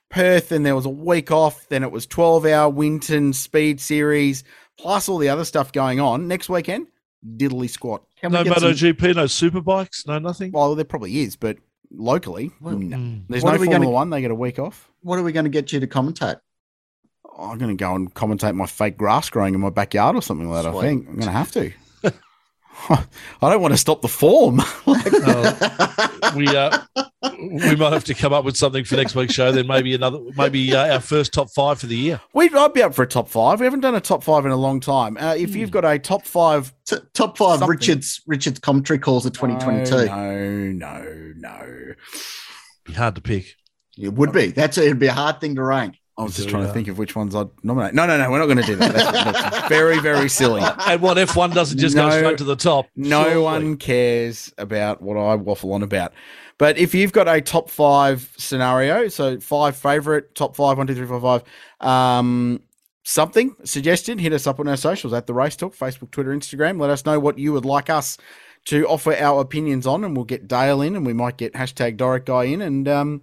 Perth, 0.10 0.52
and 0.52 0.66
there 0.66 0.76
was 0.76 0.86
a 0.86 0.90
week 0.90 1.30
off. 1.30 1.68
Then 1.68 1.84
it 1.84 1.92
was 1.92 2.06
twelve-hour 2.06 2.70
Winton 2.70 3.34
Speed 3.34 3.82
Series, 3.82 4.46
plus 4.78 5.10
all 5.10 5.18
the 5.18 5.30
other 5.30 5.44
stuff 5.44 5.74
going 5.74 6.00
on. 6.00 6.28
Next 6.28 6.48
weekend, 6.48 6.88
diddly 7.36 7.70
squat. 7.70 8.04
Can 8.22 8.32
no 8.32 8.44
MotoGP, 8.44 9.02
some... 9.02 9.12
no 9.16 9.26
superbikes, 9.26 10.08
no 10.08 10.20
nothing. 10.20 10.52
Well, 10.52 10.76
there 10.76 10.86
probably 10.86 11.20
is, 11.20 11.36
but 11.36 11.58
locally, 11.92 12.52
well, 12.62 12.78
no. 12.78 12.98
Mm. 12.98 13.24
there's 13.30 13.44
what 13.44 13.52
no 13.52 13.58
Formula 13.58 13.80
gonna... 13.80 13.90
One. 13.90 14.10
They 14.10 14.22
get 14.22 14.32
a 14.32 14.36
week 14.36 14.60
off. 14.60 14.90
What 15.02 15.20
are 15.20 15.24
we 15.24 15.32
going 15.32 15.46
to 15.46 15.50
get 15.50 15.72
you 15.72 15.80
to 15.80 15.88
commentate? 15.88 16.40
I'm 17.40 17.58
going 17.58 17.76
to 17.76 17.82
go 17.82 17.96
and 17.96 18.14
commentate 18.14 18.56
my 18.56 18.66
fake 18.66 18.98
grass 18.98 19.30
growing 19.30 19.54
in 19.54 19.62
my 19.62 19.70
backyard 19.70 20.16
or 20.16 20.22
something 20.22 20.50
like 20.50 20.64
that. 20.64 20.72
Sweet. 20.72 20.80
I 20.80 20.88
think 20.88 21.08
I'm 21.08 21.16
going 21.16 21.26
to 21.26 21.32
have 21.32 21.52
to. 21.54 21.72
I 22.90 23.50
don't 23.50 23.62
want 23.62 23.74
to 23.74 23.78
stop 23.78 24.02
the 24.02 24.08
form. 24.08 24.62
uh, 24.88 26.08
we 26.36 26.48
uh, 26.48 26.78
we 27.22 27.76
might 27.76 27.94
have 27.94 28.06
to 28.06 28.14
come 28.14 28.34
up 28.34 28.46
with 28.46 28.56
something 28.56 28.84
for 28.84 28.96
next 28.96 29.16
week's 29.16 29.34
show. 29.34 29.52
Then 29.52 29.68
maybe 29.68 29.94
another, 29.94 30.20
maybe 30.38 30.74
uh, 30.74 30.94
our 30.94 31.00
first 31.00 31.34
top 31.34 31.50
five 31.50 31.80
for 31.80 31.88
the 31.88 31.96
year. 31.96 32.22
We'd 32.34 32.56
I'd 32.56 32.74
be 32.74 32.82
up 32.82 32.94
for 32.94 33.04
a 33.04 33.08
top 33.08 33.28
five. 33.28 33.60
We 33.60 33.66
haven't 33.66 33.82
done 33.82 33.96
a 33.96 34.02
top 34.02 34.24
five 34.24 34.46
in 34.46 34.52
a 34.52 34.58
long 34.58 34.80
time. 34.80 35.18
Uh, 35.18 35.36
if 35.38 35.56
you've 35.56 35.72
got 35.72 35.86
a 35.86 36.00
top 36.00 36.26
five, 36.26 36.74
T- 36.86 36.98
top 37.14 37.38
five, 37.38 37.60
something. 37.60 37.70
Richard's 37.70 38.22
Richard's 38.28 38.60
commentary 38.60 39.00
calls 39.00 39.26
of 39.26 39.34
2022. 39.34 40.06
No, 40.06 40.72
no, 40.72 41.34
no. 41.36 41.94
Be 42.86 42.94
hard 42.94 43.16
to 43.16 43.22
pick. 43.22 43.56
It 43.98 44.14
would 44.14 44.32
be. 44.32 44.48
That's 44.48 44.78
it'd 44.78 45.00
be 45.00 45.08
a 45.08 45.14
hard 45.14 45.42
thing 45.42 45.56
to 45.56 45.64
rank. 45.64 46.00
I 46.20 46.24
was 46.24 46.36
just 46.36 46.50
trying 46.50 46.68
to 46.68 46.74
think 46.74 46.90
of 46.90 46.98
which 46.98 47.16
ones 47.16 47.34
I'd 47.34 47.48
nominate. 47.64 47.94
No, 47.94 48.06
no, 48.06 48.18
no, 48.18 48.30
we're 48.30 48.40
not 48.40 48.48
going 48.48 48.58
to 48.58 48.64
do 48.64 48.76
that. 48.76 48.94
That's, 48.94 49.42
that's 49.42 49.70
very, 49.70 50.00
very 50.00 50.28
silly. 50.28 50.62
And 50.90 51.02
what 51.02 51.18
if 51.18 51.36
one 51.36 51.52
doesn't 51.52 51.78
just 51.78 51.96
no, 51.96 52.10
go 52.10 52.18
straight 52.18 52.38
to 52.40 52.44
the 52.44 52.56
top? 52.58 52.88
No 52.96 53.24
Surely. 53.24 53.42
one 53.42 53.78
cares 53.78 54.54
about 54.58 55.02
what 55.02 55.16
I 55.16 55.36
waffle 55.36 55.72
on 55.72 55.82
about. 55.82 56.14
But 56.58 56.78
if 56.78 56.94
you've 56.94 57.14
got 57.14 57.30
a 57.30 57.40
top 57.40 57.70
five 57.70 58.34
scenario, 58.38 59.08
so 59.08 59.40
five 59.40 59.78
favorite, 59.78 60.36
top 60.36 60.58
five, 60.58 60.78
one, 60.78 60.88
two, 60.88 60.96
three, 60.96 61.08
four, 61.08 61.22
five, 61.22 61.44
um, 61.80 62.62
something 63.04 63.56
suggested, 63.64 64.20
hit 64.20 64.34
us 64.34 64.46
up 64.46 64.60
on 64.60 64.68
our 64.68 64.78
socials 64.78 65.14
at 65.14 65.26
the 65.26 65.34
Race 65.34 65.56
Talk, 65.56 65.74
Facebook, 65.74 66.12
Twitter, 66.12 66.36
Instagram. 66.36 66.82
Let 66.82 66.90
us 66.90 67.06
know 67.06 67.18
what 67.18 67.38
you 67.38 67.54
would 67.54 67.66
like 67.66 67.90
us 67.90 68.18
to 68.66 68.86
offer 68.88 69.16
our 69.16 69.40
opinions 69.40 69.88
on, 69.88 70.04
and 70.04 70.18
we'll 70.18 70.26
get 70.26 70.50
Dale 70.50 70.82
in, 70.82 70.98
and 70.98 71.06
we 71.06 71.14
might 71.14 71.38
get 71.38 71.54
hashtag 71.54 71.96
Doric 71.96 72.26
Guy 72.26 72.46
in, 72.46 72.62
and 72.62 72.88
um, 72.90 73.22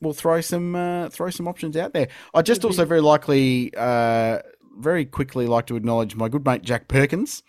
we'll 0.00 0.12
throw 0.12 0.40
some 0.40 0.74
uh, 0.74 1.08
throw 1.08 1.30
some 1.30 1.48
options 1.48 1.76
out 1.76 1.92
there. 1.92 2.08
I 2.34 2.42
just 2.42 2.64
also 2.64 2.84
very 2.84 3.00
likely, 3.00 3.72
uh, 3.76 4.40
very 4.78 5.04
quickly 5.04 5.46
like 5.46 5.66
to 5.66 5.76
acknowledge 5.76 6.14
my 6.14 6.28
good 6.28 6.44
mate 6.44 6.62
Jack 6.62 6.88
Perkins. 6.88 7.42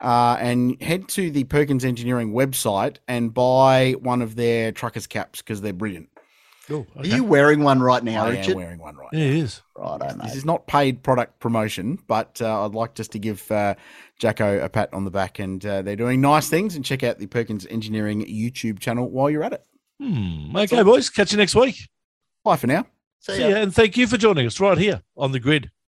Uh, 0.00 0.38
and 0.40 0.80
head 0.80 1.08
to 1.08 1.30
the 1.30 1.44
Perkins 1.44 1.84
Engineering 1.84 2.32
website 2.32 2.96
and 3.06 3.34
buy 3.34 3.92
one 4.00 4.22
of 4.22 4.34
their 4.34 4.72
truckers 4.72 5.06
caps 5.06 5.42
because 5.42 5.60
they're 5.60 5.74
brilliant. 5.74 6.08
okay. 6.70 6.86
Are 6.96 7.16
you 7.16 7.24
wearing 7.24 7.62
one 7.62 7.80
right 7.80 8.02
now, 8.02 8.24
I 8.24 8.30
Richard? 8.30 8.52
am 8.52 8.56
wearing 8.56 8.78
one 8.78 8.96
right 8.96 9.08
yeah, 9.12 9.18
now. 9.18 9.26
It 9.26 9.34
is. 9.34 9.62
Right, 9.76 10.16
mate. 10.16 10.24
This 10.24 10.36
is 10.36 10.44
not 10.44 10.66
paid 10.66 11.02
product 11.02 11.40
promotion, 11.40 11.98
but 12.06 12.40
uh, 12.40 12.64
I'd 12.64 12.74
like 12.74 12.94
just 12.94 13.12
to 13.12 13.18
give 13.18 13.50
uh, 13.50 13.74
Jacko 14.18 14.64
a 14.64 14.68
pat 14.68 14.94
on 14.94 15.04
the 15.04 15.10
back. 15.10 15.38
And 15.38 15.64
uh, 15.66 15.82
they're 15.82 15.96
doing 15.96 16.20
nice 16.20 16.48
things. 16.48 16.76
And 16.76 16.84
check 16.84 17.02
out 17.02 17.18
the 17.18 17.26
Perkins 17.26 17.66
Engineering 17.66 18.24
YouTube 18.24 18.78
channel 18.78 19.10
while 19.10 19.28
you're 19.28 19.42
at 19.42 19.52
it. 19.52 19.66
Hmm. 20.00 20.56
Okay, 20.56 20.82
boys. 20.82 21.10
Catch 21.10 21.32
you 21.32 21.38
next 21.38 21.54
week. 21.54 21.88
Bye 22.42 22.56
for 22.56 22.66
now. 22.66 22.86
See, 23.20 23.34
See 23.34 23.48
ya. 23.48 23.56
And 23.56 23.74
thank 23.74 23.96
you 23.98 24.06
for 24.06 24.16
joining 24.16 24.46
us 24.46 24.58
right 24.58 24.78
here 24.78 25.02
on 25.16 25.32
the 25.32 25.40
grid. 25.40 25.70